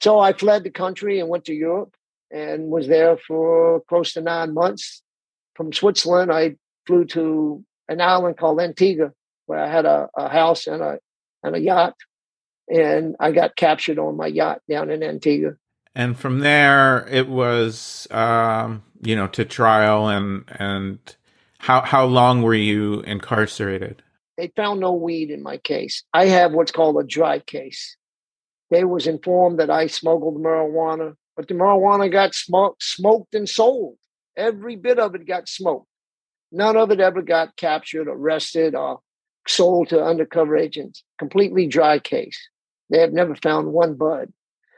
So 0.00 0.18
I 0.18 0.32
fled 0.32 0.64
the 0.64 0.70
country 0.70 1.20
and 1.20 1.28
went 1.28 1.44
to 1.44 1.54
Europe 1.54 1.94
and 2.32 2.70
was 2.70 2.88
there 2.88 3.16
for 3.16 3.82
close 3.88 4.14
to 4.14 4.20
nine 4.20 4.54
months. 4.54 5.02
From 5.54 5.72
Switzerland, 5.72 6.32
I 6.32 6.56
flew 6.86 7.04
to 7.06 7.64
an 7.88 8.00
island 8.00 8.38
called 8.38 8.60
Antigua, 8.60 9.12
where 9.46 9.60
I 9.60 9.70
had 9.70 9.84
a, 9.84 10.08
a 10.16 10.28
house 10.28 10.66
and 10.66 10.82
a 10.82 10.98
and 11.44 11.54
a 11.54 11.60
yacht, 11.60 11.94
and 12.68 13.16
I 13.20 13.32
got 13.32 13.56
captured 13.56 13.98
on 13.98 14.16
my 14.16 14.28
yacht 14.28 14.62
down 14.68 14.90
in 14.90 15.02
Antigua. 15.02 15.52
And 15.94 16.18
from 16.18 16.40
there, 16.40 17.06
it 17.08 17.28
was 17.28 18.06
um, 18.10 18.82
you 19.00 19.16
know 19.16 19.26
to 19.28 19.44
trial 19.44 20.08
and 20.08 20.44
and 20.48 20.98
how 21.58 21.82
how 21.82 22.04
long 22.04 22.42
were 22.42 22.54
you 22.54 23.00
incarcerated? 23.00 24.02
They 24.38 24.52
found 24.56 24.80
no 24.80 24.92
weed 24.92 25.30
in 25.30 25.42
my 25.42 25.58
case. 25.58 26.02
I 26.14 26.26
have 26.26 26.52
what's 26.52 26.72
called 26.72 26.98
a 26.98 27.06
dry 27.06 27.38
case. 27.38 27.96
They 28.70 28.84
was 28.84 29.06
informed 29.06 29.58
that 29.60 29.70
I 29.70 29.86
smuggled 29.86 30.42
marijuana, 30.42 31.14
but 31.36 31.46
the 31.46 31.54
marijuana 31.54 32.10
got 32.10 32.34
smoked, 32.34 32.82
smoked 32.82 33.34
and 33.34 33.46
sold. 33.46 33.96
Every 34.34 34.76
bit 34.76 34.98
of 34.98 35.14
it 35.14 35.26
got 35.26 35.48
smoked. 35.48 35.86
None 36.50 36.76
of 36.76 36.90
it 36.90 37.00
ever 37.00 37.20
got 37.20 37.56
captured, 37.56 38.08
arrested, 38.08 38.74
or 38.74 39.00
sold 39.46 39.90
to 39.90 40.02
undercover 40.02 40.56
agents. 40.56 41.04
Completely 41.18 41.66
dry 41.66 41.98
case. 41.98 42.38
They 42.88 43.00
have 43.00 43.12
never 43.12 43.34
found 43.34 43.72
one 43.72 43.94
bud. 43.94 44.32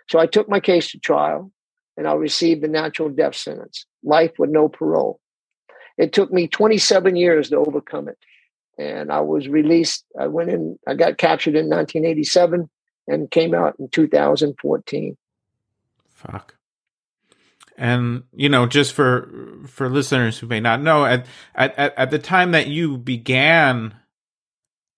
So 0.09 0.19
I 0.19 0.27
took 0.27 0.49
my 0.49 0.61
case 0.61 0.91
to 0.91 0.99
trial 0.99 1.51
and 1.97 2.07
I 2.07 2.15
received 2.15 2.63
the 2.63 2.69
natural 2.69 3.09
death 3.09 3.37
sentence, 3.37 3.87
life 4.03 4.33
with 4.39 4.51
no 4.51 4.69
parole. 4.69 5.21
It 5.97 6.13
took 6.13 6.33
me 6.33 6.49
27 6.49 7.17
years 7.17 7.51
to 7.51 7.57
overcome 7.57 8.09
it. 8.09 8.19
And 8.77 9.13
I 9.13 9.21
was 9.21 9.49
released. 9.49 10.05
I 10.19 10.27
went 10.27 10.51
in, 10.51 10.79
I 10.87 10.95
got 10.95 11.19
captured 11.19 11.55
in 11.55 11.69
1987 11.69 12.69
and 13.07 13.31
came 13.31 13.55
out 13.55 13.77
in 13.79 13.89
2014. 13.89 15.17
Fuck. 16.09 16.57
And 17.77 18.23
you 18.33 18.49
know, 18.49 18.67
just 18.67 18.93
for 18.93 19.29
for 19.67 19.89
listeners 19.89 20.39
who 20.39 20.47
may 20.47 20.61
not 20.61 20.81
know, 20.81 21.05
at 21.05 21.27
at 21.57 21.77
at 21.77 22.11
the 22.11 22.21
time 22.21 22.53
that 22.53 22.69
you 22.69 22.97
began 22.97 23.97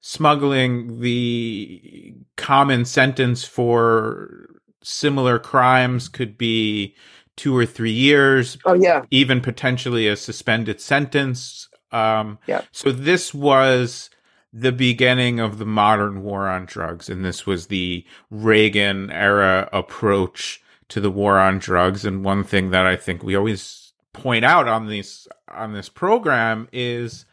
smuggling, 0.02 1.00
the 1.00 2.14
common 2.36 2.84
sentence 2.84 3.44
for 3.44 4.55
similar 4.86 5.38
crimes 5.40 6.08
could 6.08 6.38
be 6.38 6.94
two 7.34 7.56
or 7.56 7.66
three 7.66 7.92
years. 7.92 8.56
Oh 8.64 8.74
yeah, 8.74 9.04
even 9.10 9.40
potentially 9.40 10.06
a 10.06 10.16
suspended 10.16 10.80
sentence. 10.80 11.68
Um, 11.90 12.38
yeah. 12.46 12.62
So 12.72 12.92
this 12.92 13.34
was 13.34 14.10
the 14.52 14.72
beginning 14.72 15.40
of 15.40 15.58
the 15.58 15.66
modern 15.66 16.22
war 16.22 16.48
on 16.48 16.66
drugs, 16.66 17.08
and 17.08 17.24
this 17.24 17.46
was 17.46 17.66
the 17.66 18.04
Reagan 18.30 19.10
era 19.10 19.68
approach 19.72 20.62
to 20.88 21.00
the 21.00 21.10
war 21.10 21.38
on 21.38 21.58
drugs. 21.58 22.04
And 22.04 22.24
one 22.24 22.44
thing 22.44 22.70
that 22.70 22.86
I 22.86 22.96
think 22.96 23.22
we 23.22 23.34
always 23.34 23.92
point 24.12 24.44
out 24.44 24.68
on 24.68 24.86
these 24.86 25.26
on 25.48 25.72
this 25.72 25.88
program 25.88 26.68
is 26.72 27.26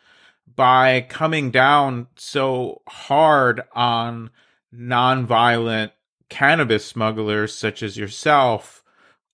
by 0.56 1.06
coming 1.08 1.52
down 1.52 2.08
so 2.16 2.82
hard 2.88 3.62
on 3.74 4.32
nonviolent 4.76 5.92
cannabis 6.34 6.86
smugglers 6.86 7.54
such 7.54 7.84
as 7.84 7.96
yourself 7.96 8.84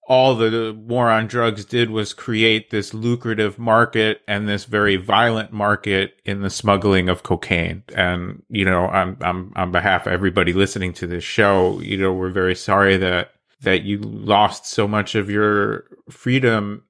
all 0.10 0.34
the 0.34 0.76
war 0.76 1.12
on 1.12 1.28
drugs 1.28 1.64
did 1.64 1.92
was 1.92 2.14
create 2.14 2.72
this 2.72 2.96
lucrative 2.96 3.60
market 3.60 4.22
and 4.28 4.50
this 4.50 4.66
very 4.66 4.96
violent 4.96 5.54
market 5.54 6.16
in 6.26 6.42
the 6.42 6.50
smuggling 6.50 7.08
of 7.10 7.22
cocaine. 7.22 7.84
And, 7.94 8.42
you 8.50 8.66
know, 8.66 8.86
on, 8.88 9.18
on, 9.22 9.54
on 9.56 9.72
behalf 9.72 10.08
of 10.08 10.14
everybody 10.14 10.52
listening 10.52 10.94
to 10.94 11.06
this 11.06 11.24
show, 11.24 11.80
you 11.82 11.96
know, 11.96 12.12
we're 12.12 12.32
very 12.32 12.56
sorry 12.56 12.98
that, 12.98 13.34
that 13.62 13.84
you 13.84 14.00
lost 14.00 14.66
so 14.66 14.88
much 14.88 15.14
of 15.14 15.30
your 15.30 15.86
freedom 16.10 16.86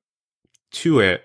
to 0.72 1.02
it. 1.02 1.24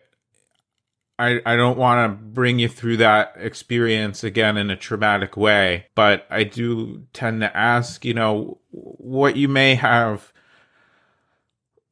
I, 1.19 1.41
I 1.47 1.57
don't 1.57 1.79
want 1.79 2.11
to 2.11 2.25
bring 2.25 2.59
you 2.59 2.69
through 2.69 2.97
that 2.99 3.35
experience 3.37 4.25
again 4.25 4.57
in 4.57 4.71
a 4.71 4.77
traumatic 4.77 5.37
way, 5.37 5.87
but 5.95 6.27
I 6.29 6.45
do 6.45 7.07
tend 7.12 7.41
to 7.43 7.57
ask, 7.57 8.05
you 8.05 8.15
know, 8.15 8.59
what 8.71 9.37
you 9.37 9.47
may 9.47 9.77
have 9.77 10.33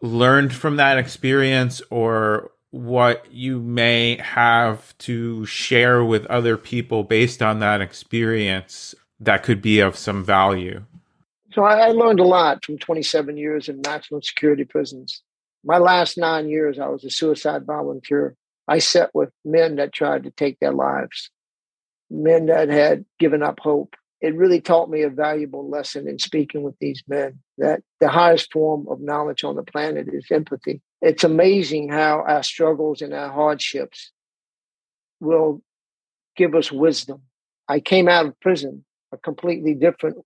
learned 0.01 0.53
from 0.53 0.77
that 0.77 0.99
experience 0.99 1.81
or 1.91 2.51
what 2.70 3.31
you 3.31 3.61
may 3.61 4.16
have 4.16 4.97
to 4.99 5.47
share 5.47 6.03
with 6.05 6.27
other 6.27 6.57
people 6.57 7.05
based 7.05 7.43
on 7.43 7.61
that 7.61 7.81
experience 7.81 8.95
that 9.20 9.45
could 9.45 9.62
be 9.62 9.79
of 9.79 9.97
some 9.97 10.25
value? 10.25 10.83
So 11.53 11.62
I, 11.62 11.89
I 11.89 11.89
learned 11.89 12.18
a 12.18 12.25
lot 12.25 12.64
from 12.64 12.79
27 12.79 13.37
years 13.37 13.68
in 13.68 13.83
maximum 13.87 14.23
security 14.23 14.64
prisons. 14.64 15.23
My 15.64 15.79
last 15.79 16.18
nine 16.18 16.49
years, 16.49 16.81
I 16.81 16.89
was 16.89 17.05
a 17.05 17.11
suicide 17.11 17.64
volunteer. 17.66 18.35
I 18.68 18.78
sat 18.78 19.10
with 19.14 19.30
men 19.44 19.76
that 19.76 19.92
tried 19.92 20.24
to 20.24 20.30
take 20.30 20.58
their 20.60 20.72
lives, 20.72 21.30
men 22.10 22.46
that 22.46 22.68
had 22.68 23.04
given 23.18 23.42
up 23.42 23.58
hope, 23.60 23.96
it 24.22 24.36
really 24.36 24.60
taught 24.60 24.88
me 24.88 25.02
a 25.02 25.10
valuable 25.10 25.68
lesson 25.68 26.06
in 26.06 26.20
speaking 26.20 26.62
with 26.62 26.78
these 26.78 27.02
men 27.08 27.40
that 27.58 27.82
the 27.98 28.08
highest 28.08 28.52
form 28.52 28.86
of 28.88 29.00
knowledge 29.00 29.42
on 29.42 29.56
the 29.56 29.64
planet 29.64 30.06
is 30.12 30.26
empathy. 30.30 30.80
It's 31.00 31.24
amazing 31.24 31.88
how 31.88 32.24
our 32.26 32.44
struggles 32.44 33.02
and 33.02 33.12
our 33.12 33.32
hardships 33.32 34.12
will 35.18 35.60
give 36.36 36.54
us 36.54 36.70
wisdom. 36.70 37.22
I 37.68 37.80
came 37.80 38.08
out 38.08 38.26
of 38.26 38.38
prison 38.38 38.84
a 39.10 39.18
completely 39.18 39.74
different 39.74 40.18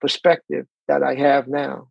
perspective 0.00 0.66
that 0.86 1.02
I 1.02 1.16
have 1.16 1.48
now. 1.48 1.88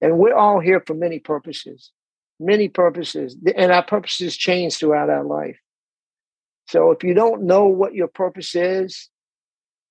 And 0.00 0.18
we're 0.18 0.36
all 0.36 0.60
here 0.60 0.82
for 0.86 0.94
many 0.94 1.18
purposes, 1.18 1.90
many 2.38 2.68
purposes, 2.68 3.36
and 3.56 3.72
our 3.72 3.84
purposes 3.84 4.36
change 4.36 4.76
throughout 4.76 5.10
our 5.10 5.24
life. 5.24 5.58
So 6.68 6.90
if 6.90 7.04
you 7.04 7.14
don't 7.14 7.44
know 7.44 7.66
what 7.66 7.94
your 7.94 8.08
purpose 8.08 8.54
is, 8.54 9.08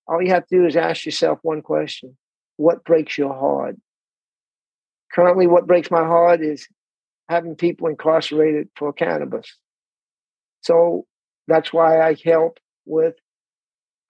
all 0.07 0.21
you 0.21 0.29
have 0.29 0.45
to 0.47 0.57
do 0.57 0.65
is 0.65 0.75
ask 0.75 1.05
yourself 1.05 1.39
one 1.41 1.61
question 1.61 2.17
What 2.57 2.83
breaks 2.83 3.17
your 3.17 3.33
heart? 3.33 3.75
Currently, 5.13 5.47
what 5.47 5.67
breaks 5.67 5.89
my 5.89 6.03
heart 6.03 6.41
is 6.41 6.67
having 7.29 7.55
people 7.55 7.87
incarcerated 7.87 8.69
for 8.75 8.93
cannabis. 8.93 9.57
So 10.61 11.05
that's 11.47 11.71
why 11.71 12.01
I 12.01 12.15
help 12.23 12.59
with 12.85 13.15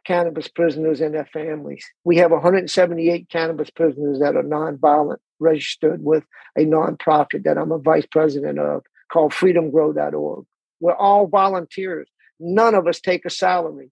cannabis 0.06 0.48
prisoners 0.48 1.02
and 1.02 1.14
their 1.14 1.26
families. 1.26 1.86
We 2.04 2.18
have 2.18 2.32
178 2.32 3.30
cannabis 3.30 3.70
prisoners 3.70 4.20
that 4.20 4.36
are 4.36 4.44
nonviolent, 4.44 5.18
registered 5.40 6.04
with 6.04 6.24
a 6.58 6.62
nonprofit 6.62 7.44
that 7.44 7.58
I'm 7.58 7.72
a 7.72 7.78
vice 7.78 8.06
president 8.06 8.60
of 8.60 8.84
called 9.12 9.34
freedomgrow.org. 9.34 10.46
We're 10.80 10.96
all 10.96 11.28
volunteers. 11.28 12.10
None 12.40 12.76
of 12.76 12.88
us 12.88 13.00
take 13.00 13.26
a 13.26 13.30
salary. 13.30 13.92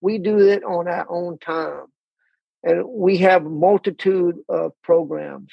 We 0.00 0.18
do 0.18 0.38
it 0.38 0.62
on 0.64 0.88
our 0.88 1.06
own 1.08 1.38
time. 1.38 1.86
And 2.62 2.84
we 2.86 3.18
have 3.18 3.44
multitude 3.44 4.36
of 4.48 4.72
programs. 4.82 5.50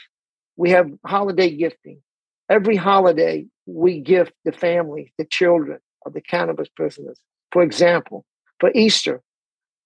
We 0.57 0.71
have 0.71 0.91
holiday 1.05 1.55
gifting. 1.55 2.01
Every 2.49 2.75
holiday, 2.75 3.47
we 3.65 3.99
gift 3.99 4.33
the 4.43 4.51
family, 4.51 5.13
the 5.17 5.25
children 5.25 5.79
of 6.05 6.13
the 6.13 6.21
cannabis 6.21 6.69
prisoners. 6.69 7.17
For 7.51 7.63
example, 7.63 8.25
for 8.59 8.71
Easter, 8.73 9.21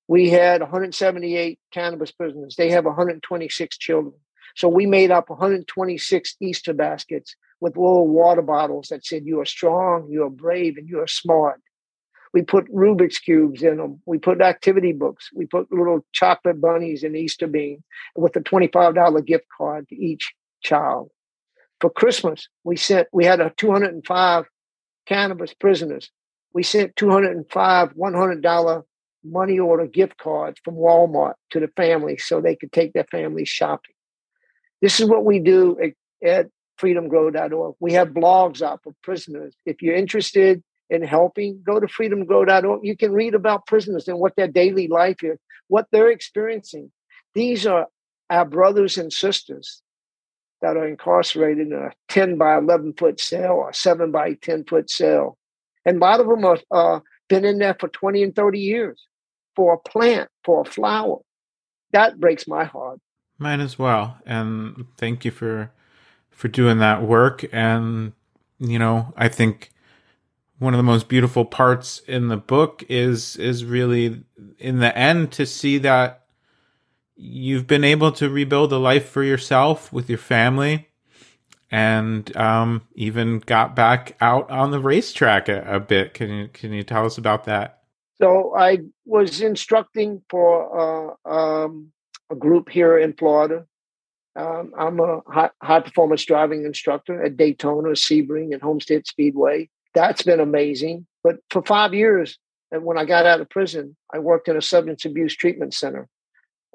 we 0.07 0.29
had 0.29 0.61
178 0.61 1.59
cannabis 1.71 2.11
prisoners. 2.11 2.55
They 2.57 2.71
have 2.71 2.85
126 2.85 3.77
children. 3.77 4.15
So 4.55 4.67
we 4.67 4.85
made 4.85 5.11
up 5.11 5.29
126 5.29 6.35
Easter 6.41 6.73
baskets 6.73 7.35
with 7.59 7.77
little 7.77 8.07
water 8.07 8.41
bottles 8.41 8.87
that 8.89 9.05
said, 9.05 9.25
You 9.25 9.39
are 9.41 9.45
strong, 9.45 10.07
you 10.09 10.23
are 10.23 10.29
brave, 10.29 10.77
and 10.77 10.87
you 10.87 10.99
are 11.01 11.07
smart. 11.07 11.61
We 12.33 12.43
put 12.43 12.71
Rubik's 12.71 13.19
cubes 13.19 13.63
in 13.63 13.77
them. 13.77 14.01
We 14.05 14.19
put 14.19 14.41
activity 14.41 14.93
books. 14.93 15.29
We 15.33 15.45
put 15.45 15.71
little 15.71 16.05
chocolate 16.11 16.61
bunnies 16.61 17.03
and 17.03 17.15
Easter 17.15 17.47
beans 17.47 17.83
with 18.15 18.35
a 18.35 18.41
twenty-five 18.41 18.95
dollar 18.95 19.21
gift 19.21 19.45
card 19.57 19.87
to 19.89 19.95
each 19.95 20.31
child. 20.61 21.09
For 21.81 21.89
Christmas, 21.89 22.47
we 22.63 22.75
sent. 22.75 23.07
We 23.11 23.25
had 23.25 23.39
a 23.39 23.51
two 23.57 23.71
hundred 23.71 23.93
and 23.93 24.05
five 24.05 24.45
cannabis 25.07 25.53
prisoners. 25.53 26.11
We 26.53 26.61
sent 26.61 26.95
two 26.95 27.09
hundred 27.09 27.35
and 27.35 27.49
five 27.49 27.91
one 27.95 28.13
hundred 28.13 28.43
dollar 28.43 28.83
money 29.23 29.59
order 29.59 29.87
gift 29.87 30.17
cards 30.17 30.59
from 30.63 30.75
Walmart 30.75 31.33
to 31.51 31.59
the 31.59 31.67
families 31.75 32.25
so 32.25 32.39
they 32.39 32.55
could 32.55 32.71
take 32.71 32.93
their 32.93 33.05
families 33.05 33.49
shopping. 33.49 33.93
This 34.81 34.99
is 34.99 35.07
what 35.07 35.25
we 35.25 35.39
do 35.39 35.77
at, 35.79 35.93
at 36.27 36.47
freedomgrow.org. 36.79 37.75
We 37.79 37.93
have 37.93 38.09
blogs 38.09 38.61
up 38.61 38.85
of 38.85 38.95
prisoners. 39.01 39.55
If 39.65 39.81
you're 39.81 39.95
interested 39.95 40.63
in 40.89 41.03
helping, 41.03 41.61
go 41.63 41.79
to 41.79 41.87
freedomgrow.org. 41.87 42.81
You 42.83 42.97
can 42.97 43.11
read 43.11 43.35
about 43.35 43.67
prisoners 43.67 44.07
and 44.07 44.19
what 44.19 44.35
their 44.35 44.47
daily 44.47 44.87
life 44.87 45.23
is, 45.23 45.37
what 45.67 45.87
they're 45.91 46.09
experiencing. 46.11 46.91
These 47.35 47.65
are 47.65 47.87
our 48.29 48.45
brothers 48.45 48.97
and 48.97 49.11
sisters 49.11 49.81
that 50.61 50.77
are 50.77 50.87
incarcerated 50.87 51.67
in 51.67 51.73
a 51.73 51.91
10 52.09 52.37
by 52.37 52.57
11 52.57 52.93
foot 52.97 53.19
cell 53.19 53.53
or 53.53 53.73
7 53.73 54.11
by 54.11 54.33
10 54.33 54.65
foot 54.65 54.89
cell. 54.89 55.37
And 55.85 55.97
a 55.97 55.99
lot 55.99 56.19
of 56.19 56.27
them 56.27 56.43
have 56.43 56.63
uh, 56.71 56.99
been 57.27 57.45
in 57.45 57.59
there 57.59 57.75
for 57.79 57.87
20 57.87 58.23
and 58.23 58.35
30 58.35 58.59
years 58.59 59.01
for 59.55 59.73
a 59.73 59.89
plant, 59.89 60.29
for 60.43 60.61
a 60.61 60.65
flower. 60.65 61.17
That 61.91 62.19
breaks 62.19 62.47
my 62.47 62.65
heart. 62.65 62.99
Mine 63.39 63.61
as 63.61 63.79
well. 63.79 64.17
And 64.25 64.85
thank 64.97 65.25
you 65.25 65.31
for 65.31 65.71
for 66.29 66.47
doing 66.47 66.79
that 66.79 67.01
work. 67.03 67.45
And, 67.51 68.13
you 68.59 68.79
know, 68.79 69.13
I 69.17 69.27
think 69.27 69.71
one 70.59 70.73
of 70.73 70.77
the 70.77 70.83
most 70.83 71.07
beautiful 71.07 71.45
parts 71.45 71.99
in 72.07 72.27
the 72.27 72.37
book 72.37 72.83
is 72.89 73.37
is 73.37 73.65
really 73.65 74.23
in 74.57 74.79
the 74.79 74.95
end 74.97 75.31
to 75.33 75.45
see 75.45 75.77
that 75.79 76.25
you've 77.15 77.67
been 77.67 77.83
able 77.83 78.11
to 78.13 78.29
rebuild 78.29 78.71
a 78.71 78.77
life 78.77 79.09
for 79.09 79.23
yourself 79.23 79.91
with 79.91 80.09
your 80.09 80.17
family 80.17 80.87
and 81.71 82.35
um, 82.35 82.81
even 82.95 83.39
got 83.39 83.75
back 83.75 84.15
out 84.21 84.49
on 84.49 84.71
the 84.71 84.79
racetrack 84.79 85.49
a, 85.49 85.61
a, 85.75 85.79
bit. 85.79 86.13
Can 86.13 86.29
you 86.29 86.47
can 86.47 86.73
you 86.73 86.83
tell 86.83 87.05
us 87.05 87.17
about 87.17 87.45
that? 87.45 87.83
So 88.17 88.55
I 88.57 88.79
was 89.05 89.41
instructing 89.41 90.21
for 90.29 91.15
uh, 91.25 91.29
um, 91.29 91.91
a 92.31 92.35
group 92.35 92.69
here 92.69 92.97
in 92.97 93.13
Florida. 93.13 93.65
Um, 94.35 94.71
I'm 94.77 94.99
a 94.99 95.21
high, 95.27 95.49
high, 95.61 95.81
performance 95.81 96.23
driving 96.23 96.63
instructor 96.63 97.23
at 97.23 97.35
Daytona, 97.35 97.89
Sebring, 97.89 98.53
and 98.53 98.61
Homestead 98.61 99.07
Speedway 99.07 99.69
that's 99.93 100.21
been 100.21 100.39
amazing. 100.39 101.05
But 101.23 101.37
for 101.49 101.61
five 101.63 101.93
years, 101.93 102.37
and 102.71 102.83
when 102.83 102.97
I 102.97 103.05
got 103.05 103.25
out 103.25 103.41
of 103.41 103.49
prison, 103.49 103.95
I 104.13 104.19
worked 104.19 104.47
in 104.47 104.57
a 104.57 104.61
substance 104.61 105.05
abuse 105.05 105.35
treatment 105.35 105.73
center. 105.73 106.07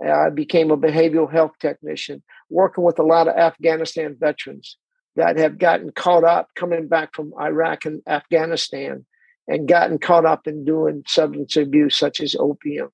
I 0.05 0.31
became 0.31 0.71
a 0.71 0.77
behavioral 0.77 1.31
health 1.31 1.53
technician, 1.61 2.23
working 2.51 2.83
with 2.83 2.99
a 2.99 3.05
lot 3.05 3.29
of 3.29 3.37
Afghanistan 3.37 4.17
veterans 4.19 4.77
that 5.15 5.39
have 5.39 5.57
gotten 5.57 5.93
caught 5.93 6.25
up 6.25 6.49
coming 6.57 6.89
back 6.89 7.15
from 7.15 7.33
Iraq 7.41 7.85
and 7.85 8.03
Afghanistan 8.09 9.07
and 9.47 9.69
gotten 9.69 9.99
caught 9.99 10.27
up 10.27 10.49
in 10.49 10.65
doing 10.65 11.05
substance 11.07 11.57
abuse, 11.57 11.97
such 11.97 12.19
as 12.21 12.35
opium 12.35 12.89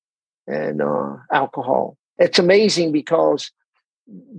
and 0.46 0.82
uh, 0.82 1.16
alcohol. 1.32 1.96
It's 2.20 2.38
amazing 2.38 2.92
because 2.92 3.50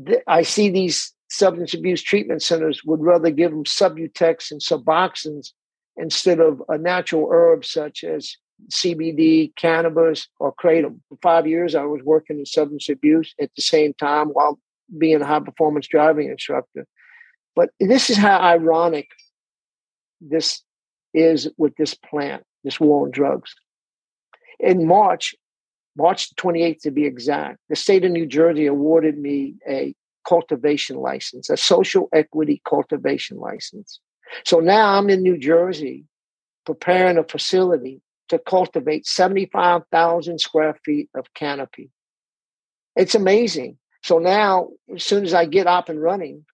th- 0.05 0.21
I 0.27 0.43
see 0.43 0.69
these 0.69 1.13
substance 1.29 1.73
abuse 1.73 2.01
treatment 2.01 2.43
centers 2.43 2.83
would 2.85 3.01
rather 3.01 3.31
give 3.31 3.51
them 3.51 3.63
Subutex 3.63 4.51
and 4.51 4.61
Suboxones 4.61 5.51
instead 5.97 6.39
of 6.39 6.61
a 6.69 6.77
natural 6.77 7.27
herb 7.31 7.65
such 7.65 8.03
as 8.03 8.37
CBD, 8.71 9.55
cannabis, 9.55 10.27
or 10.39 10.53
kratom. 10.53 10.99
For 11.09 11.17
five 11.23 11.47
years, 11.47 11.73
I 11.73 11.83
was 11.83 12.01
working 12.03 12.37
in 12.37 12.45
substance 12.45 12.87
abuse 12.87 13.33
at 13.41 13.49
the 13.55 13.63
same 13.63 13.93
time 13.95 14.27
while 14.29 14.59
being 14.97 15.21
a 15.21 15.25
high 15.25 15.39
performance 15.39 15.87
driving 15.87 16.29
instructor. 16.29 16.85
But 17.55 17.69
this 17.79 18.11
is 18.11 18.17
how 18.17 18.39
ironic 18.39 19.07
this 20.21 20.61
is 21.13 21.49
with 21.57 21.75
this 21.77 21.95
plant, 21.95 22.43
this 22.63 22.79
war 22.79 23.05
on 23.05 23.11
drugs. 23.11 23.55
In 24.59 24.85
March, 24.85 25.33
March 25.97 26.33
28th 26.35 26.81
to 26.81 26.91
be 26.91 27.05
exact, 27.05 27.59
the 27.69 27.75
state 27.75 28.05
of 28.05 28.11
New 28.11 28.25
Jersey 28.25 28.65
awarded 28.65 29.17
me 29.17 29.55
a 29.67 29.93
cultivation 30.27 30.97
license, 30.97 31.49
a 31.49 31.57
social 31.57 32.07
equity 32.13 32.61
cultivation 32.67 33.37
license. 33.37 33.99
So 34.45 34.59
now 34.59 34.97
I'm 34.97 35.09
in 35.09 35.21
New 35.21 35.37
Jersey 35.37 36.05
preparing 36.65 37.17
a 37.17 37.23
facility 37.23 38.01
to 38.29 38.39
cultivate 38.39 39.05
75,000 39.05 40.39
square 40.39 40.77
feet 40.85 41.09
of 41.15 41.33
canopy. 41.33 41.89
It's 42.95 43.15
amazing. 43.15 43.77
So 44.03 44.19
now, 44.19 44.69
as 44.95 45.03
soon 45.03 45.25
as 45.25 45.33
I 45.33 45.45
get 45.45 45.67
up 45.67 45.89
and 45.89 46.01
running, 46.01 46.45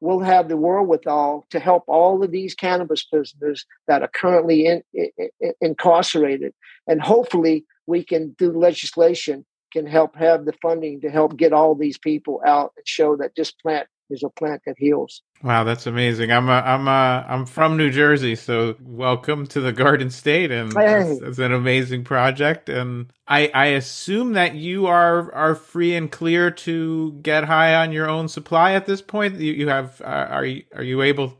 we'll 0.00 0.20
have 0.20 0.48
the 0.48 0.56
wherewithal 0.56 1.46
to 1.50 1.58
help 1.58 1.84
all 1.88 2.22
of 2.22 2.30
these 2.30 2.54
cannabis 2.54 3.02
prisoners 3.02 3.66
that 3.88 4.02
are 4.02 4.10
currently 4.14 4.66
in, 4.66 4.82
in, 4.92 5.52
incarcerated. 5.60 6.52
And 6.86 7.00
hopefully, 7.00 7.64
we 7.86 8.04
can, 8.04 8.34
through 8.38 8.58
legislation, 8.58 9.44
can 9.72 9.86
help 9.86 10.16
have 10.16 10.44
the 10.44 10.54
funding 10.62 11.00
to 11.00 11.10
help 11.10 11.36
get 11.36 11.52
all 11.52 11.74
these 11.74 11.98
people 11.98 12.40
out 12.46 12.72
and 12.76 12.86
show 12.86 13.16
that 13.16 13.32
this 13.36 13.50
plant 13.50 13.88
is 14.10 14.22
a 14.22 14.30
plant 14.30 14.62
that 14.66 14.76
heals. 14.78 15.22
Wow, 15.42 15.64
that's 15.64 15.86
amazing. 15.86 16.32
I'm 16.32 16.48
a, 16.48 16.52
I'm 16.52 16.88
a, 16.88 17.26
I'm 17.28 17.46
from 17.46 17.76
New 17.76 17.90
Jersey, 17.90 18.36
so 18.36 18.76
welcome 18.80 19.46
to 19.48 19.60
the 19.60 19.72
Garden 19.72 20.10
State, 20.10 20.50
and 20.50 20.72
hey. 20.72 21.18
it's, 21.22 21.38
an 21.38 21.52
amazing 21.52 22.04
project. 22.04 22.68
And 22.68 23.12
I 23.28 23.50
I 23.52 23.66
assume 23.66 24.32
that 24.32 24.54
you 24.54 24.86
are 24.86 25.32
are 25.34 25.54
free 25.54 25.94
and 25.94 26.10
clear 26.10 26.50
to 26.50 27.12
get 27.22 27.44
high 27.44 27.74
on 27.74 27.92
your 27.92 28.08
own 28.08 28.28
supply 28.28 28.72
at 28.72 28.86
this 28.86 29.02
point. 29.02 29.38
You, 29.38 29.52
you 29.52 29.68
have 29.68 30.00
uh, 30.00 30.04
are 30.30 30.44
you 30.44 30.62
are 30.74 30.82
you 30.82 31.02
able? 31.02 31.38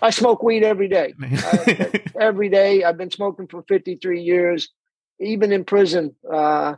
I 0.00 0.10
smoke 0.10 0.42
weed 0.42 0.62
every 0.62 0.88
day. 0.88 1.14
I, 1.22 2.02
every 2.20 2.48
day. 2.48 2.84
I've 2.84 2.98
been 2.98 3.10
smoking 3.10 3.46
for 3.46 3.62
53 3.68 4.22
years. 4.22 4.70
Even 5.24 5.52
in 5.52 5.64
prison, 5.64 6.14
uh, 6.30 6.74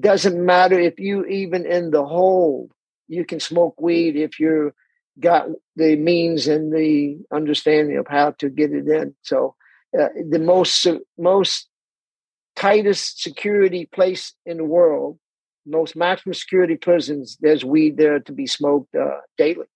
doesn't 0.00 0.44
matter 0.44 0.78
if 0.78 0.98
you 0.98 1.24
even 1.24 1.64
in 1.66 1.90
the 1.90 2.04
hole 2.04 2.70
you 3.08 3.24
can 3.24 3.40
smoke 3.40 3.80
weed 3.80 4.16
if 4.16 4.38
you 4.38 4.72
got 5.18 5.48
the 5.76 5.96
means 5.96 6.46
and 6.46 6.72
the 6.72 7.18
understanding 7.32 7.96
of 7.96 8.06
how 8.06 8.32
to 8.32 8.48
get 8.48 8.72
it 8.72 8.86
in. 8.86 9.14
So 9.22 9.56
uh, 9.98 10.08
the 10.30 10.38
most 10.38 10.86
most 11.16 11.68
tightest 12.54 13.22
security 13.22 13.86
place 13.86 14.34
in 14.44 14.58
the 14.58 14.64
world, 14.64 15.18
most 15.66 15.96
maximum 15.96 16.34
security 16.34 16.76
prisons, 16.76 17.38
there's 17.40 17.64
weed 17.64 17.96
there 17.96 18.20
to 18.20 18.32
be 18.32 18.46
smoked 18.46 18.94
uh, 18.94 19.20
daily. 19.36 19.66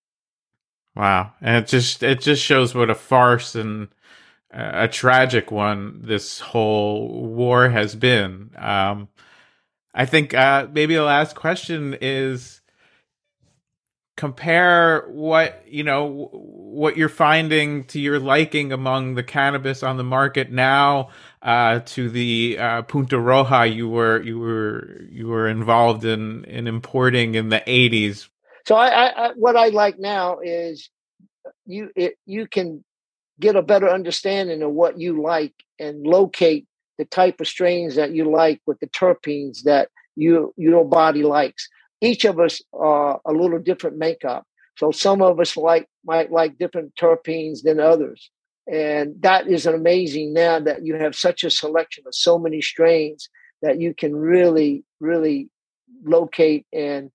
Wow, 0.95 1.33
and 1.41 1.57
it 1.57 1.69
just 1.69 2.03
it 2.03 2.21
just 2.21 2.45
shows 2.45 2.75
what 2.75 2.91
a 2.91 2.95
farce 2.95 3.55
and 3.55 3.89
a 4.53 4.89
tragic 4.89 5.51
one 5.51 6.01
this 6.03 6.41
whole 6.41 7.25
war 7.25 7.69
has 7.69 7.95
been. 7.95 8.51
Um, 8.57 9.09
I 9.95 10.07
think 10.07 10.35
uh, 10.35 10.69
maybe 10.73 10.95
the 10.95 11.03
last 11.03 11.35
question 11.35 11.97
is 12.01 12.61
compare 14.17 15.07
what 15.09 15.63
you 15.67 15.83
know 15.83 16.29
what 16.33 16.97
you're 16.97 17.09
finding 17.09 17.83
to 17.85 17.99
your 17.99 18.19
liking 18.19 18.73
among 18.73 19.15
the 19.15 19.23
cannabis 19.23 19.83
on 19.83 19.97
the 19.97 20.05
market 20.05 20.53
now 20.53 21.09
uh, 21.43 21.81
to 21.81 22.11
the 22.11 22.59
uh, 22.59 22.83
Punta 22.83 23.17
Roja 23.17 23.75
you 23.75 23.89
were 23.89 24.23
you 24.23 24.39
were 24.39 25.03
you 25.11 25.29
were 25.29 25.49
involved 25.49 26.05
in 26.05 26.45
in 26.45 26.67
importing 26.67 27.35
in 27.35 27.49
the 27.49 27.63
80s. 27.67 28.29
So 28.67 28.77
I, 28.77 29.29
I 29.29 29.33
what 29.35 29.57
I 29.57 29.69
like 29.69 29.99
now 29.99 30.39
is 30.41 30.91
you 31.67 31.91
it, 31.97 32.17
you 32.27 32.47
can 32.47 32.85
get 33.43 33.57
a 33.57 33.63
better 33.63 33.91
understanding 33.91 34.63
of 34.63 34.73
what 34.73 34.99
you 34.99 35.23
like 35.23 35.55
and 35.79 36.07
locate 36.07 36.67
the 36.99 37.05
type 37.05 37.41
of 37.41 37.49
strains 37.49 37.97
that 37.97 38.13
you 38.15 38.25
like 38.31 38.63
with 38.67 38.81
the 38.81 38.87
terpenes 38.89 39.65
that 39.65 39.91
you 40.17 40.55
your 40.57 40.85
body 40.85 41.23
likes 41.23 41.69
each 42.03 42.25
of 42.25 42.41
us 42.41 42.61
are 42.75 43.21
a 43.25 43.33
little 43.33 43.61
different 43.61 43.97
makeup. 43.97 44.45
So 44.77 44.91
some 44.91 45.23
of 45.23 45.41
us 45.41 45.57
like 45.57 45.89
might 46.05 46.33
like 46.33 46.59
different 46.59 46.95
terpenes 46.97 47.63
than 47.63 47.81
others. 47.81 48.31
And 48.71 49.15
that 49.23 49.47
is 49.47 49.67
amazing 49.67 50.35
now 50.35 50.59
that 50.61 50.85
you 50.85 50.97
have 50.97 51.15
such 51.15 51.45
a 51.45 51.51
selection 51.51 52.05
of 52.07 52.15
so 52.15 52.39
many 52.39 52.61
strains 52.61 53.29
that 53.63 53.81
you 53.81 53.95
can 53.95 54.15
really, 54.17 54.85
really 55.01 55.49
locate 56.05 56.67
and 56.73 57.11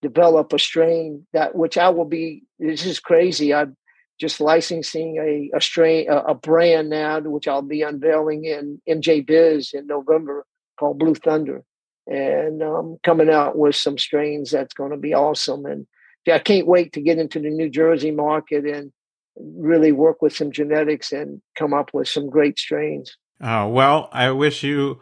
develop 0.00 0.52
a 0.54 0.58
strain 0.58 1.26
that 1.34 1.54
which 1.54 1.76
I 1.76 1.90
will 1.90 2.06
be 2.06 2.44
this 2.58 2.86
is 2.86 2.98
crazy. 2.98 3.52
I'm 3.52 3.76
just 4.20 4.40
licensing 4.40 5.16
a, 5.16 5.56
a 5.56 5.60
strain 5.60 6.08
a, 6.10 6.16
a 6.18 6.34
brand 6.34 6.90
now 6.90 7.20
which 7.20 7.48
I'll 7.48 7.62
be 7.62 7.82
unveiling 7.82 8.44
in 8.44 8.80
MJ 8.88 9.26
Biz 9.26 9.72
in 9.72 9.86
November 9.86 10.46
called 10.78 10.98
Blue 10.98 11.14
Thunder 11.14 11.62
and 12.06 12.62
um, 12.62 12.98
coming 13.02 13.30
out 13.30 13.56
with 13.56 13.76
some 13.76 13.96
strains 13.96 14.50
that's 14.50 14.74
going 14.74 14.90
to 14.90 14.96
be 14.96 15.14
awesome. 15.14 15.64
And 15.64 15.86
I 16.30 16.38
can't 16.38 16.66
wait 16.66 16.92
to 16.94 17.00
get 17.00 17.18
into 17.18 17.38
the 17.38 17.50
New 17.50 17.70
Jersey 17.70 18.10
market 18.10 18.64
and 18.64 18.92
really 19.36 19.92
work 19.92 20.20
with 20.20 20.34
some 20.34 20.50
genetics 20.50 21.12
and 21.12 21.40
come 21.56 21.72
up 21.72 21.90
with 21.94 22.08
some 22.08 22.28
great 22.28 22.58
strains. 22.58 23.16
Oh, 23.42 23.68
well, 23.68 24.08
I 24.12 24.30
wish 24.32 24.62
you 24.62 25.00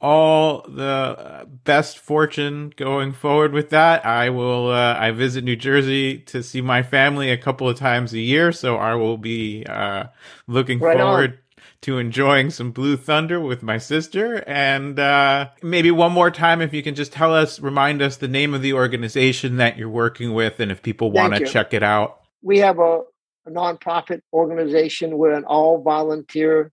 all 0.00 0.62
the 0.62 1.46
best 1.64 1.98
fortune 1.98 2.72
going 2.76 3.12
forward 3.12 3.52
with 3.52 3.70
that. 3.70 4.04
I 4.06 4.30
will, 4.30 4.70
uh, 4.70 4.96
I 4.98 5.10
visit 5.10 5.44
New 5.44 5.56
Jersey 5.56 6.18
to 6.20 6.42
see 6.42 6.60
my 6.60 6.82
family 6.82 7.30
a 7.30 7.36
couple 7.36 7.68
of 7.68 7.76
times 7.76 8.12
a 8.12 8.20
year, 8.20 8.52
so 8.52 8.76
I 8.76 8.94
will 8.94 9.18
be 9.18 9.64
uh, 9.66 10.04
looking 10.46 10.78
right 10.78 10.96
forward. 10.96 11.30
On 11.32 11.38
to 11.82 11.98
enjoying 11.98 12.50
some 12.50 12.72
Blue 12.72 12.96
Thunder 12.96 13.40
with 13.40 13.62
my 13.62 13.78
sister. 13.78 14.44
And 14.46 14.98
uh, 14.98 15.48
maybe 15.62 15.90
one 15.90 16.12
more 16.12 16.30
time, 16.30 16.60
if 16.60 16.74
you 16.74 16.82
can 16.82 16.94
just 16.94 17.12
tell 17.12 17.34
us, 17.34 17.58
remind 17.58 18.02
us 18.02 18.18
the 18.18 18.28
name 18.28 18.52
of 18.52 18.60
the 18.60 18.74
organization 18.74 19.56
that 19.56 19.78
you're 19.78 19.88
working 19.88 20.34
with, 20.34 20.60
and 20.60 20.70
if 20.70 20.82
people 20.82 21.10
want 21.10 21.34
to 21.36 21.46
check 21.46 21.72
it 21.72 21.82
out. 21.82 22.20
We 22.42 22.58
have 22.58 22.78
a, 22.78 23.00
a 23.46 23.50
nonprofit 23.50 24.20
organization. 24.32 25.16
We're 25.16 25.32
an 25.32 25.44
all 25.44 25.82
volunteer 25.82 26.70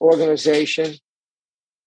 organization, 0.00 0.96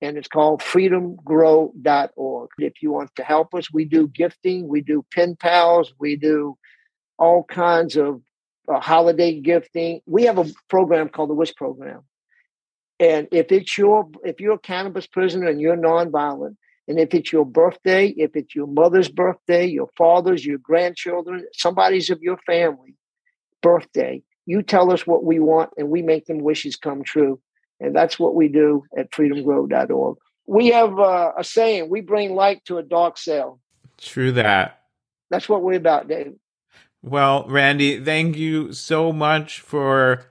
and 0.02 0.18
it's 0.18 0.28
called 0.28 0.62
freedomgrow.org. 0.62 2.49
If 2.58 2.74
you 2.82 2.91
want 2.91 3.16
to 3.16 3.24
help 3.24 3.54
us, 3.54 3.72
we 3.72 3.86
do 3.86 4.08
gifting, 4.08 4.68
we 4.68 4.82
do 4.82 5.06
pen 5.14 5.36
pals, 5.36 5.93
we 5.99 6.16
do 6.16 6.58
all 7.20 7.43
kinds 7.43 7.95
of 7.95 8.22
uh, 8.68 8.80
holiday 8.80 9.39
gifting. 9.39 10.02
We 10.06 10.24
have 10.24 10.39
a 10.39 10.52
program 10.70 11.10
called 11.10 11.30
the 11.30 11.36
Wish 11.36 11.56
Program. 11.56 12.02
And 12.99 13.28
if 13.32 13.52
it's 13.52 13.78
your 13.78 14.08
if 14.24 14.39
you're 14.39 14.56
a 14.56 14.60
cannabis 14.60 15.08
prisoner 15.08 15.47
and 15.47 15.60
you're 15.60 15.78
nonviolent, 15.78 16.56
and 16.88 16.99
if 16.99 17.14
it's 17.14 17.32
your 17.32 17.45
birthday, 17.45 18.08
if 18.10 18.36
it's 18.36 18.56
your 18.56 18.68
mother's 18.68 19.10
birthday, 19.10 19.66
your 19.66 19.89
father's, 19.97 20.45
your 20.45 20.58
grandchildren, 20.58 21.45
somebody's 21.54 22.10
of 22.10 22.22
your 22.22 22.38
family 22.45 22.95
birthday, 23.62 24.22
you 24.45 24.62
tell 24.62 24.91
us 24.91 25.08
what 25.08 25.24
we 25.24 25.39
want 25.39 25.72
and 25.78 25.89
we 25.89 26.02
make 26.02 26.26
them 26.26 26.39
wishes 26.39 26.76
come 26.76 27.04
true. 27.04 27.39
And 27.82 27.95
that's 27.95 28.19
what 28.19 28.36
we 28.36 28.47
do 28.47 28.84
at 28.95 29.11
freedomgrow.org. 29.11 30.17
We 30.45 30.67
have 30.67 30.99
uh, 30.99 31.32
a 31.38 31.43
saying, 31.43 31.89
we 31.89 32.01
bring 32.01 32.36
light 32.36 32.63
to 32.65 32.77
a 32.77 32.84
dark 32.84 33.17
cell. 33.17 33.59
True 33.97 34.32
that. 34.34 34.82
That's 35.29 35.49
what 35.49 35.63
we're 35.63 35.77
about, 35.77 36.07
Dave. 36.07 36.36
Well, 37.01 37.45
Randy, 37.47 37.99
thank 38.03 38.38
you 38.38 38.73
so 38.73 39.11
much 39.11 39.59
for 39.59 40.25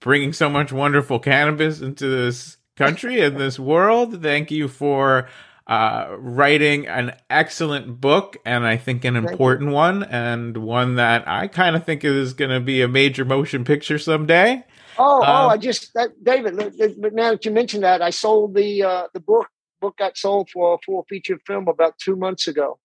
bringing 0.00 0.32
so 0.32 0.50
much 0.50 0.72
wonderful 0.72 1.20
cannabis 1.20 1.80
into 1.80 2.08
this 2.08 2.56
country 2.76 3.20
and 3.20 3.36
this 3.36 3.58
world. 3.58 4.22
Thank 4.22 4.50
you 4.50 4.66
for 4.66 5.28
uh, 5.68 6.16
writing 6.18 6.86
an 6.86 7.16
excellent 7.30 8.00
book 8.00 8.36
and 8.44 8.66
I 8.66 8.76
think 8.76 9.04
an 9.04 9.16
important 9.16 9.70
one 9.70 10.02
and 10.04 10.56
one 10.56 10.96
that 10.96 11.26
I 11.28 11.48
kind 11.48 11.76
of 11.76 11.84
think 11.84 12.04
is 12.04 12.34
going 12.34 12.50
to 12.50 12.60
be 12.60 12.82
a 12.82 12.88
major 12.88 13.24
motion 13.24 13.64
picture 13.64 13.98
someday. 13.98 14.64
Oh, 14.98 15.22
um, 15.22 15.28
oh! 15.28 15.48
I 15.48 15.56
just 15.56 15.92
that, 15.94 16.22
David. 16.22 16.56
But 16.56 17.14
now 17.14 17.32
that 17.32 17.44
you 17.44 17.50
mentioned 17.50 17.82
that, 17.82 18.02
I 18.02 18.10
sold 18.10 18.54
the 18.54 18.82
uh, 18.82 19.06
the 19.12 19.20
book. 19.20 19.48
Book 19.80 19.98
got 19.98 20.16
sold 20.16 20.48
for 20.50 20.74
a 20.74 20.78
full 20.86 21.04
feature 21.06 21.38
film 21.46 21.68
about 21.68 21.98
two 21.98 22.16
months 22.16 22.48
ago. 22.48 22.78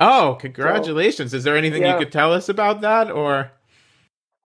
Oh, 0.00 0.38
congratulations! 0.40 1.32
So, 1.32 1.36
Is 1.36 1.44
there 1.44 1.56
anything 1.56 1.82
yeah. 1.82 1.92
you 1.92 1.98
could 1.98 2.12
tell 2.12 2.32
us 2.32 2.48
about 2.48 2.80
that, 2.80 3.10
or? 3.10 3.50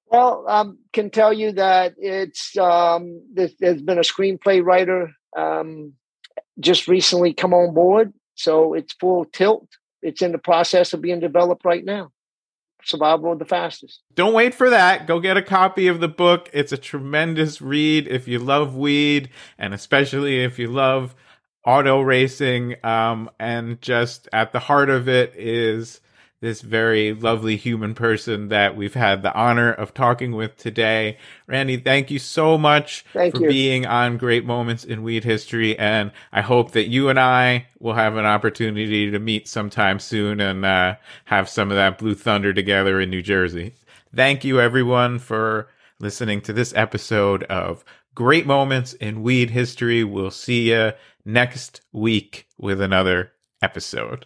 Well, 0.07 0.45
I 0.47 0.59
um, 0.59 0.77
can 0.91 1.09
tell 1.09 1.33
you 1.33 1.53
that 1.53 1.95
it's 1.97 2.55
um, 2.57 3.23
there's, 3.33 3.55
there's 3.59 3.81
been 3.81 3.97
a 3.97 4.01
screenplay 4.01 4.63
writer 4.63 5.11
um, 5.35 5.93
just 6.59 6.87
recently 6.87 7.33
come 7.33 7.53
on 7.53 7.73
board, 7.73 8.13
so 8.35 8.73
it's 8.73 8.93
full 8.93 9.25
tilt. 9.25 9.67
It's 10.01 10.21
in 10.21 10.31
the 10.31 10.37
process 10.37 10.93
of 10.93 11.01
being 11.01 11.19
developed 11.19 11.65
right 11.65 11.83
now. 11.83 12.11
Survival 12.85 13.31
of 13.31 13.39
the 13.39 13.45
fastest. 13.45 14.01
Don't 14.13 14.33
wait 14.33 14.53
for 14.53 14.69
that. 14.69 15.07
Go 15.07 15.19
get 15.19 15.37
a 15.37 15.41
copy 15.41 15.87
of 15.87 15.99
the 15.99 16.07
book. 16.07 16.49
It's 16.53 16.71
a 16.71 16.77
tremendous 16.77 17.61
read 17.61 18.07
if 18.07 18.27
you 18.27 18.39
love 18.39 18.75
weed, 18.75 19.29
and 19.57 19.73
especially 19.73 20.43
if 20.43 20.59
you 20.59 20.67
love 20.67 21.15
auto 21.65 22.01
racing. 22.01 22.75
Um, 22.83 23.29
and 23.39 23.81
just 23.81 24.27
at 24.33 24.51
the 24.51 24.59
heart 24.59 24.89
of 24.89 25.07
it 25.07 25.33
is 25.35 26.01
this 26.43 26.59
very 26.59 27.13
lovely 27.13 27.55
human 27.55 27.95
person 27.95 28.49
that 28.49 28.75
we've 28.75 28.95
had 28.95 29.23
the 29.23 29.33
honor 29.33 29.71
of 29.71 29.93
talking 29.93 30.33
with 30.33 30.57
today. 30.57 31.17
Randy, 31.47 31.77
thank 31.77 32.11
you 32.11 32.19
so 32.19 32.57
much 32.57 33.05
thank 33.13 33.33
for 33.33 33.43
you. 33.43 33.47
being 33.47 33.85
on 33.85 34.17
Great 34.17 34.43
Moments 34.43 34.83
in 34.83 35.03
Weed 35.03 35.23
History. 35.23 35.79
And 35.79 36.11
I 36.33 36.41
hope 36.41 36.71
that 36.71 36.89
you 36.89 37.07
and 37.07 37.17
I 37.17 37.67
will 37.79 37.93
have 37.93 38.17
an 38.17 38.25
opportunity 38.25 39.09
to 39.09 39.19
meet 39.19 39.47
sometime 39.47 39.99
soon 39.99 40.41
and 40.41 40.65
uh, 40.65 40.95
have 41.23 41.47
some 41.47 41.71
of 41.71 41.77
that 41.77 41.97
Blue 41.97 42.13
Thunder 42.13 42.53
together 42.53 42.99
in 42.99 43.09
New 43.09 43.21
Jersey. 43.21 43.75
Thank 44.13 44.43
you, 44.43 44.59
everyone, 44.59 45.19
for 45.19 45.69
listening 46.01 46.41
to 46.41 46.51
this 46.51 46.73
episode 46.75 47.43
of 47.43 47.85
Great 48.15 48.45
Moments 48.45 48.91
in 48.91 49.23
Weed 49.23 49.51
History. 49.51 50.03
We'll 50.03 50.29
see 50.29 50.71
you 50.71 50.91
next 51.23 51.79
week 51.93 52.49
with 52.57 52.81
another 52.81 53.31
episode. 53.61 54.25